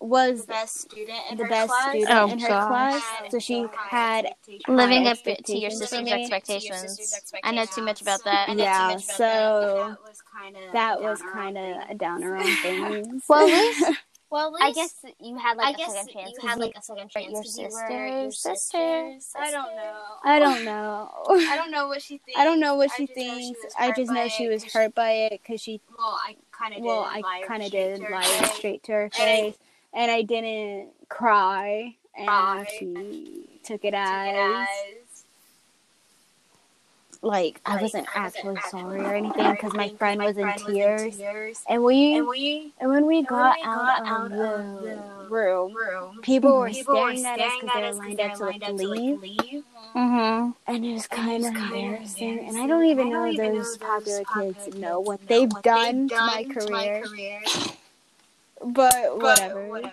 was, 0.00 0.40
the 0.40 0.46
best 0.46 0.80
student 0.80 1.18
in 1.30 1.36
the 1.36 1.44
her 1.44 1.50
best 1.50 1.70
class. 1.70 1.90
student 1.90 2.10
oh, 2.10 2.30
in 2.30 2.38
her 2.40 2.46
class. 2.48 3.02
So 3.30 3.38
she 3.38 3.66
had 3.74 4.34
living 4.66 5.06
up 5.06 5.18
to 5.22 5.56
your 5.56 5.70
sister's 5.70 6.08
expectations. 6.08 7.32
I 7.44 7.52
know 7.52 7.64
too 7.66 7.82
much 7.82 8.02
about 8.02 8.24
that. 8.24 8.56
Yeah, 8.56 8.96
so 8.96 9.96
that 9.96 9.98
was 10.02 10.22
kind 10.32 10.56
of 10.56 10.72
that 10.72 11.02
was 11.02 11.22
kind 11.22 11.58
of 11.58 11.90
a 11.90 11.94
downer 11.94 12.36
on 12.36 12.44
things. 12.62 13.24
well, 13.28 13.48
at 13.48 13.54
least 13.54 13.98
Well, 14.32 14.50
least, 14.50 14.64
I 14.64 14.72
guess 14.72 15.04
you 15.20 15.36
had 15.36 15.58
like 15.58 15.66
I 15.66 15.70
a 15.70 15.76
guess 15.76 15.92
second 15.92 16.08
chance. 16.08 16.32
You 16.42 16.48
had 16.48 16.58
like 16.58 16.72
a 16.74 16.80
second 16.80 17.10
chance. 17.10 17.30
Your 17.30 17.44
sisters, 17.44 17.74
your 17.90 18.30
sisters. 18.30 19.32
I 19.36 19.50
don't 19.50 19.76
know. 19.76 20.00
I 20.24 20.38
don't 20.38 20.64
know. 20.64 21.10
I 21.28 21.54
don't 21.54 21.70
know 21.70 21.88
what 21.88 22.00
she 22.00 22.16
thinks. 22.16 22.40
I 22.40 22.44
don't 22.44 22.58
know 22.58 22.74
what 22.74 22.90
she 22.96 23.02
I 23.02 23.06
thinks. 23.06 23.60
I 23.78 23.92
just 23.92 24.10
know 24.10 24.28
she 24.28 24.48
was 24.48 24.64
hurt 24.64 24.94
by 24.94 25.10
it 25.10 25.42
because 25.42 25.60
she, 25.60 25.72
she. 25.72 25.80
Well, 25.98 26.18
I 26.26 26.36
kind 26.50 26.74
of. 26.74 26.80
Well, 26.82 27.00
I 27.00 27.42
kind 27.46 27.62
of 27.62 27.70
did 27.70 28.00
lie 28.00 28.50
straight 28.54 28.82
to 28.84 28.92
her 28.92 29.10
face, 29.10 29.58
and 29.92 30.00
I, 30.00 30.02
and 30.02 30.10
I 30.10 30.22
didn't 30.22 30.88
cry, 31.10 31.94
and 32.16 32.66
she 32.68 33.60
took 33.64 33.84
it, 33.84 33.90
took 33.90 33.94
as, 33.94 34.28
it 34.28 34.36
as 34.36 34.68
like 37.22 37.60
I 37.64 37.80
wasn't 37.80 38.06
actually 38.14 38.58
sorry 38.68 39.00
or 39.00 39.14
anything 39.14 39.52
because 39.52 39.72
my 39.74 39.88
friend, 39.90 40.20
was, 40.20 40.36
in 40.36 40.52
tears. 40.66 41.18
And 41.68 41.84
we 41.84 42.16
and, 42.80 42.90
when 42.90 43.06
we 43.06 43.22
got, 43.22 43.56
out, 43.64 44.24
of 44.24 44.30
the, 44.30 44.98
room, 45.30 45.74
people 46.22 46.58
were 46.58 46.72
staring, 46.72 47.24
at 47.24 47.40
us 47.40 47.52
because 47.60 47.74
they 47.74 47.82
were 47.82 47.94
lined 47.94 48.20
up 48.20 48.36
to 48.36 48.44
like, 48.44 48.62
leave. 48.72 49.64
Mm-hmm. 49.94 50.50
And 50.66 50.84
it 50.84 50.92
was 50.92 51.06
kind 51.06 51.44
of 51.46 51.54
embarrassing. 51.54 52.40
And 52.48 52.58
I 52.58 52.66
don't 52.66 52.84
even 52.86 53.10
know 53.10 53.32
those 53.34 53.78
popular, 53.78 54.22
kids 54.34 54.74
know 54.76 55.00
what, 55.00 55.26
they've, 55.28 55.48
done 55.62 56.08
to 56.08 56.16
my 56.16 56.44
career. 56.44 57.04
But, 58.64 59.18
whatever. 59.18 59.90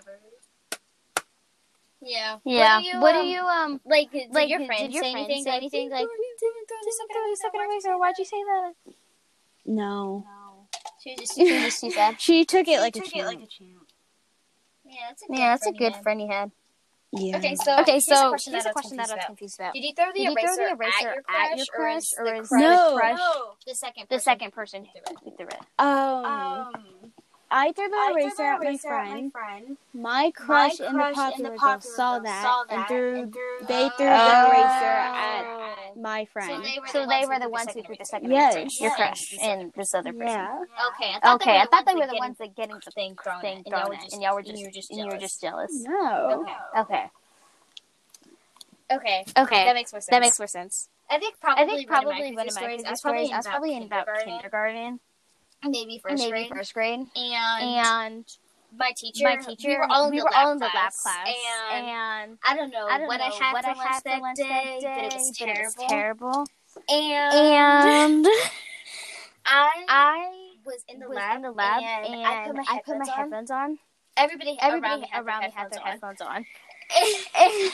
Yeah. 2.02 2.38
Yeah. 2.45 2.78
What 2.78 2.82
do 2.82 2.88
you, 2.88 3.02
what 3.02 3.16
um, 3.16 3.22
do 3.22 3.28
you 3.28 3.41
um, 3.41 3.82
like? 3.86 4.12
Did 4.12 4.34
like 4.34 4.50
your 4.50 4.66
friends 4.66 4.93
did 4.93 5.02
say 5.02 5.12
anything? 5.12 5.43
Say 5.43 5.56
anything 5.56 5.89
like, 5.89 6.02
you 6.02 6.36
doing? 6.39 6.54
Throw 6.68 6.78
this 7.28 7.39
to 7.84 7.89
away. 7.89 8.00
Why'd 8.00 8.16
you 8.18 8.26
say 8.26 8.38
that? 8.38 8.74
No. 9.66 10.26
No. 10.26 10.68
She 11.04 11.16
just 11.16 11.36
she 11.36 11.45
just 11.45 11.82
she 11.82 11.91
said 11.91 12.16
she 12.20 12.45
took 12.45 12.68
it 12.68 12.74
she 12.74 12.78
like 12.80 12.93
took 12.93 13.08
a 13.08 13.10
champ. 13.10 13.28
Like 13.28 13.50
yeah, 14.86 14.95
that's 15.10 15.24
a 15.24 15.28
good, 15.28 15.38
yeah, 15.38 15.50
that's 15.52 15.64
friend, 15.64 15.76
a 15.76 15.80
good 15.80 15.95
friend 16.02 16.22
he 16.22 16.28
had. 16.28 16.52
Yeah. 17.12 17.38
Okay, 17.38 17.56
so 17.56 17.80
okay, 17.80 18.00
so 18.00 18.14
here's 18.14 18.26
a 18.26 18.30
question, 18.30 18.54
that, 18.54 18.66
a 18.68 18.74
question 18.74 18.97
that, 18.97 19.12
I'm 19.12 19.20
confused 19.26 19.60
about. 19.60 19.74
Did 19.74 19.84
you 19.84 19.93
throw 19.95 20.12
the, 20.14 20.22
you 20.22 20.32
eraser, 20.32 20.47
throw 20.56 20.66
the 20.66 20.72
eraser, 20.74 21.24
at 21.28 21.58
your 21.58 21.66
crush, 21.74 22.14
or, 22.18 22.36
is, 22.36 22.52
or 22.52 22.60
no. 22.60 22.95
crush 22.97 23.18
no. 23.18 23.52
the 23.66 23.76
second 23.76 24.10
person 24.10 24.18
the 24.18 24.20
second 24.20 24.54
person 24.54 24.88
threw 25.38 25.47
it? 25.47 25.60
Oh. 25.80 26.72
Um 26.76 26.86
I 27.52 27.72
threw 27.72 27.89
the 27.89 27.95
I 27.95 28.12
eraser, 28.14 28.36
threw 28.36 28.45
at, 28.45 28.60
my 28.60 28.66
eraser 28.66 28.93
at, 28.93 29.10
my 29.10 29.30
friend. 29.30 29.78
My 29.93 30.32
crush, 30.36 30.80
my 30.80 31.14
crush 31.14 31.38
in, 31.38 31.43
the 31.43 31.52
popular, 31.52 31.95
girl 31.97 32.20
the 32.22 32.28
saw, 32.28 32.64
that 32.70 32.72
and 32.72 32.88
threw, 32.88 33.32
they 33.68 33.89
threw 33.97 34.06
uh, 34.06 34.28
the 34.28 34.50
eraser 34.50 34.86
at 34.86 35.97
my 35.97 36.26
friend. 36.26 36.64
So 36.91 37.08
they 37.08 37.26
were 37.26 37.39
the 37.39 37.50
ones 37.50 37.74
who 37.74 37.82
threw 37.82 37.95
the 37.97 38.06
second 38.06 38.32
eraser. 38.32 38.60
Yes. 38.60 38.82
Your 38.82 38.95
crush 38.95 39.36
and 39.41 39.74
this 39.74 39.95
other 39.95 40.14
person. 40.14 40.28
Yeah. 40.28 40.64
Okay. 40.95 41.16
I 41.24 41.34
okay. 41.36 41.58
I 41.58 41.66
thought 41.66 41.86
they 41.86 41.95
were 41.95 42.08
the 42.08 42.18
ones 42.18 42.38
that 42.38 42.56
getting 42.56 42.76
the 42.86 42.91
thing 42.91 43.16
thrown, 43.24 43.41
thing 43.41 43.64
thrown 43.68 43.95
and 44.12 44.22
y'all 44.22 44.36
were 44.36 44.43
just, 44.43 44.91
and 44.91 45.00
you 45.00 45.08
were 45.08 45.18
just 45.18 45.41
jealous. 45.41 45.72
No. 45.74 46.45
Okay. 46.78 46.82
Okay. 46.82 47.12
Okay. 48.91 49.24
Okay. 49.38 49.66
That 49.66 49.76
makes 49.76 49.91
more 49.93 50.02
sense. 50.02 50.10
That 50.10 50.22
makes 50.22 50.39
more 50.39 50.47
sense. 50.47 50.89
I 51.10 51.18
think 51.18 51.39
probably 51.39 51.64
I 51.64 51.68
think 51.68 51.88
probably 51.88 52.36
one 52.36 52.47
of 52.47 52.56
my 52.56 52.62
stories, 52.62 52.84
I 52.86 52.91
was 52.91 53.47
probably 53.47 53.76
in 53.76 53.84
about 53.84 54.08
kindergarten 54.24 55.00
maybe 55.64 55.99
first 56.03 56.22
maybe 56.22 56.32
grade, 56.32 56.49
first 56.49 56.74
grade, 56.74 56.99
and 56.99 57.10
and 57.16 58.26
my 58.78 58.91
teacher, 58.95 59.24
my 59.24 59.36
teacher, 59.36 59.70
we 59.70 59.76
were 59.76 59.88
all 59.89 60.05
in, 60.05 60.12
we 60.12 60.20
the, 60.20 60.24
were 60.24 60.30
lab 60.30 60.45
all 60.45 60.51
in 60.53 60.60
the, 60.60 60.66
lab 60.66 60.93
class, 60.93 61.28
and, 61.74 61.86
and 61.88 62.38
I 62.45 62.55
don't 62.55 62.72
know 62.72 62.88
I 62.88 62.97
don't 62.97 63.07
what 63.07 63.20
know, 63.20 63.26
I 63.26 63.30
had, 63.32 63.53
what 63.53 63.64
for, 63.66 63.72
I 63.72 63.74
lunch 63.74 63.89
had 63.89 64.03
for 64.03 64.22
lunch 64.22 64.38
that 64.38 64.45
day, 64.45 64.80
but 64.82 65.03
it 65.05 65.14
was 65.14 65.38
terrible. 65.38 65.60
It 65.60 65.64
was 65.64 65.76
terrible. 65.89 66.47
And, 66.88 68.26
and 68.26 68.28
I 69.45 69.86
I 69.89 70.32
was 70.66 70.84
in 70.88 70.99
the 70.99 71.07
was 71.07 71.16
lab, 71.16 71.38
in 71.38 71.41
the 71.41 71.51
lab, 71.51 71.82
and, 71.82 72.16
and 72.16 72.28
I 72.28 72.47
put 72.47 72.55
my, 72.55 72.64
put 72.86 72.97
my 72.99 73.14
headphones 73.16 73.51
on. 73.51 73.62
on. 73.62 73.80
Everybody, 74.18 74.57
everybody 74.62 75.05
around 75.16 75.41
me 75.41 75.51
had 75.55 75.72
their 75.72 75.80
headphones 75.80 76.22
on. 76.22 76.45
and, 76.97 77.16
and, 77.39 77.72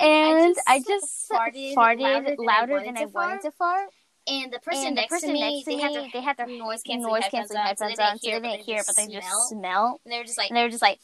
and 0.00 0.38
I 0.38 0.44
just, 0.46 0.60
I 0.68 0.78
just 0.78 1.30
farted, 1.30 1.74
farted 1.74 2.00
louder, 2.00 2.36
than, 2.36 2.36
louder 2.38 2.76
I 2.78 2.84
than 2.84 2.96
I 2.96 3.04
wanted 3.06 3.42
to 3.42 3.50
fart. 3.52 3.88
And 4.30 4.52
the 4.52 4.60
person, 4.60 4.86
and 4.86 4.96
the 4.96 5.00
next, 5.02 5.10
person 5.10 5.28
to 5.30 5.32
me, 5.34 5.40
next 5.40 5.64
to 5.64 5.70
me, 5.70 5.76
they 5.76 5.82
had 5.82 5.92
their, 5.92 6.08
they 6.12 6.20
had 6.20 6.36
their 6.36 6.46
noise 6.46 6.82
canceling 6.82 7.12
noise 7.12 7.24
headphones, 7.24 7.50
on, 7.50 7.76
so 7.76 8.30
they 8.30 8.30
didn't 8.30 8.60
hear, 8.62 8.82
but 8.86 8.94
they 8.96 9.08
just 9.08 9.26
smell. 9.48 10.00
And 10.04 10.12
they 10.12 10.18
were 10.18 10.24
just 10.24 10.38
like, 10.38 10.50
and 10.50 10.56
they 10.56 10.62
were 10.62 10.70
just 10.70 10.82
like. 10.86 11.00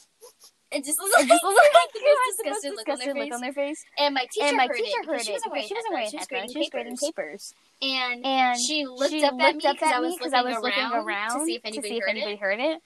It 0.72 0.84
just 0.84 0.98
was 0.98 1.12
like, 1.14 1.28
like 1.28 1.92
they 1.94 2.00
most 2.02 2.62
disgusted, 2.62 2.72
look, 2.74 2.88
on 2.88 3.18
look, 3.18 3.34
on 3.34 3.40
their 3.40 3.52
face. 3.52 3.84
And 3.98 4.14
my 4.14 4.26
teacher 4.32 4.46
and 4.46 4.56
my 4.56 4.66
heard 4.66 4.76
teacher 4.76 4.98
it. 5.00 5.06
Heard 5.06 5.22
she 5.22 5.32
wasn't 5.32 5.52
wearing, 5.52 5.68
she 5.68 5.74
wasn't 5.74 5.94
wearing 5.94 6.10
headphones. 6.10 6.30
Headphones. 6.30 6.52
She 6.52 6.58
was 6.58 6.70
grading 6.70 6.96
papers. 6.96 7.54
And, 7.80 8.26
and 8.26 8.60
she 8.60 8.84
looked 8.84 9.10
she 9.12 9.24
up 9.24 9.34
at 9.40 9.54
me 9.54 9.62
because 9.62 10.32
I 10.32 10.42
was 10.42 10.58
looking, 10.60 10.82
around, 10.82 11.38
to 11.38 11.44
see 11.46 11.54
if 11.54 11.60
anybody, 11.64 12.36
heard, 12.36 12.58
it. 12.58 12.82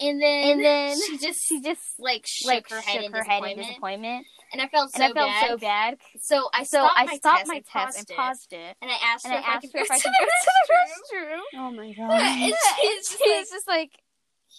And 0.00 0.20
then, 0.20 0.50
and 0.50 0.64
then 0.64 0.98
she 1.06 1.18
just 1.18 1.46
she 1.46 1.60
just 1.60 1.80
like 2.00 2.26
shook 2.26 2.48
like 2.48 2.70
her 2.70 2.80
head, 2.80 2.96
shook 2.96 3.04
in, 3.04 3.12
her 3.12 3.22
head 3.22 3.44
in 3.44 3.56
disappointment. 3.56 4.26
And 4.52 4.60
I 4.60 4.68
felt 4.68 4.92
so 4.92 5.02
and 5.02 5.04
I 5.04 5.14
felt 5.14 5.28
bad. 5.30 5.48
so 5.48 5.56
bad. 5.58 5.98
So 6.20 6.48
I 6.52 6.62
so 6.64 6.78
stopped, 6.78 6.94
I 6.96 7.04
my, 7.04 7.14
stopped 7.14 7.38
test 7.38 7.48
my 7.48 7.60
test 7.60 7.98
and 7.98 8.16
paused 8.16 8.52
it. 8.52 8.76
And 8.82 8.90
I 8.90 8.96
asked 9.04 9.24
and 9.24 9.34
her 9.34 9.38
I 9.38 9.42
if 9.42 9.46
asked 9.46 9.64
I 9.64 9.98
could 9.98 10.12
go 10.18 10.24
to 10.24 10.50
the 10.68 11.16
restroom. 11.16 11.40
Oh 11.56 11.70
my 11.70 11.92
god! 11.92 12.10
and 12.20 12.52
just 13.48 13.68
like, 13.68 13.90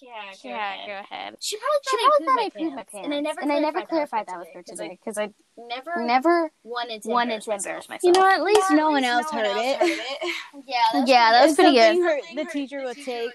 yeah, 0.01 0.11
go 0.43 0.49
yeah, 0.49 0.73
ahead. 0.73 0.87
go 0.87 1.15
ahead. 1.15 1.35
She 1.39 1.57
probably 1.57 1.79
thought, 1.83 1.89
she 1.89 1.97
probably 1.97 2.35
I, 2.35 2.49
thought 2.49 2.53
pooed 2.53 2.69
my, 2.69 2.75
my 2.75 2.83
pants, 2.83 3.05
and 3.05 3.13
I 3.13 3.19
never 3.19 3.41
and 3.41 3.51
I 3.51 3.59
never 3.59 3.81
clarified 3.81 4.27
that 4.27 4.39
with 4.39 4.49
her 4.53 4.63
today 4.63 4.99
because 4.99 5.17
I 5.17 5.29
never 5.57 6.05
never 6.05 6.51
wanted 6.63 7.03
to 7.03 7.09
wanted 7.09 7.41
to 7.41 7.51
embarrass 7.51 7.87
myself. 7.87 8.03
You 8.03 8.11
know, 8.11 8.29
at 8.29 8.43
least 8.43 8.71
no, 8.71 8.91
one, 8.91 9.03
else 9.03 9.29
heard 9.31 9.45
it. 9.47 9.79
yeah, 10.65 11.05
yeah, 11.05 11.31
that 11.31 11.45
was 11.45 11.55
pretty 11.55 11.75
good. 11.75 11.95
The, 11.95 12.01
teacher, 12.01 12.35
would 12.35 12.49
teacher 12.51 12.83
would 12.83 12.97
take 12.97 13.31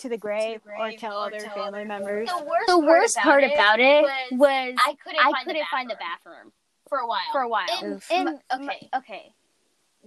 to 0.00 0.08
the 0.08 0.18
grave, 0.18 0.62
to 0.62 0.68
the 0.68 0.74
grave 0.76 0.94
or 0.94 0.98
tell 0.98 1.18
or 1.18 1.26
other 1.26 1.38
tell 1.40 1.54
family 1.54 1.84
members. 1.84 2.28
The 2.28 2.44
worst, 2.44 2.66
the 2.66 2.78
worst 2.78 3.16
part, 3.16 3.44
about, 3.44 3.52
part 3.58 3.80
it, 3.80 4.02
about 4.02 4.10
it 4.10 4.32
was, 4.32 4.38
was, 4.38 4.74
I 4.86 4.94
couldn't, 5.02 5.20
I 5.20 5.30
find, 5.30 5.46
couldn't 5.46 5.60
the 5.60 5.66
find 5.70 5.90
the 5.90 5.96
bathroom 5.96 6.52
for 6.88 6.98
a 6.98 7.06
while. 7.06 7.20
For 7.32 7.40
a 7.40 7.48
while. 7.48 7.66
Okay, 8.52 8.88
okay. 8.96 9.32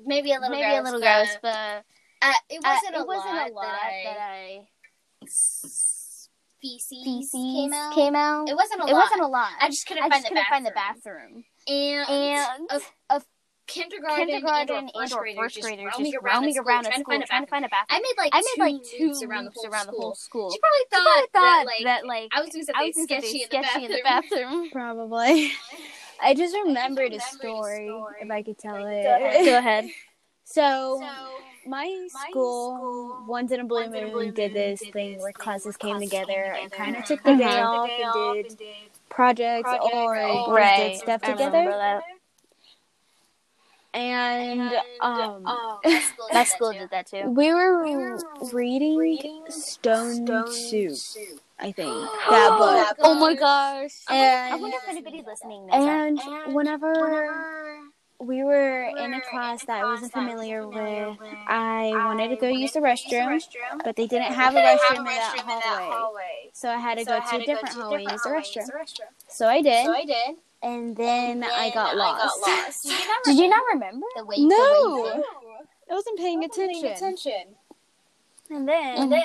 Maybe 0.05 0.31
a 0.31 0.39
little 0.39 0.49
maybe 0.49 0.63
gross, 0.63 0.79
a 0.79 0.83
little 0.83 0.99
gross, 0.99 1.37
but, 1.41 1.83
but 2.21 2.27
uh, 2.27 2.33
it 2.49 2.59
uh, 2.63 2.69
wasn't, 2.69 2.95
uh, 2.95 2.97
a, 2.97 3.01
it 3.01 3.07
wasn't 3.07 3.35
lot 3.35 3.49
a 3.49 3.53
lot 3.53 3.61
that 3.63 3.81
I, 3.83 4.03
that 4.05 4.17
I 4.19 4.65
feces, 6.61 7.03
feces 7.03 7.31
came, 7.31 7.73
out. 7.73 7.93
came, 7.93 8.15
out. 8.15 8.49
It 8.49 8.55
wasn't 8.55 8.81
a 8.81 8.85
it 8.85 8.87
lot. 8.87 8.89
It 8.89 8.95
wasn't 8.95 9.21
a 9.21 9.27
lot. 9.27 9.51
I 9.61 9.67
just 9.69 9.85
couldn't, 9.85 10.03
I 10.03 10.09
find, 10.09 10.13
just 10.13 10.23
the 10.23 10.29
couldn't 10.29 10.49
find 10.49 10.65
the 10.65 10.71
bathroom. 10.71 11.43
And, 11.67 12.09
and 12.09 12.69
a, 12.71 12.81
a 13.15 13.21
kindergarten, 13.67 14.27
kindergarten 14.27 14.77
and 14.77 14.91
or 14.93 15.07
first, 15.07 15.13
and 15.13 15.37
or 15.37 15.43
first 15.43 15.61
graders 15.61 15.93
just, 15.97 16.11
just 16.11 16.23
roaming 16.23 16.57
around, 16.57 16.85
around 16.85 16.93
school, 16.93 17.03
trying, 17.03 17.21
to, 17.21 17.27
find 17.27 17.27
trying 17.27 17.45
to 17.45 17.49
find 17.49 17.65
a 17.65 17.69
bathroom. 17.69 17.87
I 17.89 17.99
made 17.99 18.15
like 18.17 18.31
I 18.33 18.41
made 18.41 18.73
like 18.73 18.83
two 18.83 19.07
loops 19.07 19.23
around 19.23 19.45
the 19.45 19.51
whole, 19.51 19.71
around 19.71 19.83
school. 19.83 19.97
The 19.97 20.01
whole 20.01 20.15
school. 20.15 20.51
She 20.51 20.59
probably 20.59 20.85
thought, 20.91 21.21
she 21.21 21.27
probably 21.27 21.27
thought 21.31 21.33
that, 21.33 21.63
like, 21.65 21.83
that, 21.83 22.07
like, 22.07 22.29
I 22.33 22.41
was 22.41 22.49
doing 22.49 22.65
something, 22.65 22.85
was 22.85 22.95
doing 22.95 23.07
something 23.07 23.21
sketchy, 23.21 23.43
sketchy 23.45 23.85
in, 23.85 23.91
the 23.91 23.97
in, 23.97 24.03
the 24.03 24.03
bathroom. 24.03 24.69
Probably. 24.71 25.51
I 26.21 26.33
just 26.33 26.55
remembered, 26.55 27.13
I 27.13 27.15
a, 27.15 27.19
story, 27.19 27.87
a, 27.87 27.91
story, 27.91 28.15
if 28.21 28.31
I 28.31 28.43
could 28.43 28.57
tell 28.57 28.81
like, 28.81 29.05
it. 29.05 29.45
Go 29.45 29.57
ahead. 29.57 29.85
so, 30.43 30.99
so, 31.01 31.69
my, 31.69 32.07
school, 32.09 32.77
school 32.77 33.25
once 33.27 33.51
in 33.51 33.59
a 33.59 33.63
blue 33.63 33.89
moon, 33.89 34.11
blue 34.11 34.25
moon 34.25 34.33
did 34.33 34.53
this 34.53 34.79
did 34.79 34.93
thing 34.93 35.19
where 35.19 35.31
classes 35.31 35.77
came 35.77 35.99
together 35.99 36.55
and 36.59 36.71
kind 36.71 36.95
of 36.95 37.05
took 37.05 37.23
the 37.23 37.35
day 37.35 37.59
off 37.59 37.89
and 37.89 38.47
did 38.47 38.59
projects 39.09 39.69
or 39.93 40.15
did 40.15 40.97
stuff 40.97 41.21
together 41.21 42.01
and 43.93 44.73
um, 45.01 45.45
um 45.45 45.57
my 46.33 46.43
school 46.43 46.73
did 46.73 46.89
that 46.91 47.07
too. 47.07 47.29
We 47.29 47.53
were, 47.53 47.83
we 47.83 47.95
were 47.95 48.19
reading, 48.51 48.97
reading 48.97 49.43
Stone, 49.49 50.27
Stone 50.27 50.51
Soup, 50.51 50.95
Soup, 50.95 51.39
I 51.59 51.71
think 51.71 51.87
that 52.29 52.57
book. 52.57 52.97
Oh 53.01 53.13
my 53.13 53.31
oh 53.31 53.35
gosh! 53.35 53.91
And, 54.09 54.53
I 54.53 54.57
wonder 54.57 54.77
if 54.83 54.89
anybody's 54.89 55.25
listening. 55.25 55.69
And, 55.71 56.19
and 56.19 56.53
whenever, 56.53 56.93
whenever 56.93 57.53
we 58.19 58.43
were, 58.43 58.83
in 58.97 59.13
a 59.13 59.21
class 59.21 59.63
that 59.65 59.83
I 59.83 59.85
wasn't 59.85 60.13
familiar, 60.13 60.63
familiar 60.63 61.09
with. 61.09 61.19
with. 61.19 61.37
I, 61.47 61.91
wanted 61.93 62.29
to 62.29 62.35
go 62.35 62.47
wanted 62.47 62.61
use 62.61 62.71
the 62.71 62.79
restroom, 62.79 63.33
use 63.33 63.47
restroom, 63.47 63.83
but 63.83 63.95
they 63.95 64.07
didn't 64.07 64.33
have 64.33 64.55
a 64.55 64.59
restroom, 64.59 64.97
in, 64.97 65.03
that, 65.03 65.35
hallway. 65.37 65.53
In 65.53 65.59
that 65.59 65.87
hallway. 65.91 66.49
So 66.53 66.69
I 66.69 66.77
had 66.77 66.97
to 66.97 67.05
so 67.05 67.11
go, 67.11 67.19
to, 67.19 67.25
had 67.25 67.35
a 67.35 67.39
to 67.39 67.45
different 67.45 67.75
hallway 67.75 68.03
and 68.03 68.11
use 68.11 68.21
the 68.23 68.29
restroom. 68.29 68.67
So 69.27 69.47
I 69.47 69.61
did. 69.61 69.85
So 69.85 69.91
I 69.91 70.05
did. 70.05 70.35
And 70.63 70.95
then 70.95 71.43
I 71.43 71.69
got 71.71 71.97
lost. 71.97 72.85
Did 73.25 73.37
you 73.37 73.49
not 73.49 73.63
remember? 73.73 74.05
The 74.15 74.25
way 74.25 74.37
No. 74.39 74.95
The 74.95 75.19
way 75.19 75.23
I 75.91 75.93
wasn't 75.93 76.17
paying 76.17 76.43
attention. 76.43 76.85
attention 76.91 77.55
And 78.49 78.67
then, 78.67 78.97
And 78.97 79.11
then 79.11 79.21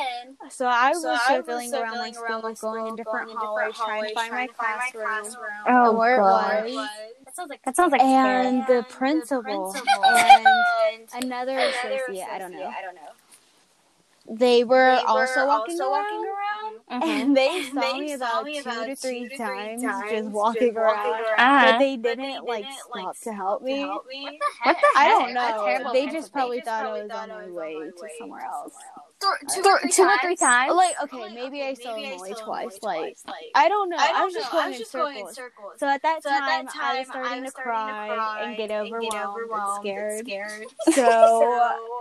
So 0.51 0.67
I 0.67 0.91
was 0.91 1.03
so 1.03 1.11
I 1.11 1.19
circling 1.29 1.73
around 1.75 1.97
my 1.99 2.11
circling 2.11 2.17
around 2.17 2.57
school, 2.57 2.73
my 2.73 2.79
going 2.79 2.87
in 2.89 2.97
different 2.97 3.27
going 3.27 3.31
in 3.31 3.37
hallways, 3.37 3.77
trying 3.77 4.09
to 4.09 4.15
find 4.15 4.31
my 4.33 4.47
trying 4.47 4.49
to 4.49 4.55
classroom. 4.95 5.45
Oh, 5.69 5.91
and 5.91 5.99
where 5.99 6.17
God. 6.19 6.67
it 6.67 6.75
was. 6.75 6.89
That 7.25 7.37
sounds 7.37 7.51
like 7.51 7.63
that 7.65 7.77
sounds 7.77 7.93
like 7.93 8.01
scary. 8.01 8.47
And 8.47 8.67
the 8.67 8.85
principal 8.89 9.73
principal 9.73 10.05
and 10.05 10.47
and 11.15 11.25
another 11.25 11.53
another 11.53 11.69
associate, 11.69 12.27
I 12.31 12.39
don't 12.39 12.53
know. 12.53 12.67
I 12.67 12.83
don't 12.83 12.95
know. 12.95 13.13
They 14.31 14.65
were 14.65 14.91
They 14.91 15.05
were 15.07 15.09
also 15.09 15.47
walking 15.47 15.81
also 15.81 15.85
around. 15.85 15.91
walking 15.91 16.25
around. 16.25 17.03
Mhm. 17.03 17.03
And 17.09 17.37
they 17.37 17.63
saw 17.63 17.81
They 17.81 17.99
me 17.99 18.13
saw 18.19 18.41
about 18.41 18.45
me 18.45 18.59
two 18.63 18.71
about 18.71 18.87
to 18.87 18.97
three 18.97 19.25
two 19.25 19.29
to 19.29 19.39
three 19.45 19.69
times, 19.69 19.83
times 19.83 20.11
just 20.11 20.33
just 20.33 20.35
walking 20.35 20.75
walking 20.75 20.77
around. 20.77 21.21
around. 21.21 21.39
Uh-huh. 21.39 21.73
But 21.73 21.79
they 21.79 21.97
didn't 21.97 22.45
they 22.45 22.45
like 22.45 22.65
didn't, 22.65 22.73
stop 22.73 22.95
like, 22.95 23.21
to 23.23 23.33
help 23.33 23.63
me. 23.63 23.75
to 23.75 23.77
help 23.87 24.07
me. 24.07 24.25
What 24.25 24.37
the 24.41 24.47
I 24.65 24.75
heck? 24.75 24.85
I 24.95 25.09
don't 25.09 25.33
know. 25.35 25.93
They 25.93 26.09
just 26.09 26.33
probably 26.33 26.61
They 26.61 26.61
just 26.61 26.73
thought 26.73 26.87
I 26.87 26.87
probably 26.87 27.03
was 27.03 27.11
thought 27.11 27.31
on 27.31 27.31
I 27.31 27.37
my 27.37 27.47
was 27.47 27.55
way 27.55 27.75
on 27.75 27.89
my 27.97 28.01
to 28.01 28.03
way 28.03 28.09
somewhere 28.09 28.41
to 28.41 28.47
else. 28.53 28.75
Two, 29.21 29.35
two, 29.49 29.63
Two- 29.63 29.69
or 29.69 29.79
three 29.81 29.91
two 29.91 30.03
or 30.03 30.19
three 30.19 30.37
times? 30.37 30.75
Like, 30.75 30.95
okay, 31.03 31.17
Like, 31.19 31.35
maybe 31.35 31.59
okay, 31.59 31.69
I 31.71 31.75
saw 31.75 31.97
maybe 31.97 32.07
I 32.09 32.17
Molly 32.17 32.35
saw 32.35 32.45
twice. 32.45 32.65
Molly 32.65 32.79
Like, 32.83 33.15
twice, 33.15 33.23
like, 33.27 33.51
I 33.55 33.69
don't 33.69 33.89
know. 33.91 33.97
I 33.99 34.07
I 34.07 34.13
don't 34.13 34.25
was 34.27 34.35
just 34.35 34.51
going 34.53 34.65
I 34.65 34.69
was 34.69 34.77
in 34.77 34.81
just 34.83 34.93
going 34.93 35.17
in 35.19 35.19
circles. 35.27 35.37
circles. 35.37 35.73
So 35.81 35.87
at 35.89 36.03
that 36.03 36.23
So 36.23 36.31
at 36.31 36.39
time, 36.41 36.69
I 36.69 36.71
time, 36.71 36.99
was 36.99 37.09
starting, 37.09 37.33
I 37.33 37.41
was 37.41 37.53
to, 37.55 37.63
cry 37.63 38.09
to 38.09 38.15
cry 38.15 38.43
and 38.45 38.57
get 38.57 38.71
and 38.71 38.87
overwhelmed, 38.87 39.13
get 39.13 39.27
overwhelmed 39.27 39.87
and 39.87 39.87
scared. 39.93 40.27
scared. 40.27 40.67
So 40.95 41.05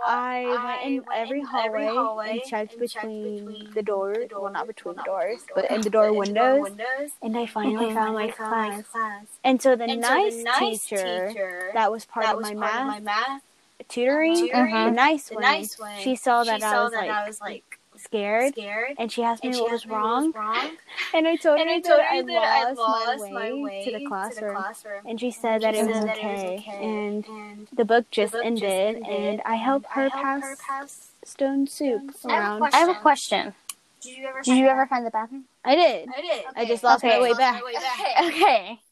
I 0.06 0.44
I 0.46 0.64
went 0.64 0.82
in 0.82 0.96
went 1.06 1.08
every 1.14 1.40
in 1.40 1.46
hallway, 1.46 1.66
every 1.66 1.86
hallway 1.88 2.30
and 2.30 2.42
checked 2.42 2.72
and 2.74 2.88
checked 2.88 3.04
between, 3.04 3.46
between 3.46 3.74
the 3.74 3.82
doors. 3.82 4.28
the 4.30 4.40
Well, 4.40 4.52
not 4.52 4.66
between 4.66 4.94
the 4.96 5.02
doors, 5.02 5.40
but 5.54 5.70
in 5.70 5.80
the 5.82 5.90
door 5.90 6.08
but 6.08 6.14
in 6.14 6.18
the 6.20 6.32
door 6.34 6.54
windows. 6.54 6.62
windows. 6.62 7.10
And 7.22 7.36
I 7.36 7.46
finally 7.46 7.92
found 7.94 8.14
my 8.14 8.28
I 8.28 8.30
found 8.30 8.50
my 8.50 8.68
class. 8.70 8.84
class. 8.92 9.26
And 9.44 9.60
so 9.62 9.74
the 9.76 9.86
nice, 9.88 10.44
teacher, 10.58 11.28
teacher 11.28 11.70
that 11.74 11.90
was 11.90 12.04
part 12.04 12.26
of 12.32 12.36
was 12.36 12.42
my 12.42 12.54
part 12.54 12.76
of 12.76 12.86
math 12.86 12.86
my 12.86 13.00
math 13.00 13.42
tutoring, 13.88 14.48
tutoring, 14.48 14.74
the 14.74 14.78
uh-huh. 14.78 14.90
nice 14.90 15.28
the 15.28 15.34
one, 15.36 15.42
nice 15.42 15.78
one, 15.78 15.96
she 15.98 16.16
saw 16.16 16.44
that 16.44 16.60
she 16.60 16.66
I 16.66 16.70
saw 16.72 16.84
was 16.84 16.92
that 16.92 16.98
like 16.98 17.10
I 17.10 17.26
was 17.26 17.40
like 17.40 17.64
scared, 17.96 18.54
scared, 18.54 18.94
and 18.98 19.10
she 19.10 19.22
asked 19.22 19.44
me 19.44 19.54
she 19.54 19.62
what 19.62 19.72
was 19.72 19.82
asked 19.82 19.86
me 19.86 19.92
what 19.92 20.02
wrong. 20.02 20.26
was 20.26 20.34
wrong. 20.34 20.76
And 21.14 21.26
I 21.26 21.36
told 21.36 21.60
And 21.60 21.68
her 21.68 21.74
I 21.74 21.80
told 21.80 21.98
that 22.00 22.10
I 22.12 22.16
her 22.16 22.22
that 22.24 22.42
I 22.44 22.72
lost, 22.72 22.78
lost 22.78 23.30
my 23.32 23.52
way, 23.52 23.84
to 23.84 23.90
the 23.90 24.00
classroom. 24.00 24.54
classroom. 24.56 25.06
And 25.06 25.20
she 25.20 25.30
said 25.30 25.54
And 25.56 25.62
that 25.62 25.74
she 25.74 25.80
it 25.80 25.86
was 25.86 25.96
said 25.96 26.06
that 26.06 26.18
okay. 26.18 26.28
it 26.28 26.52
was 26.54 26.60
okay. 26.60 26.84
And 26.84 27.24
And 27.26 27.68
the 27.72 27.84
book 27.84 28.10
just 28.10 28.32
the 28.32 28.38
book 28.38 28.46
ended, 28.46 28.96
just 28.96 29.08
and 29.10 29.42
I 29.44 29.56
helped 29.56 29.86
her 29.92 30.06
I 30.06 30.08
pass, 30.10 30.42
her 30.42 30.56
pass. 30.56 31.10
stone 31.24 31.66
soup 31.66 32.02
I 32.28 32.32
have 32.34 32.44
a 32.44 32.50
around. 32.50 32.58
question. 32.58 32.76
I 32.76 32.78
have 32.86 32.88
a 32.90 32.94
question. 33.00 33.54
Did 34.00 34.16
you 34.16 34.26
ever? 34.28 34.42
Did 34.42 34.56
you 34.58 34.68
ever 34.68 34.86
find 34.86 35.06
the 35.06 35.10
bathroom? 35.10 35.44
I 35.64 35.74
did. 35.74 36.08
I 36.16 36.20
did. 36.20 36.44
I 36.56 36.64
just 36.66 36.82
lost 36.84 37.02
my 37.04 37.18
way 37.20 37.28
Lost 37.30 37.38
back. 37.38 37.54
my 37.54 37.62
way 37.62 37.72
back. 37.74 37.98
Okay. 38.20 38.20
How 38.20 38.70
does 38.70 38.87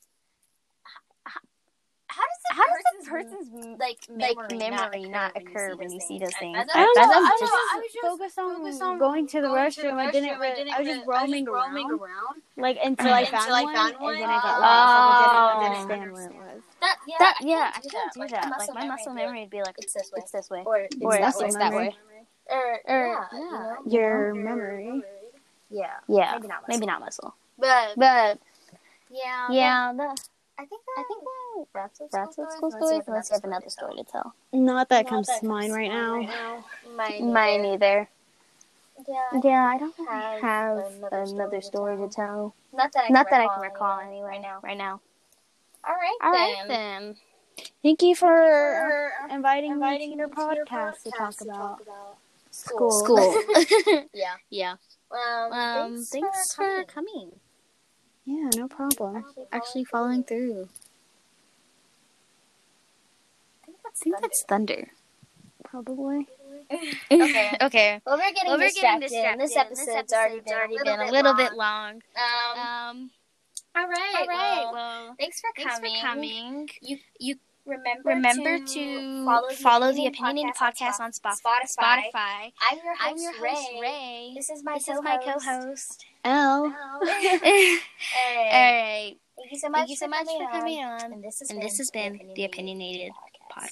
How 2.51 2.63
does 2.65 3.07
a 3.07 3.11
person's 3.11 3.79
like 3.79 3.99
like 4.09 4.37
memory, 4.37 4.59
memory 4.71 5.09
not 5.09 5.37
occur 5.37 5.75
when 5.77 5.91
you 5.91 6.01
see 6.01 6.19
those 6.19 6.35
things? 6.39 6.57
I, 6.57 6.65
don't 6.65 6.97
know. 6.97 7.03
I 7.03 7.19
was 7.19 7.41
just- 7.41 7.53
I 7.53 7.77
was 7.79 7.93
just 7.93 8.07
focused 8.07 8.39
on, 8.39 8.93
on 8.93 8.99
going 8.99 9.27
to 9.29 9.41
the 9.41 9.49
going 9.49 9.63
restroom. 9.71 9.95
I 9.95 10.11
didn't. 10.11 10.31
I 10.73 10.79
was 10.81 10.87
just 10.89 11.07
roaming, 11.07 11.49
around, 11.49 11.75
around. 11.77 12.43
like 12.57 12.79
until 12.83 13.13
I 13.13 13.21
Until 13.23 13.39
found 13.41 13.53
I 13.53 13.63
one, 14.01 14.15
and 14.15 14.23
then 14.23 14.31
I 14.31 14.41
got 14.43 14.57
Oh. 14.57 14.61
lost. 14.61 15.29
I 15.29 15.55
Oh. 15.57 15.61
didn't 15.61 15.77
understand 15.77 16.13
what 16.13 16.23
it 16.23 16.37
was. 16.37 16.63
That 16.81 16.97
yeah, 17.07 17.17
That 17.19 17.37
I 17.41 17.45
yeah, 17.45 17.73
I 17.75 17.81
do 17.81 17.89
that. 17.91 18.11
Like 18.17 18.75
my 18.75 18.87
muscle 18.87 19.15
memory 19.15 19.27
memory 19.27 19.41
would 19.41 19.51
be 19.51 19.63
like, 19.63 19.75
it's 19.79 19.93
this 19.95 20.11
way. 20.13 20.21
it's 20.23 20.31
this 20.33 20.51
way, 20.51 20.63
or 20.67 20.79
It's 20.83 21.57
that 21.57 21.73
way. 21.73 21.95
or 22.49 22.81
yeah, 22.87 23.25
yeah, 23.33 23.39
you 23.39 23.51
know, 23.51 23.77
Your 23.87 24.35
memory. 24.35 25.03
Yeah, 25.69 25.91
Yeah, 26.07 26.33
Maybe 26.35 26.47
not 26.49 26.63
muscle. 26.63 26.67
maybe 26.69 26.87
not 26.87 27.01
muscle, 27.01 27.35
but 27.59 27.95
but 27.97 28.39
yeah, 29.11 29.49
yeah, 29.51 29.93
the, 29.97 30.17
I 30.59 30.65
think 30.65 30.83
that, 30.87 30.95
I 31.01 31.05
think 31.07 31.23
that 31.23 31.67
wraps 31.75 32.01
up 32.01 32.09
wraps 32.13 32.39
up 32.39 32.51
school 32.53 32.71
stories 32.71 33.03
unless 33.07 33.31
you 33.31 33.35
have 33.35 33.45
another 33.45 33.69
story 33.69 33.95
to 33.97 34.05
tell. 34.05 34.35
Not 34.53 34.89
that 34.89 35.05
Not 35.05 35.11
comes 35.11 35.27
that 35.27 35.41
to 35.41 35.47
mind 35.47 35.73
right 35.75 35.91
now. 35.91 36.65
Mine, 36.97 37.33
Mine 37.33 37.67
either. 37.67 37.75
either. 37.75 38.09
Yeah, 39.07 39.41
Yeah, 39.45 39.65
I 39.67 39.79
don't 39.79 39.95
have 40.09 40.41
have 40.41 40.77
another 40.95 41.23
another 41.23 41.61
story 41.61 41.97
story 41.97 41.97
to 41.99 42.09
to 42.09 42.15
tell. 42.15 42.55
not 42.73 42.93
that 42.93 43.05
I 43.05 43.09
Not 43.09 43.29
can 43.29 43.39
that 43.41 43.45
I 43.51 43.55
can 43.55 43.63
recall 43.63 43.99
recall 43.99 44.01
anyway. 44.01 44.39
now. 44.41 44.61
Right 44.63 44.79
now. 44.79 45.01
All 45.87 45.95
right, 45.95 46.17
All 46.23 46.33
right 46.33 46.55
then. 46.67 46.69
then. 46.69 47.17
Thank 47.83 48.03
you 48.03 48.15
for 48.15 48.27
For 48.27 49.13
inviting, 49.35 49.73
inviting 49.73 50.11
me 50.11 50.17
to 50.17 50.19
your 50.21 50.29
me 50.29 50.35
to 50.35 50.55
your 50.55 50.67
podcast 50.67 51.03
to 51.05 51.11
talk 51.11 51.41
about 51.41 51.83
school. 52.51 52.91
school. 52.91 53.35
yeah. 54.15 54.35
yeah. 54.51 54.75
Um, 55.11 55.53
Um, 55.53 56.05
thanks 56.05 56.55
for 56.55 56.85
coming. 56.85 57.33
Yeah, 58.27 58.51
no 58.57 58.69
problem. 58.69 59.25
Actually 59.53 59.85
following 59.85 60.25
through. 60.25 60.69
I 63.67 63.91
think 63.99 64.17
that's 64.21 64.43
thunder. 64.49 64.89
Probably. 65.65 66.29
Okay. 67.13 67.57
okay. 67.63 68.01
Well, 68.05 68.17
we're 68.19 68.33
getting 68.33 68.49
Well, 68.51 68.59
we're 68.59 68.71
getting 68.73 68.99
distracted. 68.99 69.09
distracted. 69.09 69.41
This 69.41 69.57
episode's 69.57 70.13
already 70.13 70.41
been, 70.41 70.53
already 70.53 70.77
been 70.83 71.01
a 71.01 71.11
little 71.13 71.33
bit 71.35 71.51
bit 71.51 71.57
long. 71.57 72.03
long. 72.17 72.59
Um, 72.59 72.99
Um, 72.99 73.11
all 73.77 73.87
right. 73.89 74.15
all 74.19 74.27
right. 74.27 74.65
Well, 74.65 74.73
Well, 74.73 75.17
thanks 75.21 75.41
for 75.41 75.49
thanks 75.55 75.75
coming. 75.77 75.95
for 76.01 76.07
coming. 76.07 76.69
You 76.83 76.99
you 77.21 77.37
remember 77.67 78.09
Remember 78.09 78.59
to, 78.59 78.65
to 78.67 79.25
follow 79.25 79.49
the 79.49 79.55
follow 79.57 79.89
opinion, 79.91 80.13
the 80.13 80.19
opinion 80.19 80.53
podcast 80.59 81.01
on 81.01 81.13
Spot- 81.13 81.35
Spotify. 81.37 82.11
Spotify. 82.13 82.53
I'm 82.71 82.79
your 82.85 82.95
host, 82.95 83.03
I'm 83.03 83.17
your 83.19 83.33
host, 83.33 83.43
Rae. 83.73 83.81
Rae. 83.83 84.33
This 84.37 84.51
is 84.51 84.63
my 84.65 84.75
This 84.75 84.85
co-host. 84.87 84.99
is 84.99 85.05
my 85.05 85.19
co-host. 85.19 86.05
Elle. 86.25 86.33
All 86.65 86.71
All 87.03 88.51
right. 88.51 89.17
Thank 89.37 89.53
you 89.53 89.59
so 89.59 89.69
much. 89.69 89.79
Thank 89.81 89.91
you 89.91 89.97
so 89.97 90.09
much 90.09 90.27
for 90.27 90.49
coming 90.51 90.79
on. 90.85 91.03
on. 91.03 91.13
And 91.13 91.23
this 91.25 91.41
has 91.41 91.51
And 91.51 91.61
been 91.61 91.67
this 91.69 91.79
has 91.79 91.91
been 91.91 92.21
the 92.35 92.45
Opinionated 92.45 93.13